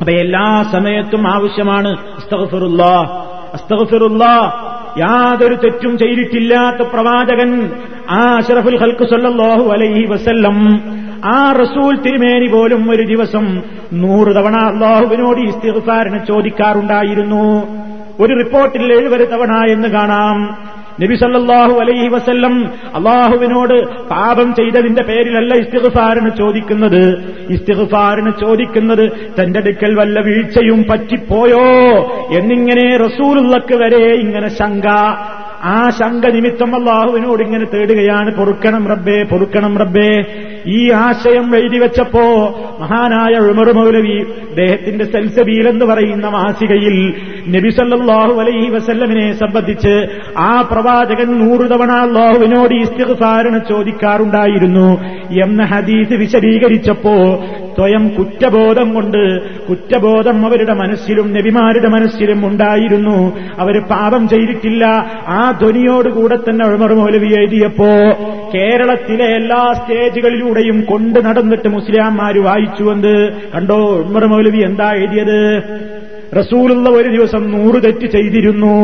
അപ്പൊ 0.00 0.12
എല്ലാ 0.12 0.64
സമയത്തും 0.72 1.28
ആവശ്യമാണ് 1.28 1.96
യാതൊരു 4.98 5.54
തെറ്റും 5.54 5.98
ചെയ്തിട്ടില്ലാത്ത 5.98 6.88
പ്രവാചകൻ 6.88 7.70
ആ 8.10 8.36
അഷറഫുൽ 8.36 8.78
ഹൽക്ക് 8.80 9.04
സല്ലാഹു 9.04 9.64
അലൈഹി 9.70 10.04
വസല്ലം 10.06 10.58
ആ 11.34 11.52
റസൂൽ 11.52 11.96
തിരുമേനി 11.96 12.48
പോലും 12.52 12.90
ഒരു 12.90 13.02
ദിവസം 13.02 13.62
നൂറ് 13.92 14.36
തവണ 14.36 14.56
അള്ളാഹുവിനോട് 14.56 15.40
ഇസ്തിഗ്ഫാറിന് 15.40 16.18
ചോദിക്കാറുണ്ടായിരുന്നു. 16.28 17.44
ഒരു 18.20 18.34
റിപ്പോർട്ടിൽ 18.34 18.92
എഴുപത് 18.92 19.24
തവണ 19.32 19.52
എന്ന് 19.68 19.88
കാണാം. 19.88 20.38
നബി 21.02 21.14
സല്ലാഹു 21.14 21.80
അലൈഹി 21.80 22.08
വസ്ല്ലം 22.08 22.66
അള്ളാഹുവിനോട് 22.94 24.08
പാപം 24.08 24.54
ചെയ്തതിന്റെ 24.54 25.02
പേരിലല്ല 25.02 25.54
ഇസ്തിഗ്ഫാറിന് 25.54 26.30
ചോദിക്കുന്നത്. 26.38 27.34
ഇസ്തിഗ്ഫാറിന് 27.50 28.32
ചോദിക്കുന്നത് 28.40 29.10
തന്റെ 29.40 29.58
അടുക്കൽ 29.58 29.94
വല്ല 29.94 30.20
വീഴ്ചയും 30.20 30.84
പറ്റിപ്പോയോ? 30.90 31.64
എന്നിങ്ങനെ 32.38 32.96
റസൂലുള്ളക്ക് 32.96 33.74
വരെ 33.74 34.14
ഇങ്ങനെ 34.14 34.48
ശങ്ക. 34.48 34.86
ആ 35.62 35.90
ശങ്ക 35.90 36.26
നിമിത്തം 36.26 36.76
അള്ളാഹുവിനോട് 36.76 37.42
ഇങ്ങനെ 37.42 37.64
തേടുകയാണ്. 37.64 38.34
പൊറുക്കണം 38.34 38.88
റബ്ബേ 38.88 39.22
പൊറുക്കണം 39.22 39.78
റബ്ബേ. 39.78 40.24
ഈ 40.68 40.90
ആശയം 40.90 41.56
എഴുതി 41.56 41.78
വെച്ചപ്പോ 41.78 42.24
മഹാനായ 42.80 43.34
ഉമർ 43.48 43.72
മൗലവി 43.72 44.16
അദ്ദേഹത്തിന്റെ 44.48 45.04
സെൽസബീൽ 45.04 45.68
എന്ന് 45.68 45.86
പറയുന്ന 45.86 46.26
മാസികയിൽ 46.28 46.96
നബിസല്ലാഹു 47.48 48.34
അലൈഹി 48.40 48.68
വസല്ലമിനെ 48.68 49.32
സംബന്ധിച്ച് 49.32 49.94
ആ 50.38 50.62
പ്രവാചകൻ 50.62 51.38
നൂറു 51.38 51.66
തവണ 51.66 51.92
അള്ളാഹുവിനോട് 52.00 52.74
ഇസ്തിഗ്ഫാറിന് 52.74 53.58
ചോദിക്കാറുണ്ടായിരുന്നു 53.68 54.88
എന്ന 55.42 55.64
ഹദീസ് 55.64 56.12
വിശദീകരിച്ചപ്പോ 56.12 57.16
സ്വയം 57.74 58.08
കുറ്റബോധം 58.08 58.94
കൊണ്ട് 58.94 59.40
കുറ്റബോധം 59.66 60.46
അവരുടെ 60.46 60.72
മനസ്സിലും 60.72 61.32
നബിമാരുടെ 61.32 61.88
മനസ്സിലും 61.88 62.46
ഉണ്ടായിരുന്നു. 62.46 63.38
അവർ 63.58 63.80
പാപം 63.80 64.28
ചെയ്തിട്ടില്ല. 64.28 64.84
ആ 65.28 65.50
ധ്വനിയോടുകൂടെ 65.62 66.36
തന്നെ 66.36 66.66
ഉമർ 66.66 66.94
മൗലവി 66.94 67.34
എഴുതിയപ്പോ 67.34 67.88
കേരളത്തിലെ 68.54 69.24
എല്ലാ 69.24 69.72
സ്റ്റേജുകളിലൂടെയും 69.72 70.80
കൊണ്ടു 70.80 71.20
നടന്നിട്ട് 71.20 71.68
മുസ്ലിംമാര് 71.68 72.38
വായിച്ചുവെന്ന് 72.38 73.28
കണ്ടോ 73.54 73.76
ഉമർ 73.76 74.24
മൗലവി 74.24 74.58
എന്താ 74.58 74.92
എഴുതിയത്? 74.92 75.62
റസൂലുള്ള 76.38 76.90
ഒരു 76.90 77.08
ദിവസം 77.08 77.50
നൂറ് 77.50 77.82
തെറ്റ് 77.82 78.06
ചെയ്തിരുന്നു. 78.06 78.74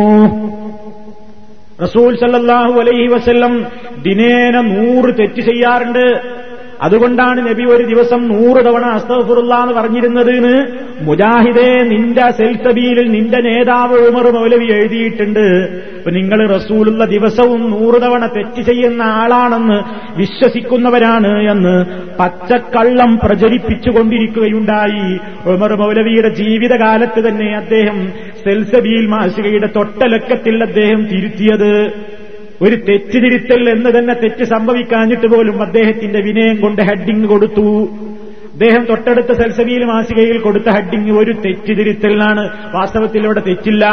റസൂൽ 1.82 2.16
സല്ലല്ലാഹു 2.16 2.80
അലൈഹി 2.80 3.06
വസല്ലം 3.06 3.66
ദിനേന 4.02 4.60
നൂറ് 4.60 5.14
തെറ്റ് 5.18 5.40
ചെയ്യാറുണ്ട്. 5.40 6.39
അതുകൊണ്ടാണ് 6.84 7.40
നബി 7.48 7.64
ഒരു 7.74 7.84
ദിവസം 7.92 8.20
നൂറ് 8.28 8.60
തവണ 8.66 8.84
അസ്തഫുറുള്ള 8.98 9.54
എന്ന് 9.62 9.74
പറഞ്ഞിരുന്നത് 9.74 10.34
മുജാഹിദെ 11.08 11.70
നിന്റെ 11.90 12.26
സെൽത്തബീലിൽ 12.38 13.08
നിന്റെ 13.16 13.40
നേതാവ് 13.48 13.96
ഉമർ 14.08 14.26
മൗലവി 14.36 14.68
എഴുതിയിട്ടുണ്ട്. 14.76 15.46
അപ്പൊ 15.98 16.10
നിങ്ങൾ 16.10 16.38
റസൂലുള്ള 16.56 17.04
ദിവസവും 17.04 17.62
നൂറ് 17.70 17.98
തവണ 18.02 18.22
തെറ്റ് 18.36 18.62
ചെയ്യുന്ന 18.62 19.02
ആളാണെന്ന് 19.22 19.78
വിശ്വസിക്കുന്നവരാണ് 20.16 21.32
എന്ന് 21.52 21.74
പച്ചക്കള്ളം 22.20 23.12
പ്രചരിപ്പിച്ചുകൊണ്ടിരിക്കുകയുണ്ടായി 23.24 25.06
ഉമർ 25.54 25.74
മൗലവിയുടെ 25.82 26.30
ജീവിതകാലത്ത് 26.40 27.22
തന്നെ 27.28 27.50
അദ്ദേഹം 27.56 27.98
സെൽസബീൽ 28.44 29.06
മാസികയുടെ 29.06 29.68
തൊട്ടലക്കത്തിൽ 29.76 30.56
അദ്ദേഹം 30.62 31.00
തിരുത്തിയത്. 31.12 31.72
ഒരു 32.62 32.76
തെറ്റ് 32.88 33.18
തിരുത്തൽ 33.24 33.70
എന്ന് 33.70 33.90
തന്നെ 33.98 34.14
തെറ്റ് 34.14 34.44
സംഭവിക്കാഞ്ഞിട്ട് 34.44 35.26
പോലും 35.26 35.62
അദ്ദേഹത്തിന്റെ 35.62 36.20
വിനയം 36.20 36.60
കൊണ്ട് 36.60 36.82
ഹെഡിങ് 36.82 37.24
കൊടുത്തു. 37.24 37.68
അദ്ദേഹം 38.52 38.82
തൊട്ടടുത്ത 38.84 39.32
സെൽസബീൽ 39.32 39.84
മാസികയിൽ 39.84 40.38
കൊടുത്ത 40.38 40.68
ഹെഡിങ് 40.68 41.12
ഒരു 41.18 41.32
തെറ്റ് 41.44 41.72
തിരുത്തലിനാണ് 41.78 42.42
വാസ്തവത്തിൽ 42.74 43.24
ഇവിടെ 43.24 43.40
തെറ്റില്ല. 43.40 43.84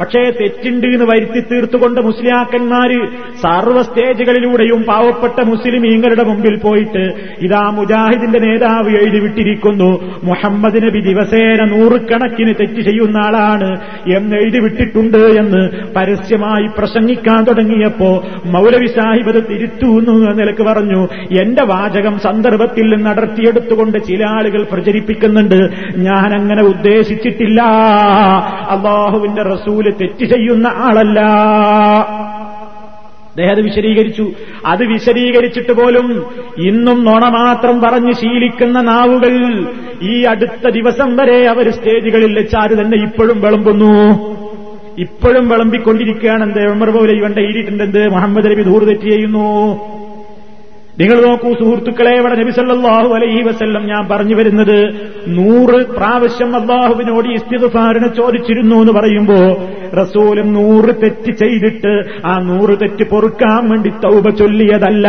പക്ഷേ 0.00 0.30
തെറ്റുണ്ട് 0.40 0.86
എന്ന് 0.86 1.04
വരുത്തി 1.04 1.40
തീർത്തുകൊണ്ട് 1.40 2.00
മുസ്ലിയാക്കന്മാര് 2.00 3.06
സർവ 3.42 3.82
സ്റ്റേജുകളിലൂടെയും 3.82 4.82
പാവപ്പെട്ട 4.82 5.40
മുസ്ലിമീങ്ങളുടെ 5.40 6.24
മുമ്പിൽ 6.24 6.56
പോയിട്ട് 6.56 7.12
ഇതാ 7.40 7.70
മുജാഹിദിന്റെ 7.74 8.38
നേതാവ് 8.38 8.90
എഴുതി 8.90 9.18
വിട്ടിരിക്കുന്നു. 9.18 10.20
മുഹമ്മദ് 10.24 10.82
നബി 10.82 11.00
ദിവസേന 11.00 11.64
നൂറുകണക്കിന് 11.64 12.54
തെറ്റ് 12.60 12.80
ചെയ്യുന്ന 12.80 13.16
ആളാണ് 13.16 13.80
എന്ന് 14.16 14.36
എഴുതി 14.36 14.58
വിട്ടിട്ടുണ്ട് 14.58 15.18
എന്ന് 15.18 15.92
പരസ്യമായി 15.96 16.66
പ്രസംഗിക്കാൻ 16.78 17.44
തുടങ്ങിയപ്പോ 17.44 18.24
മൗലവി 18.44 18.86
സാഹിബ് 18.86 19.28
അത് 19.28 19.44
തിരുത്തുന്നു 19.50 20.32
നിലയ്ക്ക് 20.32 20.62
പറഞ്ഞു. 20.62 21.08
എന്റെ 21.42 21.64
വാചകം 21.64 22.18
സന്ദർഭത്തിൽ 22.18 22.94
നിന്ന് 22.94 23.10
അടർത്തിയെടുത്തുകൊണ്ട് 23.10 23.98
ചില 23.98 24.24
ആളുകൾ 24.24 24.66
പ്രചരിപ്പിക്കുന്നുണ്ട്. 24.72 25.68
ഞാൻ 25.96 26.40
അങ്ങനെ 26.40 26.62
ഉദ്ദേശിച്ചിട്ടില്ല. 26.62 27.62
അള്ളാഹുവിന്റെ 28.70 29.42
റസൂൽ 29.42 29.87
തെറ്റ് 29.90 30.24
ചെയ്യുന്ന 30.24 30.66
ആളല്ല. 30.74 31.20
അദ്ദേഹം 33.20 33.50
അത് 33.50 33.60
വിശദീകരിച്ചു. 33.60 34.32
അത് 34.66 34.84
വിശദീകരിച്ചിട്ട് 34.84 35.72
പോലും 35.72 36.24
ഇന്നും 36.58 37.04
നോണ 37.04 37.28
മാത്രം 37.28 37.80
പറഞ്ഞ് 37.80 38.12
ശീലിക്കുന്ന 38.12 38.80
നാവുകൾ 38.80 39.64
ഈ 40.02 40.22
അടുത്ത 40.22 40.68
ദിവസം 40.68 41.16
വരെ 41.16 41.46
അവർ 41.46 41.70
സ്റ്റേജുകളിൽ 41.70 42.34
വെച്ചാര് 42.34 42.70
തന്നെ 42.70 43.02
ഇപ്പോഴും 43.02 43.40
വിളമ്പുന്നു. 43.40 44.18
ഇപ്പോഴും 44.98 45.48
വിളമ്പിക്കൊണ്ടിരിക്കുകയാണ് 45.48 46.42
എന്ത്? 46.42 46.58
ഉമർ 46.58 46.90
പോലെ 46.90 47.12
ഇവന്റെ 47.12 47.40
എഴുതിയിട്ടുണ്ട് 47.40 47.84
എന്ത്? 47.84 48.08
മുഹമ്മദ് 48.08 48.46
നബി 48.46 48.62
ദൂർ 48.62 48.84
തെറ്റ് 48.84 49.02
ചെയ്യുന്നു. 49.02 49.76
നിങ്ങൾ 51.00 51.26
നോക്കൂ 51.26 51.52
സുഹൃത്തുക്കളെ 51.52 52.10
ഇവിടെ 52.10 52.34
നബിസല്ലാഹു 52.34 53.14
അലൈഹി 53.14 53.42
വസല്ലം 53.42 53.86
ഞാൻ 53.86 54.08
പറഞ്ഞു 54.08 54.34
വരുന്നത് 54.34 54.78
നൂറ് 55.28 55.86
പ്രാവശ്യം 55.86 56.56
അള്ളാഹുവിനോട് 56.56 57.28
ഇസ്തിഫാറിനെ 57.28 58.08
ചോദിച്ചിരുന്നു 58.08 58.76
എന്ന് 58.76 58.92
പറയുമ്പോ 58.92 59.36
റസൂലും 60.02 60.52
നൂറ് 60.52 61.02
തെറ്റ് 61.02 61.32
ചെയ്തിട്ട് 61.32 62.04
ആ 62.26 62.38
നൂറ് 62.38 62.80
തെറ്റ് 62.80 63.10
പൊറുക്കാൻ 63.10 63.68
വേണ്ടി 63.68 63.88
തൗബ 63.88 64.28
ചൊല്ലിയതല്ല. 64.28 65.08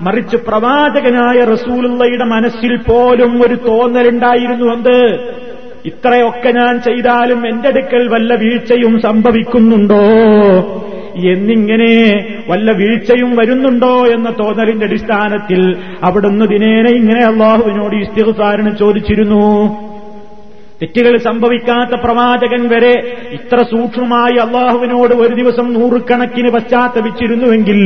മറിച്ച് 0.00 0.36
പ്രവാചകനായ 0.36 1.44
റസൂലുള്ളയുടെ 1.44 2.24
മനസ്സിൽ 2.24 2.76
പോലും 2.76 3.46
ഒരു 3.46 3.54
തോന്നലുണ്ടായിരുന്നു 3.54 4.72
എന്ത്? 4.74 5.30
ഇത്രയൊക്കെ 5.86 6.50
ഞാൻ 6.50 6.80
ചെയ്താലും 6.80 7.48
എന്റെ 7.48 7.68
അടുക്കൽ 7.68 8.08
വല്ല 8.08 8.34
വീഴ്ചയും 8.34 9.00
സംഭവിക്കുന്നുണ്ടോ? 9.00 10.02
എന്നിങ്ങനെ 11.16 11.92
വല്ല 12.48 12.70
വീഴ്ചയും 12.72 13.36
വരുന്നുണ്ടോ 13.36 14.06
എന്ന 14.06 14.30
തോന്നലിന്റെ 14.30 14.86
അടിസ്ഥാനത്തിൽ 14.86 15.76
അവിടുന്ന് 16.02 16.44
ദിനേനെ 16.44 16.90
ഇങ്ങനെ 16.90 17.24
അള്ളാഹുവിനോട് 17.24 17.96
ഇസ്തിഗ്ഫാറിന് 17.96 18.76
ചോദിച്ചിരുന്നു. 18.76 19.44
തെറ്റുകൾ 20.82 21.16
സംഭവിക്കാത്ത 21.18 21.90
പ്രവാചകൻ 21.94 22.68
വരെ 22.68 22.94
ഇത്ര 23.32 23.62
സൂക്ഷ്മമായി 23.62 24.36
അള്ളാഹുവിനോട് 24.36 25.14
ഒരു 25.14 25.34
ദിവസം 25.34 25.72
നൂറുകണക്കിന് 25.72 26.48
പശ്ചാത്തപിച്ചിരുന്നുവെങ്കിൽ 26.50 27.80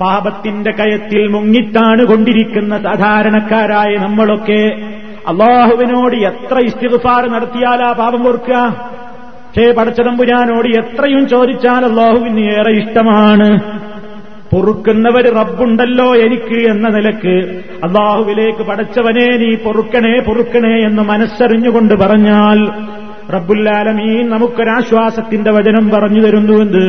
പാപത്തിന്റെ 0.00 0.70
കയത്തിൽ 0.70 1.28
മുങ്ങിത്താണ് 1.28 2.04
കൊണ്ടിരിക്കുന്ന 2.04 2.78
സാധാരണക്കാരായ 2.78 3.96
നമ്മളൊക്കെ 3.96 4.62
അള്ളാഹുവിനോട് 5.28 6.16
എത്ര 6.16 6.58
ഇസ്തിഗ്ഫാർ 6.58 7.30
നടത്തിയാലാ 7.30 7.92
പാപം 7.92 8.24
പൊറുക്കുക 8.24 8.58
പക്ഷേ 9.58 9.72
പടച്ചതമ്പുരാനോട് 9.72 10.68
എത്രയും 10.68 11.28
ചോദിച്ചാൽ 11.28 11.84
അള്ളാഹുവിന് 11.84 12.40
ഏറെ 12.40 12.72
ഇഷ്ടമാണ്. 12.72 13.48
പൊറുക്കുന്നവര് 14.50 15.36
റബ്ബുണ്ടല്ലോ 15.36 16.14
എനിക്ക് 16.16 16.70
എന്ന 16.70 16.88
നിലയ്ക്ക് 16.88 17.34
അള്ളാഹുവിലേക്ക് 17.84 18.62
പടച്ചവനെ 18.62 19.36
നീ 19.36 19.54
പൊറുക്കണേ 19.54 20.20
പൊറുക്കണേ 20.20 20.86
എന്ന് 20.86 21.02
മനസ്സറിഞ്ഞുകൊണ്ട് 21.02 21.94
പറഞ്ഞാൽ 21.94 22.58
റബ്ബുല്ലാലമീൻ 23.30 24.28
നമുക്കൊരാശ്വാസത്തിന്റെ 24.28 25.50
വചനം 25.50 25.90
പറഞ്ഞു 25.90 26.20
തരുന്നുവെന്ന് 26.20 26.86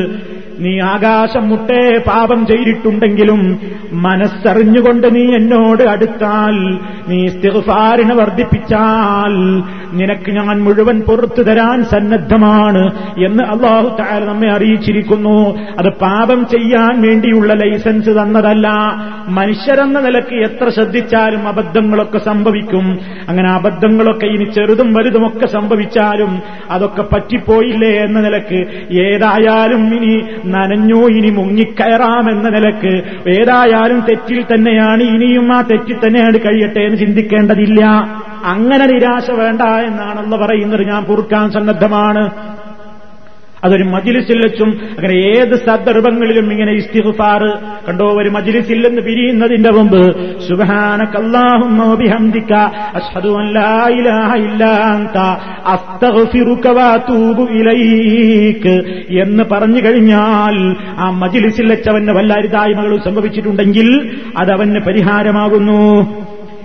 നീ 0.60 0.80
ആകാശം 0.80 1.48
മുട്ടേ 1.48 1.98
പാപം 1.98 2.46
ചെയ്തിട്ടുണ്ടെങ്കിലും 2.46 3.58
മനസ്സറിഞ്ഞുകൊണ്ട് 3.92 5.14
നീ 5.14 5.34
എന്നോട് 5.34 5.82
അടുത്താൽ 5.82 6.78
നീ 7.08 7.24
ഇസ്തിഗ്ഫാറിനെ 7.24 8.14
വർദ്ധിപ്പിച്ചാൽ 8.14 9.62
നിനക്ക് 9.92 10.30
ഞാൻ 10.30 10.64
മുഴുവൻ 10.64 11.00
പുറത്തു 11.00 11.42
തരാൻ 11.42 11.84
സന്നദ്ധമാണ് 11.84 12.92
എന്ന് 13.18 13.44
അള്ളാഹു 13.44 13.96
താര 13.98 14.24
നമ്മെ 14.24 14.50
അറിയിച്ചിരിക്കുന്നു. 14.50 15.58
അത് 15.78 15.88
പാപം 15.88 16.46
ചെയ്യാൻ 16.46 17.02
വേണ്ടിയുള്ള 17.02 17.52
ലൈസൻസ് 17.52 18.10
തന്നതല്ല. 18.10 18.68
മനുഷ്യരെന്ന 19.28 20.00
നിലയ്ക്ക് 20.00 20.34
എത്ര 20.34 20.68
ശ്രദ്ധിച്ചാലും 20.68 21.48
അബദ്ധങ്ങളൊക്കെ 21.48 22.18
സംഭവിക്കും. 22.18 22.98
അങ്ങനെ 23.30 23.50
അബദ്ധങ്ങളൊക്കെ 23.50 24.26
ഇനി 24.26 24.44
ചെറുതും 24.44 24.94
വലുതുമൊക്കെ 24.94 25.46
സംഭവിച്ചാലും 25.46 26.42
അതൊക്കെ 26.70 27.02
പറ്റിപ്പോയില്ലേ 27.02 27.90
എന്ന 28.04 28.20
നിലയ്ക്ക് 28.20 28.60
ഏതായാലും 29.02 29.94
ഇനി 29.94 30.24
നനഞ്ഞു 30.44 31.08
ഇനി 31.08 31.30
മുങ്ങിക്കയറാമെന്ന 31.30 32.48
നിലയ്ക്ക് 32.48 32.94
ഏതായാലും 33.30 34.00
തെറ്റിൽ 34.00 34.42
തന്നെയാണ് 34.42 35.02
ഇനിയും 35.02 35.52
ആ 35.52 35.60
തെറ്റിൽ 35.62 35.96
തന്നെയാണ് 36.06 36.38
കഴിയട്ടെ 36.38 36.80
എന്ന് 36.80 36.98
ചിന്തിക്കേണ്ടതില്ല. 36.98 37.84
അങ്ങനെ 38.44 38.86
നിരാശ 38.86 39.30
വേണ്ട 39.30 39.62
എന്നാണല്ലോ 39.62 40.38
പറയുന്നത്. 40.38 40.86
ഞാൻ 40.86 41.04
പൊറുക്കാൻ 41.04 41.50
സന്നദ്ധമാണ്. 41.50 42.49
അതൊരു 43.64 43.82
മജിലിസിൽ 43.82 44.38
വെച്ചും 44.38 44.68
അങ്ങനെ 44.68 45.12
ഏത് 45.12 45.54
സന്ദർഭങ്ങളിലും 45.54 46.52
ഇങ്ങനെ 46.52 46.72
ഇസ്തിഗ്ഫാർ 46.72 47.42
കണ്ടോ 47.88 48.04
ഒരു 48.04 48.28
മജിലിസിൽ 48.28 48.88
നിന്ന് 48.88 49.02
പിരിയുന്നതിന്റെ 49.02 49.70
മുമ്പ് 49.70 50.30
എന്ന് 59.20 59.44
പറഞ്ഞു 59.52 59.88
കഴിഞ്ഞാൽ 59.88 60.76
ആ 60.98 61.10
മജിലിസിൽ 61.10 61.70
വെച്ചവന് 61.70 62.10
വല്ല 62.10 62.32
അരുതായ്മകളും 62.32 63.02
സംഭവിച്ചിട്ടുണ്ടെങ്കിൽ 63.04 64.10
അതവന് 64.38 64.78
പരിഹാരമാകുന്നു. 64.78 66.00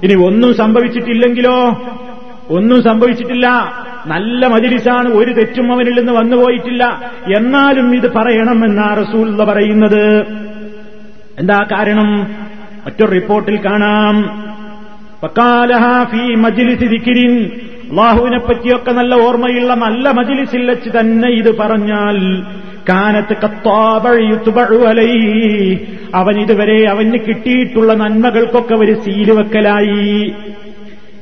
ഇനി 0.03 0.13
ഒന്നും 0.13 0.53
സംഭവിച്ചിട്ടില്ലെങ്കിലോ? 0.53 1.81
ഒന്നും 2.49 2.83
സംഭവിച്ചിട്ടില്ല. 2.83 3.73
നല്ല 4.05 4.47
മജിലിസാണ് 4.47 5.09
ഒരു 5.09 5.31
തെറ്റും 5.31 5.73
അവനിൽ 5.73 5.99
നിന്ന് 5.99 6.13
വന്നുപോയിട്ടില്ല 6.13 6.83
എന്നാലും 7.37 7.95
ഇത് 7.95 8.13
പറയണമെന്നാ 8.13 8.93
റസൂൽ 8.93 9.43
പറയുന്നത്. 9.43 10.25
എന്താ 11.39 11.67
കാരണം? 11.71 12.27
മറ്റൊരു 12.85 13.11
റിപ്പോർട്ടിൽ 13.11 13.59
കാണാം. 13.65 14.45
അള്ളാഹുവിനെ 17.91 18.37
പറ്റിയൊക്കെ 18.37 18.91
നല്ല 18.91 19.15
ഓർമ്മയുള്ള 19.15 19.73
നല്ല 19.73 20.09
മജിലിസിൽ 20.09 20.69
വെച്ച് 20.69 20.89
തന്നെ 20.89 21.27
ഇത് 21.27 21.57
പറഞ്ഞാൽ 21.57 22.43
കാനത്ത് 22.89 23.35
കത്താപഴിയുത്തുപഴുവലൈ 23.43 25.11
അവൻ 26.15 26.39
ഇതുവരെ 26.39 26.85
അവന് 26.89 27.19
കിട്ടിയിട്ടുള്ള 27.27 27.93
നന്മകൾക്കൊക്കെ 27.93 28.73
ഒരു 28.73 28.93
സീൽ 28.93 29.31
വെക്കലായി. 29.31 30.33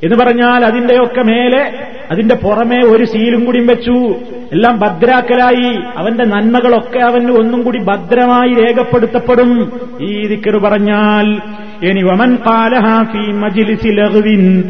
എന്ന് 0.02 0.16
പറഞ്ഞാൽ 0.16 0.64
അതിന്റെയൊക്കെ 0.64 1.22
മേലെ 1.22 1.74
അതിന്റെ 2.10 2.34
പുറമെ 2.34 2.80
ഒരു 2.86 3.04
സീലും 3.04 3.44
കൂടി 3.44 3.60
വെച്ചു. 3.60 4.14
എല്ലാം 4.52 4.78
ഭദ്രാക്കലായി 4.78 5.78
അവന്റെ 5.96 6.24
നന്മകളൊക്കെ 6.24 6.98
അവന് 6.98 7.30
ഒന്നും 7.30 7.62
കൂടി 7.62 7.78
ഭദ്രമായി 7.78 8.54
രേഖപ്പെടുത്തപ്പെടും. 8.54 9.72
ഈ 10.00 10.26
ദിക്കറ് 10.26 10.60
പറഞ്ഞാൽ 10.60 11.40
ഇനി 11.86 12.02
വമൻ 12.02 12.36
കാലഹാഫി 12.36 13.32
മജിലിസിലകുവിൻ 13.32 14.62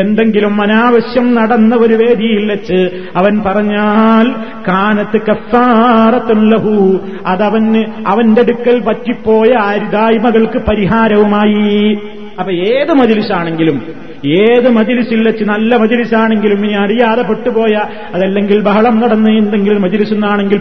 എന്തെങ്കിലും 0.00 0.62
അനാവശ്യം 0.62 1.34
നടന്ന 1.34 1.76
ഒരു 1.76 1.94
വേദിയിൽ 1.94 2.50
വെച്ച് 2.50 2.88
അവൻ 3.16 3.42
പറഞ്ഞാൽ 3.46 4.30
കാനത്ത് 4.68 5.20
കസാറത്തുള്ളഹു 5.20 7.00
അതവന് 7.26 7.84
അവന്റെ 8.06 8.40
അടുക്കൽ 8.42 8.80
പറ്റിപ്പോയ 8.80 9.54
ആരുതായ്മകൾക്ക് 9.62 10.58
പരിഹാരവുമായി. 10.58 11.98
അപ്പൊ 12.40 12.52
ഏത് 12.52 12.92
മജിലിസാണെങ്കിലും 12.92 13.82
ഏത് 14.26 14.68
മജിലിസിൽ 14.68 15.26
വെച്ച് 15.26 15.44
നല്ല 15.44 15.76
മജിലിസാണെങ്കിലും 15.76 16.64
ഇനി 16.64 16.72
അറിയാതെ 16.72 17.22
പെട്ടുപോയ 17.22 17.74
അതല്ലെങ്കിൽ 18.14 18.60
ബഹളം 18.60 19.00
നടന്ന് 19.00 19.30
എന്തെങ്കിലും 19.30 19.82
മജിലിസ് 19.82 20.14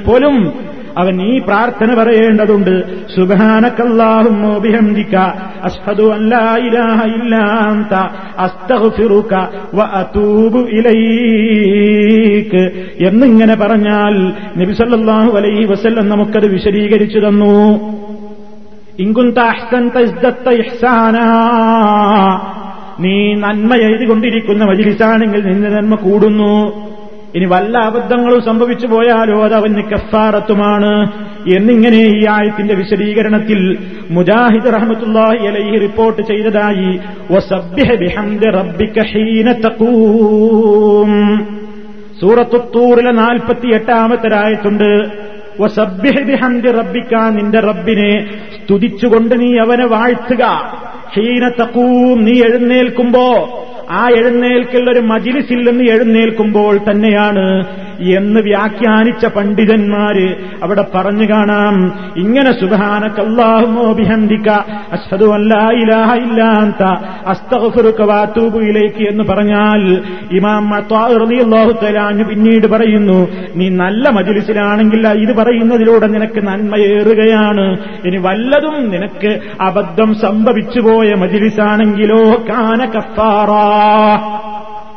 പോലും 0.10 0.54
അവൻ 0.98 1.22
ഈ 1.22 1.40
പ്രാർത്ഥന 1.40 1.94
പറയേണ്ടതുണ്ട്. 1.94 2.76
അല്ലാ 6.14 6.58
ഇലാഹ 6.58 7.04
എന്നിങ്ങനെ 13.08 13.56
പറഞ്ഞാൽ 13.56 14.16
നബി 14.58 14.74
സല്ലല്ലാഹു 14.74 15.32
അലൈഹി 15.38 15.66
വസല്ലം 15.66 16.10
നമുക്കത് 16.10 16.48
വിശദീകരിച്ചു 16.54 17.20
തന്നു. 17.20 17.56
ഇങ്കുന്ത 19.00 19.38
അഹ്സൻത 19.38 19.98
ഇസ്ദത്ത 19.98 20.50
ഇഹ്സാനാ. 20.50 21.26
നീ 23.00 23.34
നന്മ 23.34 23.76
എഴുതിക്കൊണ്ടിരിക്കുന്ന 23.76 24.64
മജിലിസാണെങ്കിൽ 24.66 25.46
നിന്റെ 25.46 25.70
നന്മ 25.70 25.96
കൂടുന്നു. 25.96 26.90
ഇനി 27.36 27.46
വല്ല 27.46 27.78
അബദ്ധങ്ങളും 27.78 28.42
സംഭവിച്ചു 28.42 28.88
പോയാലോ 28.88 29.44
അത് 29.44 29.54
അവന് 29.54 29.84
കഫാറത്തുമാണ്. 29.84 31.12
എന്നിങ്ങനെ 31.56 31.98
ഈ 31.98 32.26
ആയത്തിന്റെ 32.30 32.74
വിശദീകരണത്തിൽ 32.74 33.78
മുജാഹിദ് 34.12 34.74
റഹ്മത്തുല്ലാഹി 34.74 35.48
അലൈഹി 35.48 35.78
റിപ്പോർട്ട് 35.78 36.22
ചെയ്തതായി 36.22 37.00
സൂറത്തുത്തൂറിലെ 42.22 43.12
നാൽപ്പത്തിയെട്ടാമത്തെ 43.12 44.30
രായത്തുണ്ട് 44.30 45.29
റബ്ബിക്ക 46.72 47.14
നിന്റെ 47.30 47.60
റബ്ബിനെ 47.60 48.28
സ്തുതിച്ചുകൊണ്ട് 48.56 49.42
നീ 49.42 49.58
അവനെ 49.58 49.86
വാഴ്ത്തുക. 49.86 50.44
ക്ഷീണത്തക്കൂം 51.10 52.26
നീ 52.26 52.32
എഴുന്നേൽക്കുമ്പോ 52.32 53.26
ആ 53.92 54.10
മജിലിസിൽ 55.00 55.70
നിന്ന് 55.70 55.84
എഴുന്നേൽക്കുമ്പോൾ 55.84 56.78
തന്നെയാണ് 56.78 57.46
എന്ന് 58.00 58.40
വ്യാഖ്യാനിച്ച 58.40 59.26
പണ്ഡിതന്മാര് 59.26 60.36
അവിടെ 60.64 60.86
പറഞ്ഞു 60.96 61.30
കാണാം. 61.30 61.94
ഇങ്ങനെ 62.18 62.52
ഇലൈക്ക് 68.62 69.10
എന്ന് 69.10 69.24
പറഞ്ഞാൽ 69.24 70.02
ഇമാം 70.32 70.70
പിന്നീട് 72.24 72.68
പറയുന്നു 72.68 73.28
നീ 73.56 73.70
നല്ല 73.70 74.10
മജിലിസിലാണെങ്കിൽ 74.10 75.08
ഇത് 75.08 75.38
പറയുന്നതിലൂടെ 75.38 76.08
നിനക്ക് 76.08 76.48
നന്മയേറുകയാണ് 76.48 77.78
ഇനി 78.06 78.18
വല്ലതും 78.18 78.90
നിനക്ക് 78.90 79.40
അബദ്ധം 79.62 80.16
സംഭവിച്ചു 80.16 80.80
പോയ 80.80 81.14
മജിലിസാണെങ്കിലോ 81.14 82.46
കാന 82.50 82.86
കഫാറാ. 82.86 83.80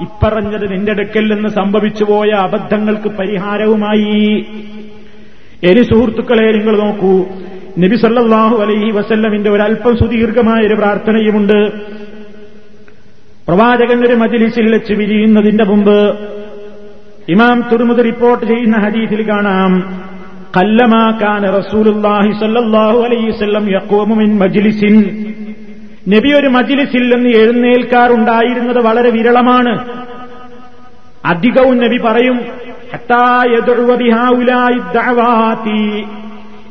ഇപ്പറഞ്ഞത് 0.02 0.72
നിന്റെ 0.72 0.92
അടുക്കൽ 0.92 1.34
നിന്ന് 1.34 1.48
സംഭവിച്ചുപോയ 1.48 2.28
അബദ്ധങ്ങൾക്ക് 2.28 3.08
പരിഹാരവുമായി. 3.08 4.46
എനി 5.64 5.82
സുഹൃത്തുക്കളെ 5.82 6.52
നിങ്ങൾ 6.52 6.80
നോക്കൂ. 6.80 7.24
നബി 7.78 7.96
സല്ലാഹു 7.96 8.56
അലൈഹി 8.56 8.90
വസല്ലമിന്റെ 8.90 9.50
അല്പം 9.50 9.96
സുദീർഘമായ 9.96 10.66
ഒരു 10.66 10.74
പ്രാർത്ഥനയുമുണ്ട്. 10.74 11.72
പ്രവാചകന്റെ 13.48 14.08
ഒരു 14.08 14.14
മജിലിസിൽ 14.14 14.72
വെച്ച് 14.72 14.92
വിരിയുന്നതിന്റെ 14.92 15.64
മുമ്പ് 15.64 16.18
ഇമാം 17.28 17.64
തുറമുത് 17.72 18.04
റിപ്പോർട്ട് 18.04 18.46
ചെയ്യുന്ന 18.46 18.78
ഹദീസിൽ 18.78 19.28
കാണാം. 19.28 20.02
കല്ലമാക്കാൻ 20.56 21.42
റസൂലുല്ലാഹി 21.58 22.32
സല്ലാഹു 22.32 23.00
അലൈഹി 23.00 23.30
വസല്ലം 23.30 23.70
യഖൂമു 23.70 24.14
മിൻ 24.14 24.38
മജ്ലിസിൻ. 24.38 25.24
നബി 26.08 26.32
ഒരു 26.32 26.46
മജിലിസിൽ 26.46 27.14
നിന്ന് 27.14 27.30
എഴുന്നേൽക്കാറുണ്ടായിരുന്നത് 27.30 28.78
വളരെ 28.84 29.10
വിരളമാണ്. 29.10 29.78
അധികവും 31.24 31.78
നബി 31.78 31.98
പറയും 31.98 32.40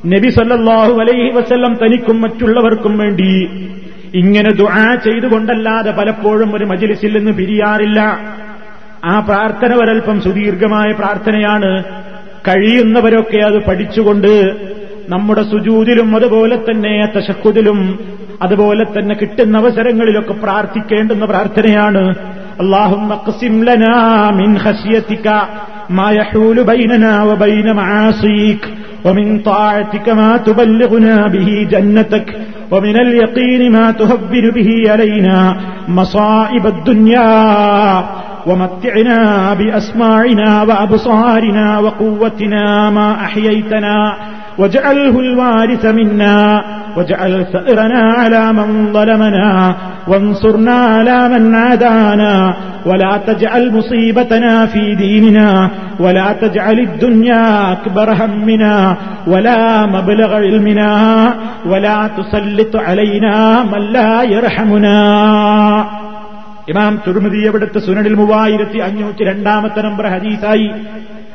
നബി 0.05 0.29
സല്ലാഹു 0.29 0.93
അലൈഹി 1.01 1.32
വസല്ലം 1.34 1.73
തനിക്കും 1.73 2.21
മറ്റുള്ളവർക്കും 2.21 2.97
വേണ്ടി 2.97 3.49
ഇങ്ങനെ 4.15 4.51
ദുആ 4.51 4.95
ചെയ്തുകൊണ്ടല്ലാതെ 4.95 5.91
പലപ്പോഴും 5.91 6.55
ഒരു 6.55 6.65
മജിലിസിൽ 6.65 7.17
നിന്ന് 7.17 7.32
പിരിയാറില്ല. 7.32 7.99
ആ 9.05 9.19
പ്രാർത്ഥന 9.19 9.73
ഒരൽപ്പം 9.73 10.21
സുദീർഘമായ 10.21 10.91
പ്രാർത്ഥനയാണ്. 10.91 11.84
കഴിയുന്നവരൊക്കെ 12.47 13.38
അത് 13.38 13.65
പഠിച്ചുകൊണ്ട് 13.65 14.55
നമ്മുടെ 15.09 15.41
സുജൂതിലും 15.41 16.15
അതുപോലെ 16.15 16.55
തന്നെ 16.55 17.07
തശക്കുതിലും 17.17 17.99
അതുപോലെ 18.42 18.84
തന്നെ 18.84 19.14
കിട്ടുന്ന 19.14 19.59
അവസരങ്ങളിലൊക്കെ 19.59 20.32
പ്രാർത്ഥിക്കേണ്ടുന്ന 20.32 21.24
പ്രാർത്ഥനയാണ് 21.24 22.02
اللهم 22.61 23.09
اقسم 23.12 23.54
لنا 23.64 23.96
من 24.30 24.50
خشيتك 24.59 25.26
ما 25.90 26.09
يحول 26.11 26.64
بيننا 26.64 27.12
وبين 27.24 27.66
معاصيك 27.76 28.62
ومن 29.07 29.38
طاعتك 29.38 30.07
ما 30.09 30.36
تبلغنا 30.36 31.26
به 31.26 31.68
جنتك 31.70 32.28
ومن 32.72 32.96
اليقين 33.00 33.72
ما 33.72 33.90
تهبن 33.90 34.50
به 34.50 34.70
علينا 34.92 35.57
مصائب 35.88 36.66
الدنيا 36.66 37.32
ومتعنا 38.46 39.20
بأسماعنا 39.54 40.62
وأبصارنا 40.62 41.78
وقوتنا 41.78 42.90
ما 42.90 43.09
أحييتنا 43.26 43.96
واجعله 44.59 45.14
الوارث 45.20 45.84
منا 45.88 46.38
واجعل 46.96 47.46
ثأرنا 47.46 48.02
على 48.12 48.52
من 48.52 48.68
ظلمنا 48.92 49.50
وانصرنا 50.09 50.76
على 50.94 51.18
من 51.28 51.54
عادانا 51.57 52.34
ولا 52.86 53.12
تجعل 53.28 53.72
مصيبتنا 53.72 54.66
في 54.66 54.94
ديننا 54.96 55.50
ولا 56.00 56.28
تجعل 56.34 56.78
الدنيا 56.80 57.44
أكبر 57.72 58.09
همنا 58.14 58.76
ولا 59.26 59.61
مبلغ 59.86 60.30
علمنا 60.36 60.92
ولا 61.66 61.98
تسلط 62.18 62.72
علينا 62.78 63.36
من 63.64 63.82
لا 63.92 64.12
يرحمنا 64.24 64.98
ഇമാം 66.70 66.94
തുർമിതി 67.04 67.40
എവിടുത്തെ 67.48 67.80
സുനനിൽ 67.86 68.14
മൂവായിരത്തി 68.20 68.78
അഞ്ഞൂറ്റി 68.86 69.22
രണ്ടാമത്തെ 69.28 69.80
നമ്പർ 69.86 70.04
ഹദീസായി 70.14 70.66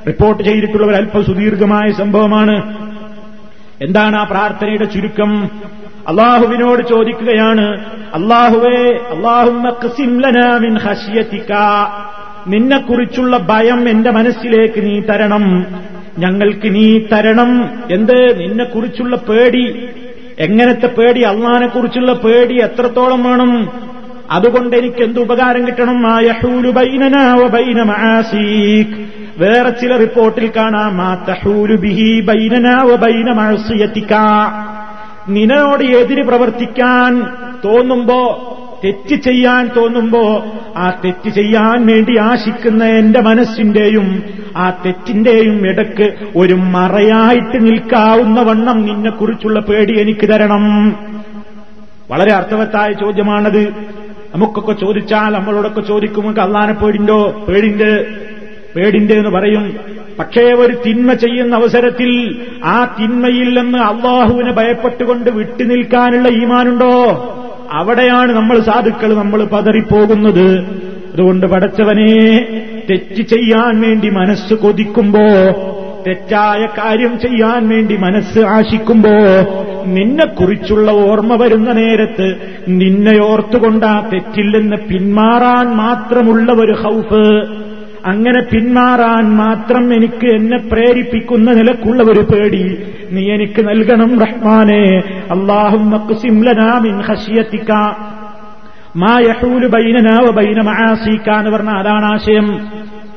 റിപ്പോർട്ട് 0.09 0.41
ചെയ്തിട്ടുള്ള 0.47 0.85
ഒരു 0.87 0.97
അല്പം 1.01 1.23
സുദീർഘമായ 1.29 1.87
സംഭവമാണ് 2.01 2.55
എന്താണ് 3.82 4.16
ആ 4.16 4.24
പ്രാർത്ഥനയുടെ 4.24 4.84
ചുരുക്കം? 4.84 5.50
അള്ളാഹുവിനോട് 6.08 6.88
ചോദിക്കുകയാണ് 6.88 7.84
അള്ളാഹുവേ 8.14 8.92
അള്ളാഹുമിൻ 8.92 10.78
ഹഷിയത്തിക്ക 10.78 11.52
നിന്നെക്കുറിച്ചുള്ള 12.46 13.38
ഭയം 13.38 13.88
എന്റെ 13.88 14.10
മനസ്സിലേക്ക് 14.10 14.86
നീ 14.86 15.00
തരണം. 15.00 15.66
ഞങ്ങൾക്ക് 16.18 16.74
നീ 16.74 16.98
തരണം. 17.12 17.82
എന്ത്? 17.90 18.38
നിന്നെക്കുറിച്ചുള്ള 18.38 19.16
പേടി? 19.16 19.88
എങ്ങനത്തെ 20.38 20.86
പേടി? 20.86 21.20
അള്ളഹാനെ 21.20 21.66
കുറിച്ചുള്ള 21.66 22.12
പേടി 22.12 22.62
എത്രത്തോളം 22.62 23.24
വേണം? 23.24 23.68
അതുകൊണ്ട് 24.30 24.76
എനിക്ക് 24.76 25.02
എന്ത് 25.02 25.20
ഉപകാരം 25.20 25.66
കിട്ടണം? 25.66 26.06
ആ 26.06 26.20
യഹൂലു 26.20 26.70
ബൈനനാ 26.70 27.34
ബൈന 27.34 27.82
വേറെ 29.38 29.70
ചില 29.70 29.96
റിപ്പോർട്ടിൽ 29.96 30.50
കാണാം. 30.56 30.96
നിനോട് 35.28 35.84
എതിര് 35.84 36.24
പ്രവർത്തിക്കാൻ 36.24 37.20
തോന്നുമ്പോ 37.64 38.52
തെറ്റ് 38.84 39.14
ചെയ്യാൻ 39.14 39.70
തോന്നുമ്പോ 39.76 40.44
ആ 40.76 40.90
തെറ്റ് 41.04 41.28
ചെയ്യാൻ 41.28 41.86
വേണ്ടി 41.86 42.18
ആശിക്കുന്ന 42.18 42.84
എന്റെ 42.84 43.20
മനസ്സിന്റെയും 43.20 44.22
ആ 44.56 44.70
തെറ്റിന്റെയും 44.70 45.66
ഇടയ്ക്ക് 45.66 46.14
ഒരു 46.36 46.54
മറയായിട്ട് 46.54 47.66
നിൽക്കാവുന്ന 47.66 48.40
വണ്ണം 48.40 48.86
നിന്നെക്കുറിച്ചുള്ള 48.86 49.60
പേടി 49.60 50.00
എനിക്ക് 50.00 50.28
തരണം. 50.28 50.90
വളരെ 52.10 52.32
അർത്ഥവത്തായ 52.32 52.92
ചോദ്യമാണത്. 52.92 53.74
നമുക്കൊക്കെ 54.34 54.72
ചോദിച്ചാൽ 54.72 55.30
നമ്മളോടൊക്കെ 55.30 55.80
ചോദിക്കുമ്പോൾ 55.80 56.40
അള്ളാനെ 56.40 56.72
പേടിണ്ടോ? 56.72 57.44
പേടിണ്ട്. 57.48 58.25
പേടിണ്ട് 58.76 59.12
എന്ന് 59.12 59.30
പറയും 59.30 59.76
പക്ഷേ 60.18 60.42
ഒരു 60.42 60.76
തിന്മ 60.86 61.12
ചെയ്യുന്ന 61.12 61.56
അവസരത്തിൽ 61.56 62.36
ആ 62.64 62.96
തിന്മയിൽ 63.00 63.60
നിന്ന് 63.60 63.78
അള്ളാഹുവിനെ 63.78 64.52
ഭയപ്പെട്ടുകൊണ്ട് 64.52 65.30
വിട്ടുനിൽക്കാനുള്ള 65.30 66.28
ഈമാനുണ്ടോ? 66.28 66.94
അവിടെയാണ് 67.72 68.32
നമ്മൾ 68.32 68.60
സാധുക്കൾ 68.60 69.14
നമ്മൾ 69.14 69.44
പതറിപ്പോകുന്നത്. 69.44 70.58
അതുകൊണ്ട് 71.12 71.46
പടച്ചവനെ 71.46 72.46
തെറ്റ് 72.90 73.22
ചെയ്യാൻ 73.22 73.80
വേണ്ടി 73.80 74.10
മനസ്സ് 74.10 74.54
കൊതിക്കുമ്പോ 74.54 75.20
തെറ്റായ 76.06 76.66
കാര്യം 76.66 77.18
ചെയ്യാൻ 77.18 77.68
വേണ്ടി 77.68 77.96
മനസ്സ് 77.96 78.38
ആശിക്കുമ്പോ 78.38 79.10
നിന്നെക്കുറിച്ചുള്ള 79.86 80.90
ഓർമ്മ 80.90 81.34
വരുന്ന 81.34 81.72
നേരത്ത് 81.72 82.34
നിന്നെ 82.68 83.24
ഓർത്തുകൊണ്ട് 83.24 83.86
ആ 83.86 84.08
തെറ്റിൽ 84.12 84.58
നിന്ന് 84.58 84.76
പിന്മാറാൻ 84.76 85.76
മാത്രമുള്ള 85.76 86.52
ഒരു 86.52 86.72
ഹൗഫ് 86.72 87.46
അങ്ങനെ 88.06 88.42
പിന്മാറാൻ 88.42 89.36
മാത്രം 89.36 89.94
എനിക്ക് 89.94 90.26
എന്നെ 90.26 90.56
പ്രേരിപ്പിക്കുന്ന 90.56 91.52
നിലക്കുള്ള 91.52 92.02
ഒരു 92.02 92.20
പേടി. 92.20 92.78
നീ 93.10 93.30
എനിക്ക് 93.32 93.68
നൽകണം 93.68 94.20
റഹ്മാനെ. 94.20 95.02
അള്ളാഹും 95.30 95.90
മാ 98.96 99.18
യഹൂലു 99.20 99.66
ബൈനനാ 99.66 100.18
വ 100.28 100.30
ബൈന 100.30 100.60
മഹാസീക്ക 100.60 101.30
എന്ന് 101.30 101.50
പറഞ്ഞ 101.50 101.68
അതാണ് 101.68 102.04
ആശയം. 102.04 102.66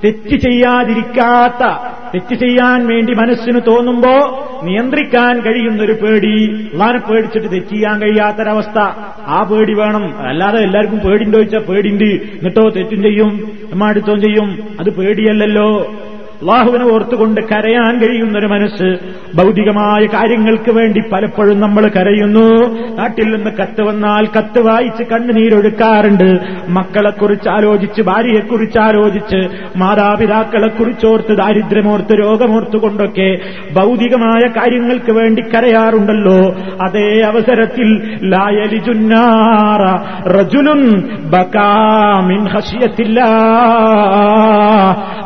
തെറ്റ് 0.03 0.35
ചെയ്യാതിരിക്കാത്ത 0.35 1.67
തെറ്റ് 2.15 2.35
ചെയ്യാൻ 2.35 2.87
വേണ്ടി 2.87 3.13
മനസ്സിന് 3.13 3.61
തോന്നുമ്പോ 3.67 4.45
നിയന്ത്രിക്കാൻ 4.63 5.39
കഴിയുന്നൊരു 5.39 5.93
പേടി. 5.93 6.69
അള്ളാനെ 6.73 6.99
പേടിച്ചിട്ട് 6.99 7.51
തെറ്റ് 7.51 7.67
ചെയ്യാൻ 7.67 8.01
കഴിയാത്തൊരവസ്ഥ. 8.01 8.79
ആ 9.27 9.47
പേടി 9.51 9.73
വേണം. 9.73 10.17
അല്ലാതെ 10.17 10.59
എല്ലാവർക്കും 10.59 10.99
പേടിണ്ടോ 10.99 11.37
ചോദിച്ചാൽ 11.37 11.59
പേടിണ്ട്. 11.59 12.03
എന്നിട്ടോ 12.03 12.69
തെറ്റും 12.69 13.03
ചെയ്യും 13.03 13.51
എമ്മാടുത്തോ 13.71 14.15
ചെയ്യും. 14.15 14.77
അത് 14.79 14.89
പേടിയല്ലല്ലോ. 14.89 15.93
അള്ളാഹുവിനെ 16.41 16.93
ഓർത്തുകൊണ്ട് 16.93 17.41
കരയാൻ 17.41 17.99
കഴിയുന്നൊരു 17.99 18.47
മനസ്സ് 18.47 18.97
ഭൗതികമായ 19.35 20.05
കാര്യങ്ങൾക്ക് 20.05 20.71
വേണ്ടി 20.71 21.01
പലപ്പോഴും 21.13 21.59
നമ്മൾ 21.59 21.87
കരയുന്നു. 21.87 22.65
നാട്ടിൽ 22.97 23.23
നിന്ന് 23.23 23.51
കത്ത് 23.51 23.81
വന്നാൽ 23.81 24.27
കത്ത് 24.37 24.59
വായിച്ച് 24.59 25.03
കണ്ണുനീരൊഴുക്കാറുണ്ട്. 25.03 26.39
മക്കളെക്കുറിച്ച് 26.69 27.49
ആലോചിച്ച് 27.49 28.01
ഭാര്യയെക്കുറിച്ച് 28.01 28.79
ആലോചിച്ച് 28.79 29.47
മാതാപിതാക്കളെക്കുറിച്ചോർത്ത് 29.77 31.37
ദാരിദ്ര്യമോർത്ത് 31.37 32.19
രോഗമോർത്തുകൊണ്ടൊക്കെ 32.19 33.37
ഭൗതികമായ 33.71 34.47
കാര്യങ്ങൾക്ക് 34.47 35.11
വേണ്ടി 35.11 35.41
കരയാറുണ്ടല്ലോ. 35.41 36.55
അതേ 36.87 37.21
അവസരത്തിൽ 37.21 38.17
ലായലി 38.23 38.77
ചുന്നാറ 38.77 39.81
റജുലുൻ 40.29 41.01
ബകാമിൻ 41.29 42.45
ഹഷിയത്തില്ല 42.45 43.19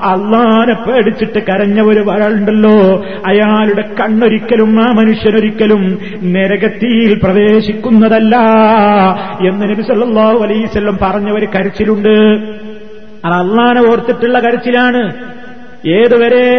അള്ളാനെ 0.03 0.73
പേടിച്ചിട്ട് 1.03 1.39
കരഞ്ഞ 1.39 1.81
ഒരു 1.81 1.99
ഒരാളുണ്ടല്ലോ. 1.99 3.05
അയാളുടെ 3.25 3.81
കണ്ണൊരിക്കലും 3.99 4.81
ആ 4.83 4.91
മനുഷ്യനൊരിക്കലും 4.91 5.99
നരകത്തിയിൽ 6.23 7.19
പ്രവേശിക്കുന്നതല്ല 7.23 8.35
എന്ന് 9.47 9.61
നബി 9.61 9.81
അലൈഹി 10.43 10.65
പറഞ്ഞ 11.01 11.31
ഒരു 11.31 11.45
കരച്ചിലുണ്ട്. 11.45 12.09
അത് 13.25 13.33
അള്ളാനെ 13.33 13.91
ഓർത്തിട്ടുള്ള 13.91 14.39
കരച്ചിലാണ്. 14.39 15.13
ഏതുവരെ 15.87 16.49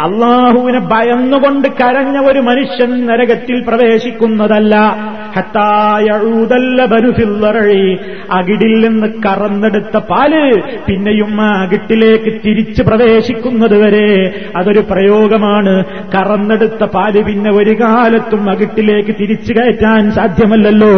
അള്ളാഹുവിനെ 0.00 0.78
ഭയന്നുകൊണ്ട് 0.78 1.68
കരഞ്ഞ 1.68 2.18
ഒരു 2.18 2.38
മനുഷ്യൻ 2.38 3.06
നരകത്തിൽ 3.06 3.64
പ്രവേശിക്കുന്നതല്ല. 3.68 4.74
അകിടിൽ 8.32 8.88
നിന്ന് 8.88 9.06
കറന്നെടുത്ത 9.26 9.96
പാൽ 9.96 10.62
പിന്നെയും 10.88 11.40
ആ 11.40 11.62
അകിട്ടിലേക്ക് 11.62 12.32
തിരിച്ച് 12.46 12.82
പ്രവേശിക്കുന്നത് 12.82 13.76
വരെ 13.78 14.34
അതൊരു 14.56 14.82
പ്രയോഗമാണ്. 14.90 15.84
കറന്നെടുത്ത 16.14 16.84
പാൽ 16.84 17.22
പിന്നെ 17.22 17.50
ഒരു 17.52 17.80
കാലത്തും 17.80 18.50
അകിട്ടിലേക്ക് 18.50 19.14
തിരിച്ചു 19.20 19.52
കയറ്റാൻ 19.52 20.10
സാധ്യമല്ലല്ലോ. 20.10 20.94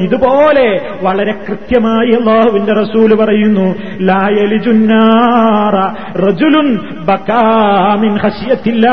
ഇതുപോലെ 0.00 0.80
വളരെ 1.02 1.34
കൃത്യമായി 1.48 2.14
അള്ളാഹുവിന്റെ 2.20 2.72
റസൂൽ 2.72 3.14
പറയുന്നു 3.14 3.74
ലായലിജുന്നാറ 4.00 5.76
റജുലുൻ 6.18 6.78
ബക്കാമിൻ 7.06 8.14
ഹഷിയത്തില്ല 8.46 8.86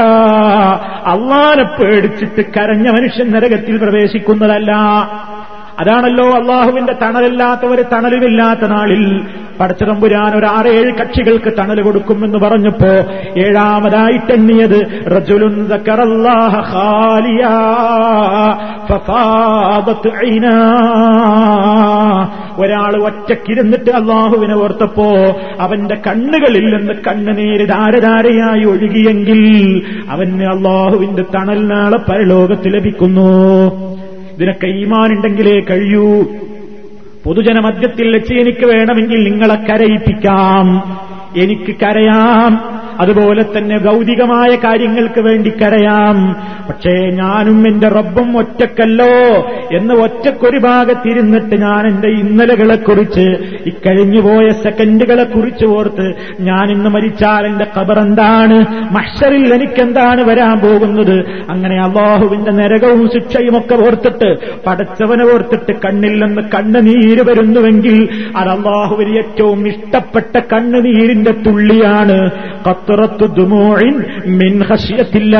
അള്ളാനെ 1.05 1.63
പേടിച്ചിട്ട് 1.77 2.41
കരഞ്ഞ 2.57 2.89
മനുഷ്യൻ 2.89 3.31
നരകത്തിൽ 3.31 3.77
പ്രവേശിക്കുന്നതല്ല. 3.77 4.71
അതാണല്ലോ 5.79 6.25
അള്ളാഹുവിന്റെ 6.29 6.93
തണലില്ലാത്ത 6.93 7.65
ഒരു 7.65 7.81
തണലുമില്ലാത്ത 7.81 8.65
നാളിൽ 8.65 9.03
പടച്ചതമ്പുരാൻ 9.59 10.37
ഒരു 10.37 10.45
ആറേഴ് 10.45 10.93
കക്ഷികൾക്ക് 10.93 11.57
തണൽ 11.57 11.81
കൊടുക്കുമെന്ന് 11.81 12.37
പറഞ്ഞപ്പോ 12.37 12.91
ഏഴാമതായിട്ടെണ്ണിയത് 13.41 14.79
റജുലുൻ 15.15 15.55
ഒരാൾ 22.57 23.03
ഒറ്റക്കിരുന്നിട്ട് 23.03 23.89
അള്ളാഹുവിനെ 23.89 24.55
ഓർത്തപ്പോ 24.55 25.05
അവന്റെ 25.59 25.95
കണ്ണുകളിൽ 26.07 26.77
നിന്ന് 26.77 26.93
കണ്ണുനീര് 26.93 27.69
ധാരധാരയായി 27.69 28.65
ഒഴുകിയെങ്കിൽ 28.65 29.81
അവന് 30.09 30.43
അള്ളാഹുവിന്റെ 30.43 31.23
തണൽ 31.23 31.67
നാളെ 31.67 31.97
പരലോകത്ത് 31.97 32.73
ലഭിക്കുന്നു. 32.73 33.71
ഇതിനൊക്കെ 34.35 34.67
ഈമാനുണ്ടെങ്കിലേ 34.67 35.59
കഴിയൂ. 35.59 36.23
പൊതുജന 37.25 37.59
മദ്യത്തിൽ 37.59 38.15
വെച്ച് 38.15 38.33
എനിക്ക് 38.33 38.65
വേണമെങ്കിൽ 38.65 39.23
നിങ്ങളെ 39.23 39.55
കരയിപ്പിക്കാം. 39.55 40.97
എനിക്ക് 41.37 41.75
കരയാം. 41.75 42.81
അതുപോലെ 42.99 43.43
തന്നെ 43.43 43.77
ഭൗതികമായ 43.77 44.55
കാര്യങ്ങൾക്ക് 44.55 45.21
വേണ്ടി 45.21 45.49
കരയാം. 45.49 46.35
പക്ഷേ 46.69 46.93
ഞാനും 47.09 47.67
എന്റെ 47.67 47.87
റബ്ബും 47.87 48.37
ഒറ്റക്കല്ലോ 48.37 49.11
എന്ന് 49.77 49.93
ഒറ്റക്കൊരു 49.93 50.59
ഭാഗത്തിരുന്നിട്ട് 50.59 51.55
ഞാൻ 51.61 51.87
എന്റെ 51.87 52.07
ഇന്നലകളെക്കുറിച്ച് 52.07 53.25
സെക്കൻഡുകളെ 54.63 55.23
കുറിച്ച് 55.23 55.65
ഓർത്ത് 55.65 56.07
ഞാൻ 56.39 56.71
ഇന്ന് 56.71 56.89
മരിച്ചാൽ 56.89 57.45
എന്റെ 57.45 57.65
ഖബർ 57.77 57.99
എന്താണ് 57.99 58.57
മഷറിൽ 58.91 59.53
എനിക്കെന്താണ് 59.53 60.21
വരാൻ 60.21 60.59
പോകുന്നത്? 60.59 61.17
അങ്ങനെ 61.49 61.81
അള്ളാഹുവിന്റെ 61.83 62.51
നരകവും 62.51 63.09
ശിക്ഷയും 63.13 63.57
ഒക്കെ 63.57 63.75
ഓർത്തിട്ട് 63.75 64.29
പടച്ചവനെ 64.67 65.25
ഓർത്തിട്ട് 65.33 65.73
കണ്ണില്ലെന്ന് 65.85 66.41
കണ്ണുനീര് 66.55 67.23
വരുന്നുവെങ്കിൽ 67.29 67.97
അത് 68.35 68.49
അള്ളാഹുവിന് 68.49 69.17
ഏറ്റവും 69.17 69.67
ഇഷ്ടപ്പെട്ട 69.67 70.39
കണ്ണുനീരിന്റെ 70.53 71.31
തുള്ളിയാണ്. 71.31 72.17
കത്തുറത്തു 72.69 73.25
ദുമോഴിൻ 73.25 73.95
മിൻ 74.25 74.63
ഹഷിയത്തില്ല 74.63 75.37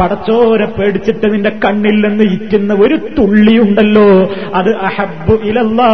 പടച്ചോരെ 0.00 0.64
പേടിച്ചിട്ട് 0.64 1.32
നിന്റെ 1.34 1.52
കണ്ണിൽ 1.64 2.08
നിന്ന് 2.08 2.24
ഇരിക്കുന്ന 2.24 2.74
ഒരു 2.74 2.96
തുള്ളിയുണ്ടല്ലോ 3.18 4.08
അത് 4.54 4.76
അഹബു 4.76 5.34
ഇലല്ലാ. 5.44 5.90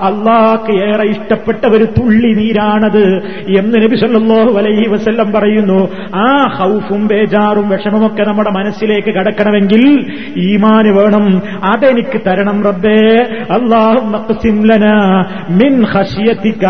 അള്ളാക്ക് 0.00 0.72
ഏറെ 0.82 1.08
ഇഷ്ടപ്പെട്ട 1.08 1.66
ഒരു 1.66 1.84
തുള്ളി 1.84 2.34
നീരാണത് 2.34 3.04
എന്ന് 3.58 3.76
നബി 3.76 3.96
സല്ലല്ലാഹു 3.96 4.58
അലൈഹി 4.58 4.88
വസല്ലം 4.88 5.32
പറയുന്നു. 5.32 5.88
ആ 6.16 6.46
ഹൗഫും 6.58 7.06
ബേജാറും 7.06 7.68
വിഷമമൊക്കെ 7.68 8.22
നമ്മുടെ 8.22 8.50
മനസ്സിലേക്ക് 8.50 9.14
കടക്കണമെങ്കിൽ 9.14 10.06
ഈമാന് 10.36 10.88
വേണം. 10.88 11.42
അതെനിക്ക് 11.64 12.20
തരണം 12.26 12.64
റബ്ബേ. 12.64 13.16
അള്ളാഹു 13.50 14.06
മിൻ 15.50 15.84
ഖശിയതിക 15.94 16.66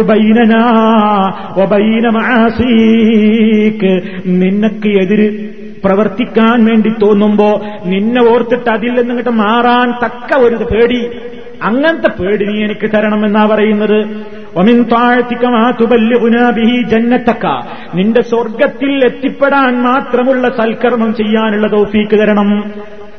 ബൈനനാ 0.00 0.64
വബൈന 1.58 2.06
നിനക്ക് 4.38 4.88
എതിര് 4.88 5.48
പ്രവർത്തിക്കാൻ 5.84 6.64
വേണ്ടി 6.64 6.88
തോന്നുമ്പോ 6.88 7.62
നിന്നെ 7.84 8.30
ഓർത്തിട്ട് 8.30 8.70
അതിൽ 8.70 8.90
നിന്നിട്ട് 8.90 9.30
മാറാൻ 9.30 9.94
തക്ക 10.04 10.38
ഒരു 10.38 10.54
പേടി. 10.54 11.10
അങ്ങനത്തെ 11.62 12.22
പേടി 12.22 12.46
നീ 12.46 12.64
എനിക്ക് 12.64 12.90
തരണം 12.90 13.48
പറയുന്നത്. 13.48 14.08
ഒമിൻ 14.56 14.82
താഴ്ത്തിക്കുനാബിഹി 14.82 16.82
ജന്നത്തക്ക. 16.82 17.46
നിന്റെ 17.94 18.22
സ്വർഗത്തിൽ 18.22 19.04
എത്തിപ്പെടാൻ 19.04 19.82
മാത്രമുള്ള 19.82 20.48
സൽക്കർമ്മം 20.48 21.14
ചെയ്യാനുള്ള 21.14 21.72
തോഫീക്ക് 21.72 22.18
തരണം. 22.18 22.72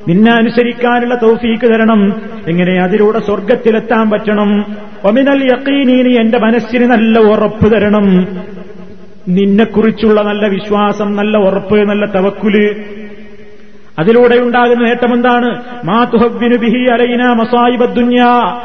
നിന്നെ 0.08 0.32
അനുസരിക്കാനുള്ള 0.32 1.16
തോഫീക്ക് 1.16 1.66
തരണം. 1.66 2.22
എങ്ങനെ 2.48 2.84
അതിലൂടെ 2.84 3.20
സ്വർഗത്തിലെത്താൻ 3.20 4.10
പറ്റണം? 4.10 4.66
ഒമിനൽ 5.06 5.44
യക്കീനീനി 5.44 6.10
എന്റെ 6.10 6.40
മനസ്സിന് 6.40 6.92
നല്ല 6.92 7.20
ഉറപ്പ് 7.20 7.72
തരണം. 7.72 8.28
നിന്നെക്കുറിച്ചുള്ള 9.28 10.22
നല്ല 10.22 10.48
വിശ്വാസം 10.48 11.16
നല്ല 11.16 11.38
ഉറപ്പ് 11.38 11.90
നല്ല 11.90 12.06
തവക്കുൽ. 12.06 12.76
അതിലൂടെ 14.00 14.40
ഉണ്ടാകുന്ന 14.40 14.84
നേട്ടം 14.84 15.14
എന്താണ് 15.14 15.64
മാതുഹബിനു 15.86 16.58
ബിഹി 16.58 16.92
അലൈന 16.92 17.34
മസായിബ 17.34 17.86
ദുന്യാ. 17.86 18.62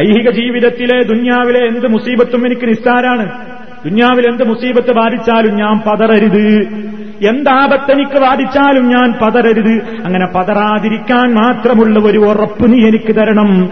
ഐഹിക 0.00 0.30
ജീവിതത്തിലെ 0.30 1.02
ദുന്യാവിലെ 1.02 1.60
എന്ത് 1.66 1.86
മുസീബത്തും 1.86 2.46
എനിക്ക് 2.46 2.68
നിസ്സാരാണ്. 2.68 3.30
ദുന്യാവിൽ 3.84 4.26
എന്ത് 4.28 4.48
മുസീബത്ത് 4.48 4.92
ബാധിച്ചാലും 4.92 5.56
ഞാൻ 5.56 5.80
പതറരുത്. 5.86 6.66
എന്താപത്തെനിക്ക് 7.28 8.20
ബാധിച്ചാലും 8.20 8.88
ഞാൻ 8.88 9.14
പതരരുത്. 9.22 9.82
അങ്ങനെ 10.04 10.26
പതറാതിരിക്കാൻ 10.26 11.34
മാത്രമുള്ള 11.34 12.00
ഒരു 12.00 12.18
ഉറപ്പ് 12.18 12.72
നീ 12.72 12.88
എനിക്ക് 12.88 13.16
തരണം. 13.16 13.70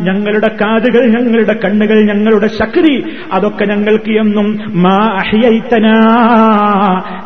ഞങ്ങളുടെ 0.00 0.56
കാതുകൾ 0.60 1.06
ഞങ്ങളുടെ 1.06 1.52
കണ്ണുകൾ 1.64 2.02
ഞങ്ങളുടെ 2.02 2.46
ശക്തി 2.46 3.04
അതൊക്കെ 3.32 3.64
ഞങ്ങൾക്ക് 3.64 4.10
എന്നും 4.10 4.58
മാ 4.82 4.96
അഹിയൈത്തനാ. 4.96 6.04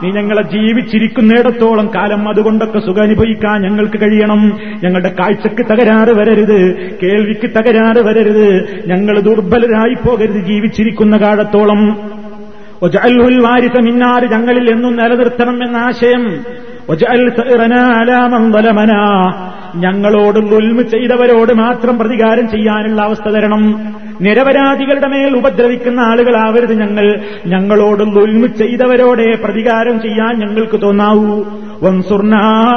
നീ 0.03 0.11
ഞങ്ങളെ 0.11 0.43
ജീവിച്ചിരിക്കുന്നിടത്തോളം 0.43 1.91
കാലം 1.95 2.29
അതുകൊണ്ടൊക്കെ 2.29 2.79
സുഖാനുഭവിക്കാൻ 2.79 3.63
ഞങ്ങൾക്ക് 3.63 4.01
കഴിയണം. 4.01 4.59
ഞങ്ങളുടെ 4.85 5.15
കാഴ്ചക്ക് 5.21 5.67
തകരാറ് 5.67 6.11
വരരുത്. 6.11 6.77
കേൾവിക്ക് 7.03 7.51
തകരാറ് 7.51 8.05
വരരുത്. 8.05 8.83
ഞങ്ങൾ 8.87 9.21
ദുർബലരായി 9.21 9.95
പോകരുത് 10.09 10.45
ജീവിച്ചിരിക്കുന്ന 10.45 11.12
കാലത്തോളം 11.17 11.81
ഒജഅൽഹുൽ 12.83 13.39
വാരിസ 13.41 13.77
മിന്നാർ 13.85 14.23
ഞങ്ങളിൽ 14.25 14.71
എന്നും 14.71 14.97
നിലനിർത്തണം 14.97 15.59
എന്ന 15.63 15.77
ആശയം 15.77 16.25
ഒജഅൽ 16.89 17.23
ഞങ്ങളോടും 19.77 20.47
ഉൽമ 20.55 20.83
ചെയ്തവരോട് 20.83 21.53
മാത്രം 21.53 21.99
പ്രതികാരം 21.99 22.49
ചെയ്യാനുള്ള 22.49 23.01
അവസ്ഥ 23.03 23.29
തരണം. 23.29 23.63
നിരപരാധികളുടെ 24.23 25.07
മേൽ 25.07 25.37
ഉപദ്രവിക്കുന്ന 25.37 26.01
ആളുകളാവരുത് 26.01 26.81
ഞങ്ങൾ. 26.81 27.21
ഞങ്ങളോട് 27.47 28.03
ഉൽമ 28.03 28.47
ചെയ്തവരോടെ 28.47 29.37
പ്രതികാരം 29.45 30.01
ചെയ്യാൻ 30.01 30.39
ഞങ്ങൾക്ക് 30.39 30.83
തോന്നാവൂ. 30.83 31.45
വംസുർണ 31.83 32.35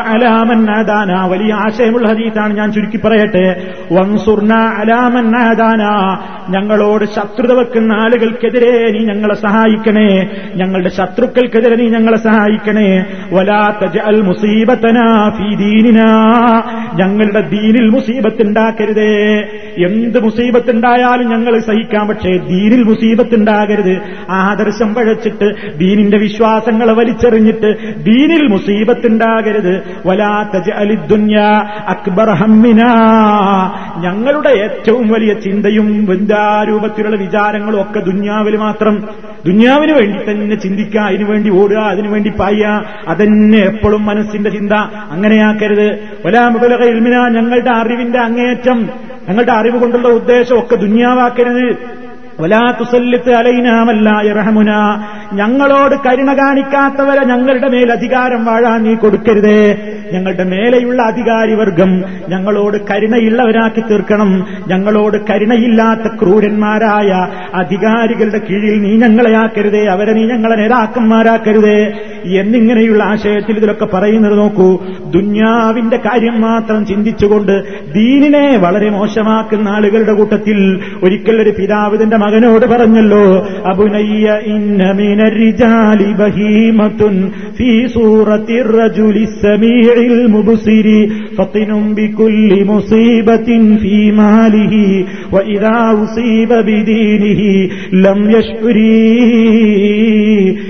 അലാമന്നാദാന 0.08 1.28
വലിയ 1.28 1.54
ആശയമുള്ള 1.54 2.08
ഹദീസാണ് 2.08 2.58
ഞാൻ 2.58 2.72
ചുരുക്കി 2.72 2.98
പറയട്ടെ. 2.98 3.74
വംസുർണ 3.91 4.54
അലാമന്നാദാന 4.54 5.82
ഞങ്ങളോട് 6.50 7.06
ശത്രുത 7.06 7.52
വെക്കുന്ന 7.52 7.93
ആളുകൾക്കെതിരെ 7.93 8.91
നീ 8.91 9.00
ഞങ്ങളെ 9.00 9.34
സഹായിക്കണേ. 9.34 10.30
ഞങ്ങളുടെ 10.56 10.89
ശത്രുക്കൾക്കെതിരെ 10.89 11.76
നീ 11.76 11.89
ഞങ്ങളെ 11.89 12.18
സഹായിക്കണേ. 12.18 13.06
വലാത്ത 13.34 14.00
അൽ 14.00 14.22
മുസീബത്തനാ 14.22 15.30
ഫീ 15.30 15.56
ദീനിനാ. 15.56 16.32
ഞങ്ങളുടെ 16.93 17.41
ദീനിൽ 17.41 17.89
മുസീബത്തുണ്ടാക്കരുതേ 17.89 19.48
എന്ത് 19.86 20.24
മുസീബത്തുണ്ടായാലും 20.24 21.34
ഞങ്ങൾ 21.36 21.59
സഹിക്കാം. 21.59 22.07
പക്ഷേ 22.07 22.38
ദീനിൽ 22.38 22.83
മുസീബത്തുണ്ടാകരുത്. 22.83 24.01
ആദർശം 24.29 24.93
പഴച്ചിട്ട് 24.93 25.77
ദീനിന്റെ 25.77 26.17
വിശ്വാസങ്ങളെ 26.17 26.93
വലിച്ചെറിഞ്ഞിട്ട് 26.93 27.95
ദീനിൽ 28.03 28.47
മുസീബത്തുണ്ടാകരുത്. 28.47 29.81
വലാത്ത 30.05 30.71
അലിദുന്യ 30.73 31.36
അക്ബർ 31.88 32.29
ഹമ്മിന. 32.29 32.83
ഞങ്ങളുടെ 33.97 34.49
ഏറ്റവും 34.49 35.07
വലിയ 35.07 35.33
ചിന്തയും 35.33 36.05
വൃന്ദാരൂപത്തിലുള്ള 36.05 37.15
വിചാരങ്ങളും 37.15 37.81
ഒക്കെ 37.81 37.99
ദുന്യാവിൽ 37.99 38.57
മാത്രം. 38.57 39.09
ദുന്യാവിന് 39.45 39.91
വേണ്ടി 39.91 40.31
തന്നെ 40.31 40.55
ചിന്തിക്കുക 40.55 40.99
അതിനുവേണ്ടി 40.99 41.49
ഓടുക 41.49 41.77
അതിനുവേണ്ടി 41.77 42.31
പായുക. 42.39 42.86
അതന്നെ 43.07 43.57
എപ്പോഴും 43.57 44.05
മനസ്സിന്റെ 44.05 44.49
ചിന്ത. 44.49 44.73
അങ്ങനെയാക്കരുത്. 45.11 45.99
ഒലാമുബലക 46.25 46.83
ഇൽമിന 46.83 47.39
ഞങ്ങളുടെ 47.39 47.69
അറിവിന്റെ 47.69 48.19
അങ്ങേയറ്റം. 48.19 48.89
ഞങ്ങളുടെ 49.30 49.51
അറിവ് 49.51 49.80
കൊണ്ടുള്ള 49.80 50.07
ഉദ്ദേശമൊക്കെ 50.07 50.76
ദുന്യാവാക്കരുത്. 50.76 51.78
വലാ 52.39 52.78
തുസല്ലിത്ത് 52.80 53.34
അലൈനാമല്ല 53.34 54.21
ഇറഹമുന 54.21 54.71
ഞങ്ങളോട് 55.34 55.95
കരുണ 56.07 56.34
കാണിക്കാത്തവരെ 56.34 57.26
ഞങ്ങളുടെ 57.26 57.67
മേൽ 57.67 57.91
അധികാരം 57.91 58.45
വാഴാൻ 58.45 58.84
നീ 58.84 58.95
കൊടുക്കരുതേ. 58.95 59.78
ഞങ്ങളുടെ 60.13 60.43
മേലെയുള്ള 60.43 61.01
അധികാരിവർഗം 61.01 62.03
ഞങ്ങളോട് 62.30 62.78
കരുണയുള്ളവരാക്കി 62.91 63.80
തീർക്കണം. 63.80 64.45
ഞങ്ങളോട് 64.67 65.17
കരുണയില്ലാത്ത 65.30 66.15
ക്രൂരന്മാരായ 66.21 67.28
അധികാരികളുടെ 67.55 68.41
കീഴിൽ 68.49 68.82
നീ 68.82 68.95
ഞങ്ങളെ 68.95 69.38
ആക്കരുതേ. 69.38 69.86
അവരെ 69.86 70.13
നീ 70.13 70.26
ഞങ്ങളെ 70.26 70.55
നേതാക്കന്മാരാക്കരുതേ. 70.55 71.91
എന്നിങ്ങനെയുള്ള 72.39 73.03
ആശയത്തിൽ 73.03 73.57
ഇതിലൊക്കെ 73.57 73.86
പറയുന്നത് 73.86 74.38
നോക്കൂ. 74.38 74.80
ദുന്യാവിന്റെ 75.05 75.97
കാര്യം 75.97 76.41
മാത്രം 76.41 76.86
ചിന്തിച്ചുകൊണ്ട് 76.86 77.63
ദീനിനെ 77.93 78.57
വളരെ 78.57 78.89
മോശമാക്കുന്ന 78.89 79.69
ആളുകളുടെ 79.69 80.13
കൂട്ടത്തിൽ 80.13 80.80
ഒരിക്കലൊരു 81.03 81.49
പിതാവ് 81.49 82.03
തന്റെ 82.03 82.17
മകനോട് 82.17 82.65
പറഞ്ഞല്ലോ 82.65 83.47
അബുനയ്യ 83.65 84.39
من 85.16 85.22
الرجال 85.22 86.13
بهيمة 86.13 87.30
في 87.57 87.88
صورة 87.88 88.45
الرجل 88.49 89.18
السميع 89.18 89.93
المبصر 89.97 91.07
فطن 91.38 91.93
بكل 91.95 92.66
مصيبة 92.66 93.78
في 93.82 94.11
ماله 94.11 95.05
وإذا 95.32 96.03
أصيب 96.03 96.49
بدينه 96.49 97.70
لم 97.93 98.30
يشعري. 98.30 98.95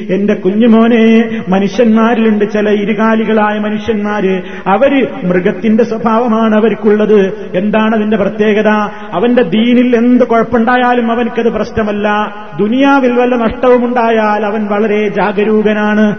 എന്റെ 0.10 0.34
കുഞ്ഞുമോനെ 0.34 1.42
മനുഷ്യന്മാരിലുണ്ട് 1.50 2.52
ചില 2.52 2.70
ഇരുകാലികളായ 2.70 3.60
മനുഷ്യന്മാര്. 3.60 4.42
അവർ 4.68 5.08
മൃഗത്തിന്റെ 5.24 5.84
സ്വഭാവമാണ് 5.84 6.56
അവർക്കുള്ളത്. 6.56 7.52
എന്താണ് 7.56 7.96
അതിന്റെ 7.96 8.18
പ്രത്യേകത? 8.18 8.68
അവന്റെ 9.14 9.44
ദീനിൽ 9.44 9.96
എന്ത് 9.96 10.24
കുഴപ്പമുണ്ടായാലും 10.24 11.12
അവനക്കത് 11.12 11.50
പ്രശ്നമല്ല. 11.54 12.36
ദുനിയാവിൽ 12.60 13.14
വല്ല 13.14 13.36
നഷ്ടവുമുണ്ടായാൽ 13.36 14.46
അവൻ 14.46 14.66
വളരെ 14.66 15.10
ജാഗരൂകനാണ്. 15.10 16.16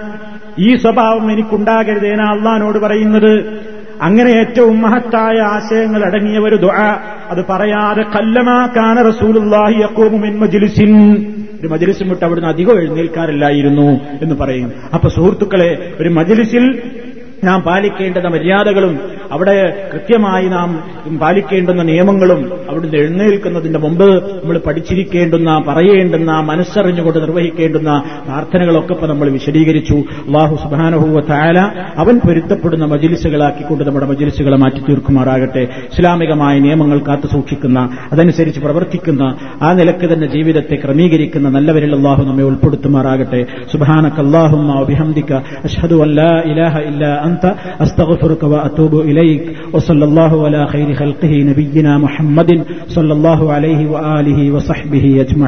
ഈ 0.59 0.76
സ്വഭാവം 0.76 1.32
എനിക്കുണ്ടാകരുതേന 1.32 2.20
അള്ളഹാനോട് 2.20 2.78
പറയുന്നത്. 2.78 3.61
അങ്ങനെ 4.03 4.30
ഏറ്റവും 4.30 4.82
മഹത്തായ 4.82 5.39
ആശയങ്ങൾ 5.41 6.05
അടങ്ങിയ 6.05 6.39
ഒരു 6.39 6.57
ദുആ. 6.57 6.99
അത് 7.30 7.45
പറയാതെ 7.51 8.03
കല്ലമാക്കാന 8.03 9.03
റസൂലുള്ളാഹി 9.03 9.74
യഖൂമു 9.74 10.16
മിൻ 10.16 10.39
മജ്ലിസിൻ. 10.41 11.26
ഒരു 11.67 11.73
മജലിസും 11.73 12.09
വിട്ട് 12.09 12.25
അവിടുന്ന് 12.25 12.49
അധികം 12.49 12.79
എഴുന്നേൽക്കാറില്ലായിരുന്നു 12.79 14.01
എന്ന് 14.23 14.35
പറയും. 14.35 14.73
അപ്പൊ 14.95 15.09
സുഹൃത്തുക്കളെ 15.09 15.97
ഒരു 16.01 16.09
മജലിസിൽ 16.09 16.83
നാം 17.45 17.61
പാലിക്കേണ്ടത് 17.61 18.29
മര്യാദകളും 18.29 19.16
അവിടെ 19.33 19.57
കൃത്യമായി 19.93 20.47
നാം 20.49 20.70
പാലിക്കേണ്ടുന്ന 21.20 21.83
നിയമങ്ങളും 21.83 22.41
അവിടുന്ന് 22.70 22.97
എഴുന്നേൽക്കുന്നതിന്റെ 22.97 23.79
മുമ്പ് 23.79 24.07
നമ്മൾ 24.43 24.59
പഠിച്ചിരിക്കേണ്ടുന്ന 24.66 25.64
പറയേണ്ടുന്ന 25.68 26.41
മനസ്സറിഞ്ഞുകൊണ്ട് 26.41 27.18
നിർവഹിക്കേണ്ടുന്ന 27.18 28.03
പ്രാർത്ഥനകളൊക്കെ 28.24 28.93
ഇപ്പൊ 28.93 29.07
നമ്മൾ 29.07 29.31
വിശദീകരിച്ചു. 29.31 29.95
അള്ളാഹു 29.95 30.57
സുബാനഹുവ 30.57 31.20
താല 31.20 31.59
അവൻ 31.97 32.18
പൊരുത്തപ്പെടുന്ന 32.18 32.85
മജിലിസുകളാക്കിക്കൊണ്ട് 32.85 33.85
നമ്മുടെ 33.85 34.07
മജിലിസുകളെ 34.07 34.57
മാറ്റി 34.57 34.81
തീർക്കുമാറാകട്ടെ. 34.89 35.64
ഇസ്ലാമികമായ 35.93 36.59
നിയമങ്ങൾ 36.59 36.99
കാത്തു 37.09 37.27
സൂക്ഷിക്കുന്ന 37.27 37.79
അതനുസരിച്ച് 38.12 38.61
പ്രവർത്തിക്കുന്ന 38.61 39.22
ആ 39.62 39.72
നിലയ്ക്ക് 39.72 40.12
തന്നെ 40.12 40.27
ജീവിതത്തെ 40.27 40.77
ക്രമീകരിക്കുന്ന 40.77 41.49
നല്ലവരിൽ 41.49 41.95
അള്ളാഹു 41.95 42.24
നമ്മെ 42.24 42.45
ഉൾപ്പെടുത്തുമാറാകട്ടെ. 42.45 43.47
സുബാനക്കല്ലാഹും 43.72 44.79
അഭിഹംദിക്ക 44.79 45.33
അഷ്ഹദു 45.64 45.97
അല്ലാ 46.03 46.31
ഇലാഹ 46.53 46.79
ഇല്ല 46.79 47.05
അന്ത 47.07 47.47
അസ്തഫുറുക്കവ 47.81 48.55
അത്തൂബു 48.57 48.99
إليك 49.17 49.43
وصلى 49.73 50.05
الله 50.05 50.45
على 50.47 50.67
خير 50.67 50.95
خلقه 50.95 51.33
نبينا 51.51 51.99
محمد 51.99 52.64
صلى 52.89 53.12
الله 53.12 53.53
عليه 53.53 53.91
وآله 53.91 54.51
وصحبه 54.55 55.21
أجمعين. 55.21 55.47